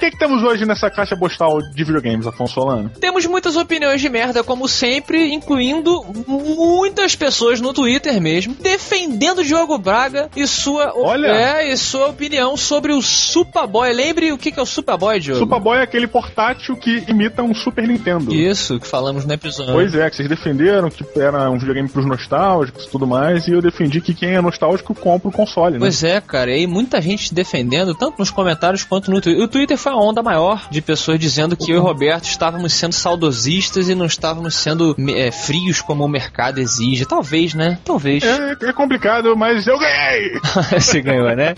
O 0.00 0.02
que, 0.02 0.12
que 0.12 0.18
temos 0.18 0.42
hoje 0.42 0.64
nessa 0.64 0.88
caixa 0.88 1.14
postal 1.14 1.58
de 1.60 1.84
videogames, 1.84 2.26
Afonso 2.26 2.54
Solano? 2.54 2.88
Temos 2.98 3.26
muitas 3.26 3.54
opiniões 3.54 4.00
de 4.00 4.08
merda, 4.08 4.42
como 4.42 4.66
sempre, 4.66 5.30
incluindo 5.34 6.02
muitas 6.26 7.14
pessoas 7.14 7.60
no 7.60 7.74
Twitter 7.74 8.18
mesmo, 8.18 8.54
defendendo 8.54 9.40
o 9.40 9.44
Diogo 9.44 9.76
Braga 9.76 10.30
e 10.34 10.46
sua, 10.46 10.90
Olha! 10.96 11.26
é, 11.26 11.70
e 11.70 11.76
sua 11.76 12.06
opinião 12.06 12.56
sobre 12.56 12.94
o 12.94 13.02
Superboy. 13.02 13.92
Lembre 13.92 14.32
o 14.32 14.38
que 14.38 14.50
que 14.50 14.58
é 14.58 14.62
o 14.62 14.64
Superboy, 14.64 15.20
Diogo? 15.20 15.40
Superboy 15.40 15.76
é 15.76 15.82
aquele 15.82 16.06
portátil 16.06 16.74
que 16.76 17.04
imita 17.06 17.42
um 17.42 17.52
Super 17.52 17.86
Nintendo. 17.86 18.34
Isso, 18.34 18.80
que 18.80 18.86
falamos 18.86 19.26
no 19.26 19.34
episódio. 19.34 19.74
Pois 19.74 19.94
é, 19.94 20.08
que 20.08 20.16
vocês 20.16 20.30
defenderam 20.30 20.88
que 20.88 21.04
era 21.20 21.50
um 21.50 21.58
videogame 21.58 21.90
pros 21.90 22.06
nostálgicos 22.06 22.86
e 22.86 22.90
tudo 22.90 23.06
mais, 23.06 23.46
e 23.46 23.52
eu 23.52 23.60
defendi 23.60 24.00
que 24.00 24.14
quem 24.14 24.30
é 24.30 24.40
nostálgico 24.40 24.94
compra 24.94 25.28
o 25.28 25.32
console, 25.32 25.74
né? 25.74 25.80
Pois 25.80 26.02
é, 26.02 26.22
cara, 26.22 26.56
e 26.56 26.66
muita 26.66 27.02
gente 27.02 27.34
defendendo, 27.34 27.94
tanto 27.94 28.18
nos 28.18 28.30
comentários 28.30 28.82
quanto 28.82 29.10
no 29.10 29.20
Twitter. 29.20 29.44
O 29.44 29.46
Twitter 29.46 29.76
foi 29.76 29.89
a 29.90 29.96
onda 29.96 30.22
maior 30.22 30.68
de 30.70 30.80
pessoas 30.80 31.18
dizendo 31.18 31.56
que 31.56 31.70
eu 31.72 31.76
e 31.76 31.80
Roberto 31.80 32.24
estávamos 32.24 32.72
sendo 32.72 32.92
saudosistas 32.92 33.88
e 33.88 33.94
não 33.94 34.06
estávamos 34.06 34.54
sendo 34.54 34.96
é, 35.14 35.30
frios 35.30 35.80
como 35.80 36.04
o 36.04 36.08
mercado 36.08 36.58
exige. 36.60 37.04
Talvez, 37.04 37.54
né? 37.54 37.78
Talvez. 37.84 38.22
É, 38.22 38.56
é 38.62 38.72
complicado, 38.72 39.36
mas 39.36 39.66
eu 39.66 39.78
ganhei! 39.78 40.40
Você 40.80 41.00
ganhou, 41.00 41.34
né? 41.36 41.54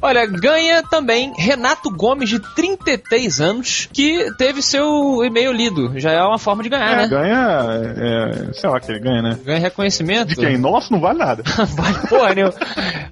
Olha, 0.00 0.26
ganha 0.26 0.82
também 0.82 1.32
Renato 1.36 1.90
Gomes, 1.90 2.28
de 2.28 2.38
33 2.54 3.40
anos, 3.40 3.88
que 3.92 4.30
teve 4.38 4.62
seu 4.62 5.24
e-mail 5.24 5.52
lido. 5.52 5.92
Já 5.98 6.12
é 6.12 6.22
uma 6.22 6.38
forma 6.38 6.62
de 6.62 6.68
ganhar, 6.68 6.92
É, 6.92 6.96
né? 6.96 7.08
ganha. 7.08 7.66
É, 7.96 8.52
sei 8.52 8.70
lá 8.70 8.80
que 8.80 8.90
ele 8.90 9.00
ganha, 9.00 9.22
né? 9.22 9.38
Ganha 9.44 9.58
reconhecimento. 9.58 10.28
De 10.28 10.36
quem? 10.36 10.56
Nosso 10.58 10.92
não 10.92 11.00
vale 11.00 11.18
nada. 11.18 11.42
Vale 11.72 12.06
porra 12.08 12.34
nenhuma. 12.34 12.54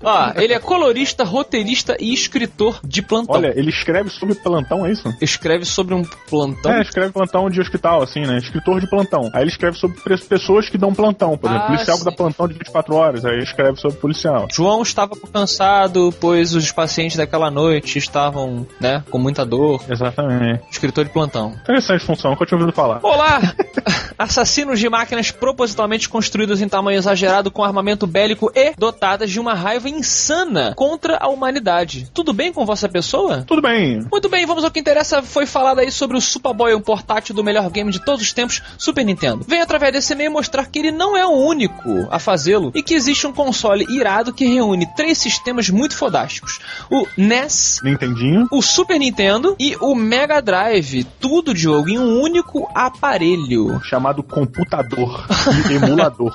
Ó, 0.03 0.33
ele 0.37 0.53
é 0.53 0.59
colorista, 0.59 1.25
roteirista 1.25 1.97
e 2.01 2.13
escritor 2.13 2.81
de 2.85 3.03
plantão. 3.03 3.37
Olha, 3.37 3.53
ele 3.57 3.71
escreve 3.71 4.11
sobre 4.11 4.35
plantão, 4.35 4.60
é 4.87 4.93
isso? 4.93 5.15
Escreve 5.21 5.65
sobre 5.65 5.95
um 5.95 6.03
plantão. 6.29 6.73
É, 6.73 6.83
escreve 6.83 7.13
plantão 7.13 7.49
de 7.49 7.61
hospital, 7.61 8.03
assim, 8.03 8.21
né? 8.21 8.39
Escritor 8.39 8.81
de 8.81 8.89
plantão. 8.89 9.31
Aí 9.33 9.43
ele 9.43 9.51
escreve 9.51 9.77
sobre 9.77 9.99
pessoas 10.29 10.69
que 10.69 10.79
dão 10.79 10.95
plantão, 10.95 11.37
por 11.37 11.49
exemplo. 11.49 11.65
Ah, 11.65 11.67
policial 11.69 11.97
que 11.97 12.05
sim. 12.05 12.11
dá 12.11 12.17
plantão 12.17 12.49
de 12.49 12.55
24 12.55 12.95
horas, 12.95 13.25
aí 13.25 13.35
ele 13.35 13.45
escreve 13.45 13.81
sobre 13.81 13.99
policial. 13.99 14.49
João 14.53 14.83
estava 14.83 15.15
cansado, 15.33 16.13
pois 16.21 16.55
os 16.55 16.71
pacientes 16.73 17.17
daquela 17.17 17.51
noite 17.51 17.99
estavam, 17.99 18.67
né, 18.81 19.03
com 19.11 19.19
muita 19.19 19.45
dor. 19.45 19.83
Exatamente. 19.89 20.63
Escritor 20.71 21.05
de 21.05 21.11
plantão. 21.11 21.55
Interessante 21.63 22.05
função, 22.05 22.31
nunca 22.33 22.47
tinha 22.47 22.59
ouvido 22.59 22.75
falar. 22.75 23.01
Olá! 23.03 23.41
Assassinos 24.21 24.79
de 24.79 24.87
máquinas 24.87 25.31
propositalmente 25.31 26.07
construídos 26.07 26.61
em 26.61 26.69
tamanho 26.69 26.99
exagerado 26.99 27.51
com 27.51 27.65
armamento 27.65 28.07
bélico 28.07 28.53
e 28.55 28.75
dotadas 28.77 29.31
de 29.31 29.41
uma 29.41 29.55
raiva 29.55 29.89
insana 29.89 30.75
contra 30.77 31.17
a 31.19 31.29
humanidade. 31.29 32.11
Tudo 32.13 32.35
bem 32.35 32.53
com 32.53 32.67
vossa 32.67 32.87
pessoa? 32.87 33.45
Tudo 33.47 33.63
bem. 33.63 34.07
Muito 34.13 34.29
bem, 34.29 34.45
vamos 34.45 34.63
ao 34.63 34.71
que 34.71 34.79
interessa. 34.79 35.23
Foi 35.23 35.47
falado 35.47 35.79
aí 35.79 35.91
sobre 35.91 36.19
o 36.19 36.21
Superboy, 36.21 36.75
um 36.75 36.83
portátil 36.83 37.35
do 37.35 37.43
melhor 37.43 37.71
game 37.71 37.91
de 37.91 38.05
todos 38.05 38.21
os 38.21 38.31
tempos, 38.35 38.61
Super 38.77 39.07
Nintendo. 39.07 39.43
Venho 39.49 39.63
através 39.63 39.91
desse 39.91 40.13
e-mail 40.13 40.31
mostrar 40.31 40.67
que 40.67 40.81
ele 40.81 40.93
não 40.93 41.17
é 41.17 41.27
o 41.27 41.31
único 41.31 42.07
a 42.11 42.19
fazê-lo 42.19 42.73
e 42.75 42.83
que 42.83 42.93
existe 42.93 43.27
um 43.27 43.33
console 43.33 43.87
irado 43.89 44.35
que 44.35 44.45
reúne 44.45 44.87
três 44.95 45.17
sistemas 45.17 45.71
muito 45.71 45.97
fodásticos: 45.97 46.59
o 46.91 47.07
NES, 47.17 47.81
Nintendinho. 47.83 48.47
o 48.53 48.61
Super 48.61 48.99
Nintendo 48.99 49.57
e 49.59 49.75
o 49.81 49.95
Mega 49.95 50.43
Drive. 50.43 51.05
Tudo, 51.19 51.55
Diogo, 51.55 51.89
em 51.89 51.99
um 51.99 52.21
único 52.21 52.69
aparelho. 52.75 53.81
Chamado 53.83 54.10
computador 54.23 55.25
e 55.71 55.75
emulador. 55.75 56.35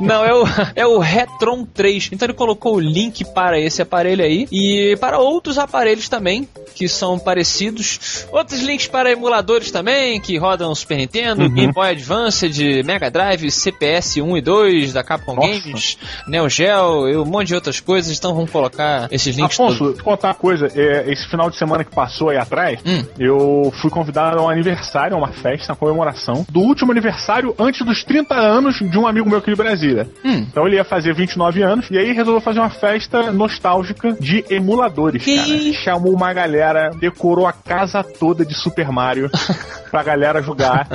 Não, 0.00 0.24
é 0.24 0.34
o, 0.34 0.44
é 0.76 0.86
o 0.86 0.98
Retron 0.98 1.64
3. 1.64 2.10
Então 2.12 2.26
ele 2.26 2.34
colocou 2.34 2.76
o 2.76 2.80
link 2.80 3.24
para 3.32 3.58
esse 3.58 3.82
aparelho 3.82 4.24
aí 4.24 4.46
e 4.50 4.96
para 5.00 5.18
outros 5.18 5.58
aparelhos 5.58 6.08
também 6.08 6.48
que 6.74 6.88
são 6.88 7.18
parecidos. 7.18 8.26
Outros 8.32 8.60
links 8.62 8.86
para 8.86 9.10
emuladores 9.10 9.70
também 9.70 10.20
que 10.20 10.36
rodam 10.38 10.74
Super 10.74 10.96
Nintendo, 10.98 11.48
Game 11.50 11.72
Boy 11.72 11.90
Advance, 11.90 12.48
de 12.48 12.82
Mega 12.82 13.10
Drive, 13.10 13.50
CPS 13.50 14.20
1 14.20 14.36
e 14.36 14.40
2 14.40 14.92
da 14.92 15.02
Capcom 15.04 15.34
Nossa. 15.34 15.48
Games, 15.48 15.98
Neo 16.26 16.48
Geo 16.48 17.08
e 17.08 17.16
um 17.16 17.24
monte 17.24 17.48
de 17.48 17.54
outras 17.54 17.80
coisas. 17.80 18.16
Então 18.16 18.34
vamos 18.34 18.50
colocar 18.50 19.08
esses 19.10 19.36
links 19.36 19.56
todos. 19.56 19.74
Afonso, 19.76 19.94
te 19.94 20.02
contar 20.02 20.28
uma 20.28 20.34
coisa. 20.34 20.66
é, 20.74 21.10
esse 21.12 21.28
final 21.28 21.50
de 21.50 21.56
semana 21.56 21.84
que 21.84 21.94
passou 21.94 22.30
aí 22.30 22.36
atrás, 22.38 22.80
Hum. 22.86 23.04
eu 23.18 23.72
fui 23.80 23.90
convidado 23.90 24.38
a 24.38 24.42
um 24.42 24.48
aniversário, 24.48 25.14
a 25.14 25.18
uma 25.18 25.32
festa, 25.32 25.72
uma 25.72 25.76
comemoração, 25.76 26.46
do 26.50 26.60
último 26.60 26.91
aniversário 26.92 27.54
antes 27.58 27.84
dos 27.84 28.04
30 28.04 28.34
anos 28.34 28.78
de 28.78 28.98
um 28.98 29.06
amigo 29.06 29.28
meu 29.28 29.38
aqui 29.38 29.50
de 29.50 29.56
Brasília. 29.56 30.08
Hum. 30.24 30.46
Então 30.50 30.66
ele 30.66 30.76
ia 30.76 30.84
fazer 30.84 31.14
29 31.14 31.62
anos, 31.62 31.90
e 31.90 31.98
aí 31.98 32.12
resolveu 32.12 32.40
fazer 32.40 32.60
uma 32.60 32.70
festa 32.70 33.32
nostálgica 33.32 34.12
de 34.12 34.44
emuladores, 34.50 35.24
Que 35.24 35.36
cara. 35.36 35.82
Chamou 35.82 36.12
uma 36.12 36.32
galera, 36.32 36.90
decorou 36.98 37.46
a 37.46 37.52
casa 37.52 38.02
toda 38.02 38.44
de 38.44 38.54
Super 38.54 38.90
Mario 38.90 39.30
pra 39.90 40.02
galera 40.02 40.42
jogar. 40.42 40.86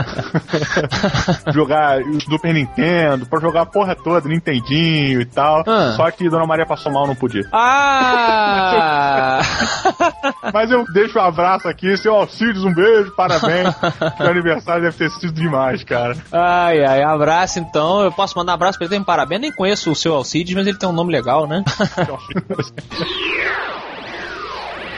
jogar 1.53 2.01
o 2.01 2.21
Super 2.21 2.53
Nintendo, 2.53 3.25
pra 3.25 3.39
jogar 3.39 3.62
a 3.62 3.65
porra 3.65 3.95
toda, 3.95 4.27
Nintendinho 4.27 5.21
e 5.21 5.25
tal. 5.25 5.63
Ah. 5.67 5.93
Só 5.95 6.10
que 6.12 6.29
Dona 6.29 6.45
Maria 6.45 6.65
passou 6.65 6.91
mal, 6.91 7.07
não 7.07 7.15
podia. 7.15 7.43
Ah! 7.51 9.41
Mas 10.53 10.71
eu 10.71 10.83
deixo 10.91 11.19
um 11.19 11.21
abraço 11.21 11.67
aqui, 11.67 11.95
seu 11.97 12.13
Alcides, 12.15 12.63
um 12.63 12.73
beijo, 12.73 13.12
parabéns. 13.15 13.75
Seu 14.17 14.27
aniversário 14.27 14.83
deve 14.83 14.97
ter 14.97 15.10
sido 15.12 15.33
demais, 15.33 15.83
cara. 15.88 16.17
Ai, 16.32 16.84
ai, 16.84 17.04
abraço 17.04 17.60
então. 17.60 18.02
Eu 18.02 18.12
posso 18.12 18.38
mandar 18.38 18.54
um 18.54 18.56
abraço 18.56 18.78
pra 18.78 18.86
ele, 18.86 18.91
tem 18.91 19.00
um 19.00 19.04
parabéns. 19.04 19.41
Nem 19.41 19.52
conheço 19.52 19.91
o 19.91 19.95
seu 19.95 20.13
Alcides, 20.13 20.56
mas 20.56 20.67
ele 20.67 20.78
tem 20.78 20.89
um 20.89 20.93
nome 20.93 21.12
legal, 21.12 21.47
né? 21.47 21.63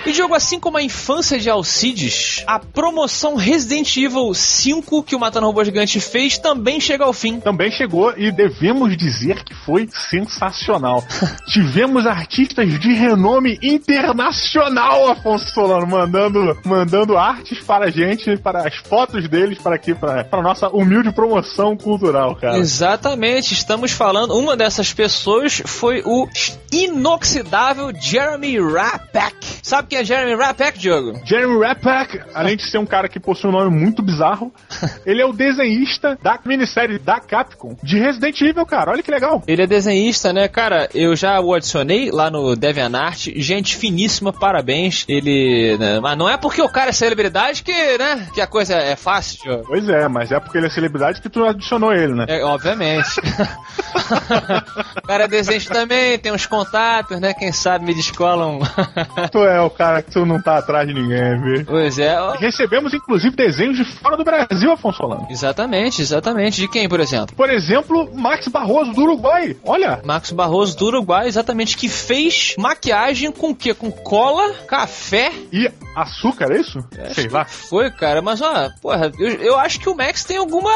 E 0.05 0.13
Diogo, 0.13 0.33
assim 0.33 0.59
como 0.59 0.77
a 0.77 0.81
infância 0.81 1.38
de 1.38 1.49
Alcides, 1.49 2.43
a 2.47 2.57
promoção 2.57 3.35
Resident 3.35 3.97
Evil 3.97 4.33
5 4.33 5.03
que 5.03 5.15
o 5.15 5.19
Matando 5.19 5.47
Robô 5.47 5.63
Gigante 5.63 5.99
fez 5.99 6.38
também 6.38 6.79
chega 6.79 7.03
ao 7.03 7.12
fim. 7.12 7.39
Também 7.41 7.69
chegou 7.69 8.13
e 8.17 8.31
devemos 8.31 8.95
dizer 8.95 9.43
que 9.43 9.53
foi 9.53 9.89
sensacional. 9.91 11.03
Tivemos 11.51 12.07
artistas 12.07 12.79
de 12.79 12.93
renome 12.93 13.59
internacional, 13.62 15.12
Afonso 15.12 15.53
Solano, 15.53 15.85
mandando, 15.85 16.57
mandando 16.63 17.17
artes 17.17 17.59
para 17.59 17.85
a 17.85 17.89
gente, 17.89 18.38
para 18.38 18.67
as 18.67 18.75
fotos 18.77 19.27
deles, 19.27 19.57
para 19.57 19.75
aqui, 19.75 19.93
para, 19.93 20.23
para 20.23 20.41
nossa 20.41 20.69
humilde 20.69 21.12
promoção 21.12 21.75
cultural, 21.75 22.35
cara. 22.35 22.57
Exatamente, 22.57 23.53
estamos 23.53 23.91
falando. 23.91 24.33
Uma 24.33 24.55
dessas 24.55 24.93
pessoas 24.93 25.62
foi 25.65 26.01
o 26.05 26.27
inoxidável 26.71 27.91
Jeremy 27.93 28.59
Rapek. 28.59 29.35
Sabe 29.62 29.88
quem 29.89 29.99
é 29.99 30.06
Jeremy 30.06 30.36
Rapek, 30.36 30.78
Diogo? 30.78 31.19
Jeremy 31.25 31.65
Rapek, 31.65 32.21
além 32.34 32.56
de 32.56 32.63
ser 32.63 32.78
um 32.78 32.86
cara 32.86 33.10
que 33.10 33.19
possui 33.19 33.49
um 33.49 33.54
nome 33.54 33.75
muito 33.75 34.04
bizarro, 34.04 34.54
ele 35.06 35.21
é 35.21 35.25
o 35.25 35.34
desenhista 35.34 36.17
da 36.21 36.39
minissérie 36.45 36.99
da 36.99 37.19
Capcom 37.19 37.75
de 37.84 37.97
Resident 37.99 38.39
Evil, 38.41 38.65
cara. 38.65 38.91
Olha 38.91 39.02
que 39.02 39.12
legal. 39.12 39.43
Ele 39.47 39.63
é 39.63 39.67
desenhista, 39.67 40.32
né, 40.32 40.47
cara? 40.47 40.88
Eu 40.93 41.15
já 41.15 41.39
o 41.39 41.54
adicionei 41.54 42.12
lá 42.12 42.30
no 42.30 42.56
DeviantArt. 42.56 43.30
Gente 43.36 43.76
finíssima, 43.76 44.32
parabéns. 44.32 45.05
Ele. 45.07 45.78
né, 45.78 45.99
mas 45.99 46.18
não 46.18 46.30
é 46.30 46.38
porque 46.38 46.61
o 46.61 46.70
cara 46.70 46.89
é 46.89 46.93
celebridade 46.93 47.63
que, 47.63 47.97
né? 47.97 48.28
Que 48.34 48.41
a 48.41 48.47
coisa 48.47 48.76
é 48.76 48.95
fácil, 48.95 49.41
Diogo. 49.41 49.63
Pois 49.68 49.89
é, 49.89 50.07
mas 50.07 50.32
é 50.32 50.39
porque 50.39 50.57
ele 50.57 50.68
é 50.68 50.70
celebridade 50.70 51.22
que 51.22 51.30
tu 51.30 51.43
adicionou 51.43 51.93
ele, 51.93 52.13
né? 52.13 52.26
É, 52.28 52.43
obviamente. 52.43 53.09
o 55.03 55.07
cara 55.07 55.24
é 55.24 55.28
desenhista 55.28 55.74
também, 55.74 56.20
tem 56.20 56.32
uns 56.32 56.45
contatos, 56.45 57.20
né? 57.20 57.34
Quem 57.34 57.51
sabe 57.51 57.86
me 57.86 57.93
descolam. 57.93 58.59
Tu 59.32 59.39
é 59.39 59.61
o 59.61 59.70
cara 59.80 60.01
que 60.01 60.11
tu 60.11 60.25
não 60.25 60.41
tá 60.41 60.57
atrás 60.57 60.86
de 60.86 60.93
ninguém, 60.93 61.41
viu? 61.41 61.65
Pois 61.65 61.97
é. 61.97 62.13
Recebemos, 62.38 62.93
inclusive, 62.93 63.34
desenhos 63.34 63.77
de 63.77 63.86
fora 63.86 64.17
do 64.17 64.25
Brasil, 64.25 64.69
Afonso 64.73 64.97
Solano. 64.97 65.25
Exatamente, 65.30 66.01
exatamente. 66.01 66.59
De 66.59 66.67
quem, 66.67 66.89
por 66.89 66.99
exemplo? 66.99 67.34
Por 67.34 67.49
exemplo, 67.49 68.09
Max 68.13 68.49
Barroso, 68.49 68.91
do 68.91 69.03
Uruguai. 69.03 69.55
Olha. 69.63 70.01
Max 70.03 70.32
Barroso, 70.32 70.77
do 70.77 70.88
Uruguai, 70.88 71.30
exatamente, 71.30 71.77
que 71.77 71.88
fez 71.88 72.55
maquiagem 72.57 73.32
com 73.32 73.51
o 73.51 73.55
quê? 73.55 73.73
Com 73.73 73.89
cola, 73.89 74.53
café... 74.67 75.32
E 75.53 75.71
açúcar, 76.02 76.52
é 76.52 76.60
isso? 76.60 76.80
É, 76.97 77.14
Sei 77.14 77.28
lá. 77.28 77.45
Foi, 77.45 77.89
cara, 77.91 78.22
mas 78.22 78.41
ó, 78.41 78.70
porra, 78.82 79.12
eu, 79.18 79.30
eu 79.41 79.58
acho 79.58 79.80
que 79.80 79.89
o 79.89 79.95
Max 79.95 80.24
tem 80.24 80.38
alguma... 80.38 80.72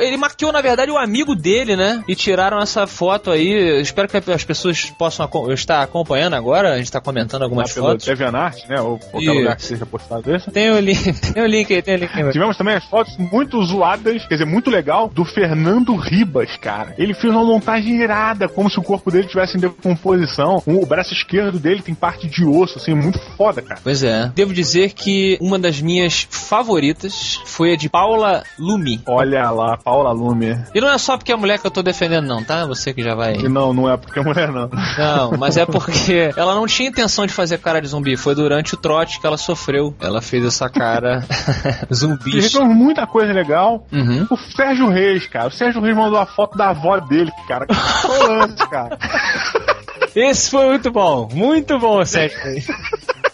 Ele 0.00 0.16
maquiou, 0.16 0.52
na 0.52 0.60
verdade, 0.60 0.90
o 0.90 0.98
amigo 0.98 1.34
dele, 1.34 1.76
né? 1.76 2.02
E 2.08 2.14
tiraram 2.14 2.60
essa 2.60 2.86
foto 2.86 3.30
aí. 3.30 3.80
Espero 3.80 4.08
que 4.08 4.16
as 4.30 4.44
pessoas 4.44 4.90
possam 4.90 5.28
estar 5.52 5.82
acompanhando 5.82 6.34
agora. 6.34 6.74
A 6.74 6.78
gente 6.78 6.90
tá 6.90 7.00
comentando 7.00 7.42
algumas 7.42 7.70
ah, 7.76 7.80
fotos. 7.80 8.06
DeviantArt, 8.06 8.68
né? 8.68 8.80
Ou 8.80 8.98
qualquer 8.98 9.32
lugar 9.32 9.56
que 9.56 9.64
seja 9.64 9.86
postado 9.86 10.34
isso. 10.34 10.50
Tem 10.50 10.70
o 10.70 10.80
link, 10.80 11.12
tem 11.32 11.42
o 11.42 11.46
link 11.46 11.72
aí, 11.72 11.82
tem 11.82 11.94
o 11.94 11.98
link 11.98 12.10
aí. 12.14 12.30
Tivemos 12.30 12.56
também 12.56 12.74
as 12.74 12.84
fotos 12.84 13.16
muito 13.16 13.62
zoadas, 13.64 14.26
quer 14.26 14.34
dizer, 14.34 14.46
muito 14.46 14.70
legal, 14.70 15.08
do 15.08 15.24
Fernando 15.24 15.94
Ribas, 15.96 16.56
cara. 16.56 16.94
Ele 16.98 17.14
fez 17.14 17.32
uma 17.32 17.44
montagem 17.44 18.00
irada, 18.00 18.48
como 18.48 18.70
se 18.70 18.78
o 18.78 18.82
corpo 18.82 19.10
dele 19.10 19.28
tivesse 19.28 19.56
em 19.56 19.60
decomposição. 19.60 20.62
O 20.66 20.84
braço 20.86 21.12
esquerdo 21.12 21.58
dele 21.58 21.82
tem 21.82 21.94
parte 21.94 22.28
de 22.28 22.44
osso, 22.44 22.78
assim, 22.78 22.94
muito 22.94 23.18
foda, 23.36 23.62
cara. 23.62 23.80
Pois 23.82 24.02
é. 24.02 24.30
Devo 24.34 24.52
dizer 24.58 24.92
que 24.92 25.38
uma 25.40 25.58
das 25.58 25.80
minhas 25.80 26.26
favoritas 26.28 27.40
foi 27.44 27.74
a 27.74 27.76
de 27.76 27.88
Paula 27.88 28.42
Lumi. 28.58 29.00
Olha 29.06 29.50
lá, 29.50 29.76
Paula 29.76 30.10
Lumi. 30.12 30.58
E 30.74 30.80
não 30.80 30.90
é 30.90 30.98
só 30.98 31.16
porque 31.16 31.32
é 31.32 31.36
mulher 31.36 31.60
que 31.60 31.66
eu 31.66 31.70
tô 31.70 31.80
defendendo, 31.80 32.26
não, 32.26 32.42
tá? 32.42 32.66
Você 32.66 32.92
que 32.92 33.02
já 33.02 33.14
vai. 33.14 33.36
Não, 33.36 33.72
não 33.72 33.88
é 33.88 33.96
porque 33.96 34.18
é 34.18 34.22
mulher, 34.22 34.50
não. 34.50 34.68
Não, 34.98 35.38
mas 35.38 35.56
é 35.56 35.64
porque 35.66 36.32
ela 36.36 36.54
não 36.54 36.66
tinha 36.66 36.88
intenção 36.88 37.24
de 37.24 37.32
fazer 37.32 37.58
cara 37.58 37.80
de 37.80 37.86
zumbi. 37.86 38.16
Foi 38.16 38.34
durante 38.34 38.74
o 38.74 38.76
trote 38.76 39.20
que 39.20 39.26
ela 39.26 39.36
sofreu. 39.36 39.94
Ela 40.00 40.20
fez 40.20 40.44
essa 40.44 40.68
cara 40.68 41.24
zumbi. 41.94 42.32
Recebeu 42.32 42.66
muita 42.66 43.06
coisa 43.06 43.32
legal. 43.32 43.86
Uhum. 43.92 44.26
O 44.28 44.36
Sérgio 44.36 44.88
Reis, 44.88 45.26
cara. 45.28 45.48
O 45.48 45.52
Sérgio 45.52 45.80
Reis 45.80 45.96
mandou 45.96 46.18
a 46.18 46.26
foto 46.26 46.58
da 46.58 46.70
avó 46.70 46.98
dele, 46.98 47.30
cara. 47.46 47.66
Que 47.66 48.66
cara. 48.68 48.98
Esse 50.14 50.50
foi 50.50 50.66
muito 50.66 50.90
bom. 50.90 51.28
Muito 51.32 51.78
bom, 51.78 52.04
Sérgio 52.04 52.38
Reis. 52.42 52.66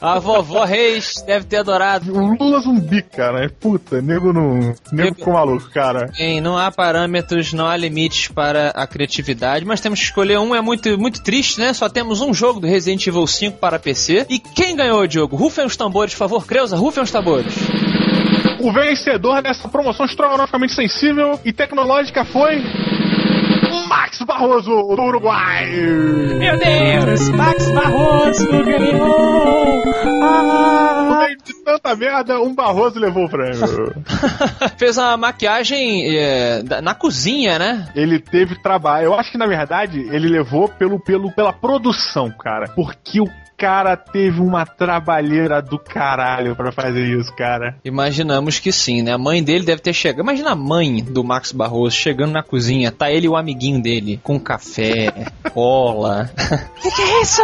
A 0.04 0.18
vovó 0.18 0.64
Reis 0.64 1.24
deve 1.26 1.46
ter 1.46 1.56
adorado. 1.56 2.12
O 2.12 2.36
Lula 2.36 2.60
zumbi, 2.60 3.00
cara. 3.00 3.42
É 3.42 3.48
puta, 3.48 4.02
nego 4.02 4.34
não. 4.34 4.74
Nego 4.92 5.14
ficou 5.14 5.32
maluco, 5.32 5.70
cara. 5.70 6.10
Bem, 6.18 6.42
não 6.42 6.58
há 6.58 6.70
parâmetros, 6.70 7.54
não 7.54 7.66
há 7.66 7.74
limites 7.74 8.28
para 8.28 8.68
a 8.70 8.86
criatividade, 8.86 9.64
mas 9.64 9.80
temos 9.80 9.98
que 10.00 10.04
escolher 10.04 10.38
um. 10.38 10.54
É 10.54 10.60
muito, 10.60 10.98
muito 10.98 11.22
triste, 11.22 11.58
né? 11.58 11.72
Só 11.72 11.88
temos 11.88 12.20
um 12.20 12.34
jogo 12.34 12.60
do 12.60 12.66
Resident 12.66 13.06
Evil 13.06 13.26
5 13.26 13.56
para 13.56 13.78
PC. 13.78 14.26
E 14.28 14.38
quem 14.38 14.76
ganhou, 14.76 15.06
Diogo? 15.06 15.36
Rufem 15.36 15.64
os 15.64 15.74
tambores, 15.74 16.12
por 16.12 16.18
favor. 16.18 16.46
Creuza, 16.46 16.76
rufem 16.76 17.02
os 17.02 17.10
tambores. 17.10 17.54
O 18.60 18.70
vencedor 18.72 19.42
dessa 19.42 19.66
promoção 19.68 20.04
estrogonoficamente 20.04 20.74
sensível 20.74 21.40
e 21.46 21.50
tecnológica 21.50 22.26
foi. 22.26 22.62
Max 23.86 24.22
Barroso, 24.22 24.70
do 24.70 25.02
Uruguai! 25.02 25.70
Meu 26.38 26.58
Deus! 26.58 27.28
Max 27.30 27.70
Barroso 27.70 28.46
ganhou! 28.64 29.82
Ah! 30.22 31.08
No 31.08 31.18
meio 31.18 31.36
de 31.38 31.54
tanta 31.64 31.94
merda, 31.96 32.40
um 32.40 32.54
Barroso 32.54 32.98
levou 32.98 33.24
o 33.24 33.28
prêmio. 33.28 33.94
Fez 34.78 34.96
uma 34.96 35.16
maquiagem 35.16 36.16
é, 36.16 36.62
na 36.82 36.94
cozinha, 36.94 37.58
né? 37.58 37.88
Ele 37.94 38.18
teve 38.18 38.56
trabalho. 38.56 39.06
Eu 39.06 39.14
acho 39.14 39.30
que, 39.30 39.38
na 39.38 39.46
verdade, 39.46 40.00
ele 40.10 40.28
levou 40.28 40.68
pelo, 40.68 40.98
pelo, 40.98 41.32
pela 41.32 41.52
produção, 41.52 42.30
cara. 42.30 42.68
Porque 42.74 43.20
o 43.20 43.28
cara 43.64 43.96
teve 43.96 44.42
uma 44.42 44.66
trabalheira 44.66 45.62
do 45.62 45.78
caralho 45.78 46.54
para 46.54 46.70
fazer 46.70 47.18
isso, 47.18 47.34
cara. 47.34 47.74
Imaginamos 47.82 48.58
que 48.58 48.70
sim, 48.70 49.00
né? 49.00 49.14
A 49.14 49.18
mãe 49.18 49.42
dele 49.42 49.64
deve 49.64 49.80
ter 49.80 49.94
chegado. 49.94 50.20
Imagina 50.20 50.50
a 50.50 50.54
mãe 50.54 51.02
do 51.02 51.24
Max 51.24 51.50
Barroso 51.50 51.96
chegando 51.96 52.32
na 52.32 52.42
cozinha, 52.42 52.92
tá 52.92 53.10
ele 53.10 53.24
e 53.24 53.28
o 53.28 53.36
amiguinho 53.36 53.82
dele, 53.82 54.20
com 54.22 54.38
café, 54.38 55.30
cola. 55.54 56.30
que 56.82 56.90
que 56.90 57.00
é 57.00 57.22
isso? 57.22 57.40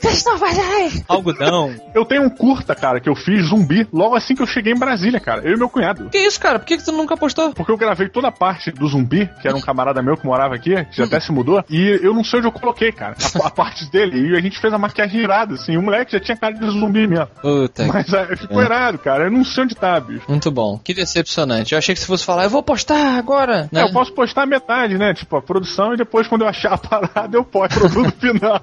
Que 0.00 0.06
estão 0.06 0.38
fazendo 0.38 0.72
aí? 0.74 1.02
Algodão. 1.08 1.74
Eu 1.92 2.04
tenho 2.04 2.22
um 2.22 2.30
curta, 2.30 2.72
cara, 2.72 3.00
que 3.00 3.08
eu 3.08 3.16
fiz 3.16 3.48
zumbi 3.48 3.84
logo 3.92 4.14
assim 4.14 4.36
que 4.36 4.42
eu 4.42 4.46
cheguei 4.46 4.72
em 4.72 4.78
Brasília, 4.78 5.18
cara. 5.18 5.42
Eu 5.42 5.56
e 5.56 5.58
meu 5.58 5.68
cunhado. 5.68 6.08
Que 6.08 6.18
isso, 6.18 6.38
cara? 6.38 6.60
Por 6.60 6.66
que, 6.66 6.76
que 6.76 6.84
tu 6.84 6.92
nunca 6.92 7.16
postou? 7.16 7.52
Porque 7.52 7.72
eu 7.72 7.76
gravei 7.76 8.08
toda 8.08 8.28
a 8.28 8.32
parte 8.32 8.70
do 8.70 8.86
zumbi, 8.86 9.28
que 9.42 9.48
era 9.48 9.56
um 9.56 9.60
camarada 9.60 10.00
meu 10.00 10.16
que 10.16 10.24
morava 10.24 10.54
aqui, 10.54 10.72
que 10.84 10.98
já 10.98 11.04
até 11.04 11.18
se 11.18 11.32
mudou, 11.32 11.64
e 11.68 11.98
eu 12.00 12.14
não 12.14 12.22
sei 12.22 12.38
onde 12.38 12.46
eu 12.46 12.52
coloquei, 12.52 12.92
cara, 12.92 13.16
a, 13.42 13.48
a 13.48 13.50
parte 13.50 13.90
dele. 13.90 14.30
E 14.30 14.36
a 14.36 14.40
gente 14.40 14.60
fez 14.60 14.72
a 14.72 14.78
maquiagem 14.78 15.20
irada, 15.20 15.54
assim. 15.64 15.76
O 15.76 15.82
moleque 15.82 16.12
já 16.12 16.20
tinha 16.20 16.36
cara 16.36 16.54
de 16.54 16.66
zumbi 16.66 17.06
mesmo. 17.06 17.26
Puta. 17.40 17.86
Mas 17.86 18.12
é, 18.12 18.36
ficou 18.36 18.62
é. 18.62 18.64
irado, 18.64 18.98
cara. 18.98 19.24
Eu 19.24 19.30
não 19.30 19.44
sei 19.44 19.64
onde 19.64 19.74
tá, 19.74 19.98
bicho. 19.98 20.24
Muito 20.28 20.50
bom. 20.50 20.78
Que 20.82 20.94
decepcionante. 20.94 21.72
Eu 21.72 21.78
achei 21.78 21.94
que 21.94 22.00
se 22.00 22.06
fosse 22.06 22.24
falar, 22.24 22.44
eu 22.44 22.50
vou 22.50 22.62
postar 22.62 23.18
agora. 23.18 23.68
Né? 23.72 23.82
É, 23.82 23.84
eu 23.84 23.92
posso 23.92 24.12
postar 24.12 24.46
metade, 24.46 24.96
né? 24.98 25.14
Tipo, 25.14 25.36
a 25.36 25.42
produção 25.42 25.94
e 25.94 25.96
depois, 25.96 26.28
quando 26.28 26.42
eu 26.42 26.48
achar 26.48 26.74
a 26.74 26.78
parada, 26.78 27.36
eu 27.36 27.44
posto 27.44 27.76
o 27.76 27.90
produto 27.90 28.14
final. 28.20 28.60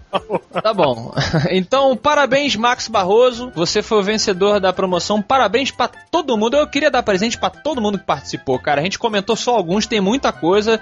Tá 0.62 0.74
bom. 0.74 1.12
Então, 1.50 1.98
parabéns, 1.98 2.56
Max 2.56 2.88
Barroso. 2.88 3.52
Você 3.56 3.82
foi 3.82 4.00
o 4.00 4.04
vencedor 4.04 4.60
da 4.60 4.72
promoção. 4.72 5.22
Parabéns 5.22 5.72
para 5.72 5.90
todo 6.10 6.38
mundo. 6.38 6.56
Eu 6.56 6.68
queria 6.68 6.90
dar 6.90 7.04
presente 7.04 7.38
para 7.38 7.50
todo 7.50 7.82
mundo 7.82 7.98
que 7.98 8.06
participou, 8.06 8.58
cara. 8.60 8.80
A 8.80 8.84
gente 8.84 9.00
comentou 9.00 9.36
só 9.36 9.56
alguns, 9.56 9.86
tem 9.86 10.00
muita 10.00 10.32
coisa. 10.32 10.80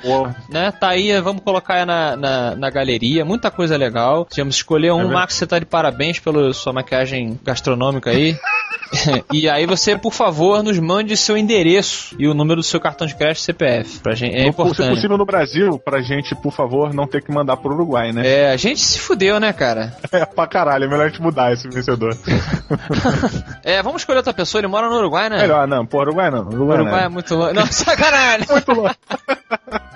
Né? 0.50 0.72
Tá 0.72 0.90
aí, 0.90 1.20
vamos 1.22 1.42
colocar 1.44 1.86
na, 1.86 2.16
na, 2.16 2.56
na 2.56 2.70
galeria. 2.70 3.26
Muita 3.26 3.50
coisa 3.50 3.78
legal. 3.78 4.28
Tivemos 4.30 4.56
escolher 4.56 4.92
um. 4.92 5.02
É 5.02 5.06
Max, 5.06 5.36
você 5.36 5.48
tá 5.48 5.60
de 5.60 5.66
parabéns 5.66 6.09
pela 6.18 6.54
sua 6.54 6.74
maquiagem 6.74 7.40
gastronômica 7.44 8.10
aí. 8.10 8.36
e 9.32 9.50
aí 9.50 9.66
você, 9.66 9.98
por 9.98 10.14
favor, 10.14 10.64
nos 10.64 10.80
mande 10.80 11.16
seu 11.16 11.38
endereço 11.38 12.16
e 12.18 12.28
o 12.28 12.34
número 12.34 12.62
do 12.62 12.64
seu 12.64 12.80
cartão 12.80 13.06
de 13.06 13.16
crédito 13.16 13.42
CPF. 13.42 14.00
Pra 14.00 14.16
gente, 14.16 14.36
é 14.36 14.44
no, 14.44 14.50
importante. 14.50 14.88
Se 14.88 14.90
possível 14.90 15.18
no 15.18 15.26
Brasil, 15.26 15.80
pra 15.80 16.02
gente, 16.02 16.36
por 16.36 16.52
favor, 16.52 16.94
não 16.94 17.08
ter 17.08 17.24
que 17.24 17.32
mandar 17.32 17.58
pro 17.58 17.74
Uruguai, 17.74 18.12
né? 18.12 18.26
É, 18.26 18.52
a 18.52 18.58
gente 18.58 18.80
se 18.80 19.00
fudeu, 19.00 19.40
né, 19.40 19.54
cara? 19.54 19.96
É, 20.12 20.26
pra 20.26 20.48
caralho, 20.48 20.86
é 20.86 20.88
melhor 20.88 21.06
a 21.06 21.10
gente 21.10 21.22
mudar 21.22 21.54
esse 21.54 21.70
vencedor. 21.70 22.18
é, 23.64 23.82
vamos 23.84 24.02
escolher 24.02 24.18
outra 24.18 24.34
pessoa, 24.34 24.60
ele 24.60 24.68
mora 24.68 24.90
no 24.90 24.96
Uruguai, 24.96 25.30
né? 25.30 25.38
Melhor, 25.38 25.68
não, 25.68 25.86
pô, 25.86 26.00
Uruguai 26.00 26.32
não. 26.32 26.48
Uruguai, 26.48 26.80
Uruguai 26.80 27.00
não. 27.02 27.06
é 27.06 27.10
muito 27.10 27.36
longe. 27.36 27.54
Não, 27.54 27.66
sacanagem! 27.68 28.48
muito 28.50 28.72
longe. 28.72 28.96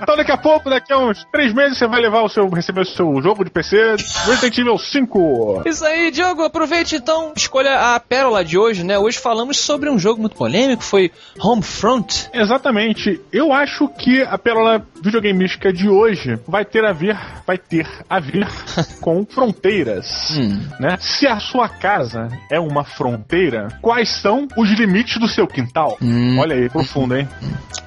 Então 0.02 0.18
daqui 0.18 0.32
a 0.32 0.38
pouco, 0.38 0.70
daqui 0.70 0.92
a 0.92 0.98
uns 0.98 1.26
três 1.32 1.54
meses, 1.54 1.78
você 1.78 1.88
vai 1.88 2.02
levar 2.02 2.22
o 2.22 2.30
seu, 2.30 2.48
receber 2.50 2.82
o 2.82 2.86
seu 2.86 3.22
jogo 3.22 3.44
de 3.44 3.50
PC 3.50 3.96
Resident 4.26 4.58
Evil 4.58 4.78
5. 4.78 5.64
Isso 5.66 5.86
aí, 5.86 5.93
Diogo, 6.12 6.44
aproveite 6.44 6.96
então, 6.96 7.34
escolha 7.36 7.96
a 7.96 8.00
pérola 8.00 8.44
de 8.44 8.58
hoje, 8.58 8.84
né? 8.84 8.98
Hoje 8.98 9.18
falamos 9.18 9.58
sobre 9.58 9.90
um 9.90 9.98
jogo 9.98 10.22
muito 10.22 10.36
polêmico, 10.36 10.84
foi 10.84 11.12
Homefront. 11.40 12.30
Exatamente. 12.34 13.20
Eu 13.32 13.52
acho 13.52 13.88
que 13.88 14.22
a 14.22 14.38
pérola 14.38 14.86
videogameística 15.02 15.72
de 15.72 15.90
hoje 15.90 16.40
vai 16.48 16.66
ter 16.66 16.86
a 16.86 16.94
ver, 16.94 17.18
vai 17.46 17.58
ter 17.58 17.88
a 18.10 18.20
ver 18.20 18.48
com 19.02 19.26
fronteiras, 19.26 20.32
hum. 20.38 20.60
né? 20.80 20.98
Se 21.00 21.28
a 21.28 21.40
sua 21.40 21.68
casa 21.68 22.28
é 22.52 22.60
uma 22.60 22.84
fronteira, 22.84 23.68
quais 23.82 24.10
são 24.22 24.48
os 24.58 24.70
limites 24.72 25.20
do 25.20 25.28
seu 25.28 25.48
quintal? 25.48 25.98
Hum. 26.02 26.38
Olha 26.40 26.56
aí, 26.56 26.70
profundo, 26.70 27.16
hein? 27.16 27.28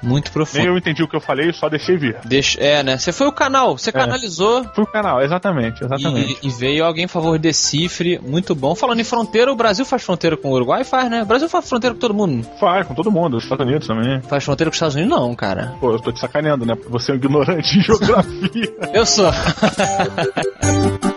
Muito 0.02 0.30
profundo. 0.30 0.59
Nem 0.59 0.68
eu 0.68 0.78
entendi 0.78 1.02
o 1.02 1.09
que 1.09 1.16
eu 1.16 1.20
falei, 1.20 1.52
só 1.52 1.68
deixei 1.68 1.96
vir. 1.96 2.16
Deixa, 2.24 2.61
é, 2.61 2.82
né? 2.82 2.98
Você 2.98 3.12
foi 3.12 3.26
o 3.26 3.32
canal, 3.32 3.76
você 3.76 3.90
é. 3.90 3.92
canalizou. 3.92 4.64
Foi 4.74 4.84
o 4.84 4.86
canal, 4.86 5.22
exatamente, 5.22 5.84
exatamente. 5.84 6.38
E, 6.42 6.48
e, 6.48 6.50
veio 6.50 6.84
alguém 6.84 7.07
a 7.07 7.09
favor 7.09 7.38
muito 8.22 8.55
bom. 8.55 8.74
Falando 8.74 9.01
em 9.01 9.05
fronteira, 9.05 9.53
o 9.53 9.57
Brasil 9.57 9.84
faz 9.84 10.03
fronteira 10.03 10.36
com 10.36 10.49
o 10.51 10.53
Uruguai? 10.53 10.84
Faz, 10.84 11.11
né? 11.11 11.22
O 11.22 11.26
Brasil 11.26 11.49
faz 11.49 11.68
fronteira 11.68 11.94
com 11.94 12.01
todo 12.01 12.14
mundo. 12.14 12.47
Faz, 12.59 12.86
com 12.86 12.94
todo 12.94 13.11
mundo, 13.11 13.36
os 13.36 13.44
Estados 13.44 13.66
Unidos 13.66 13.86
também. 13.86 14.20
Faz 14.22 14.44
fronteira 14.44 14.70
com 14.70 14.72
os 14.72 14.76
Estados 14.76 14.94
Unidos, 14.97 15.18
não, 15.18 15.34
cara. 15.34 15.74
Pô, 15.80 15.92
eu 15.92 16.01
tô 16.01 16.12
te 16.12 16.20
sacaneando, 16.20 16.64
né? 16.66 16.76
Você 16.88 17.11
é 17.11 17.14
um 17.14 17.16
ignorante 17.16 17.78
em 17.78 17.82
geografia. 17.82 18.74
eu 18.92 19.07
sou. 19.07 19.30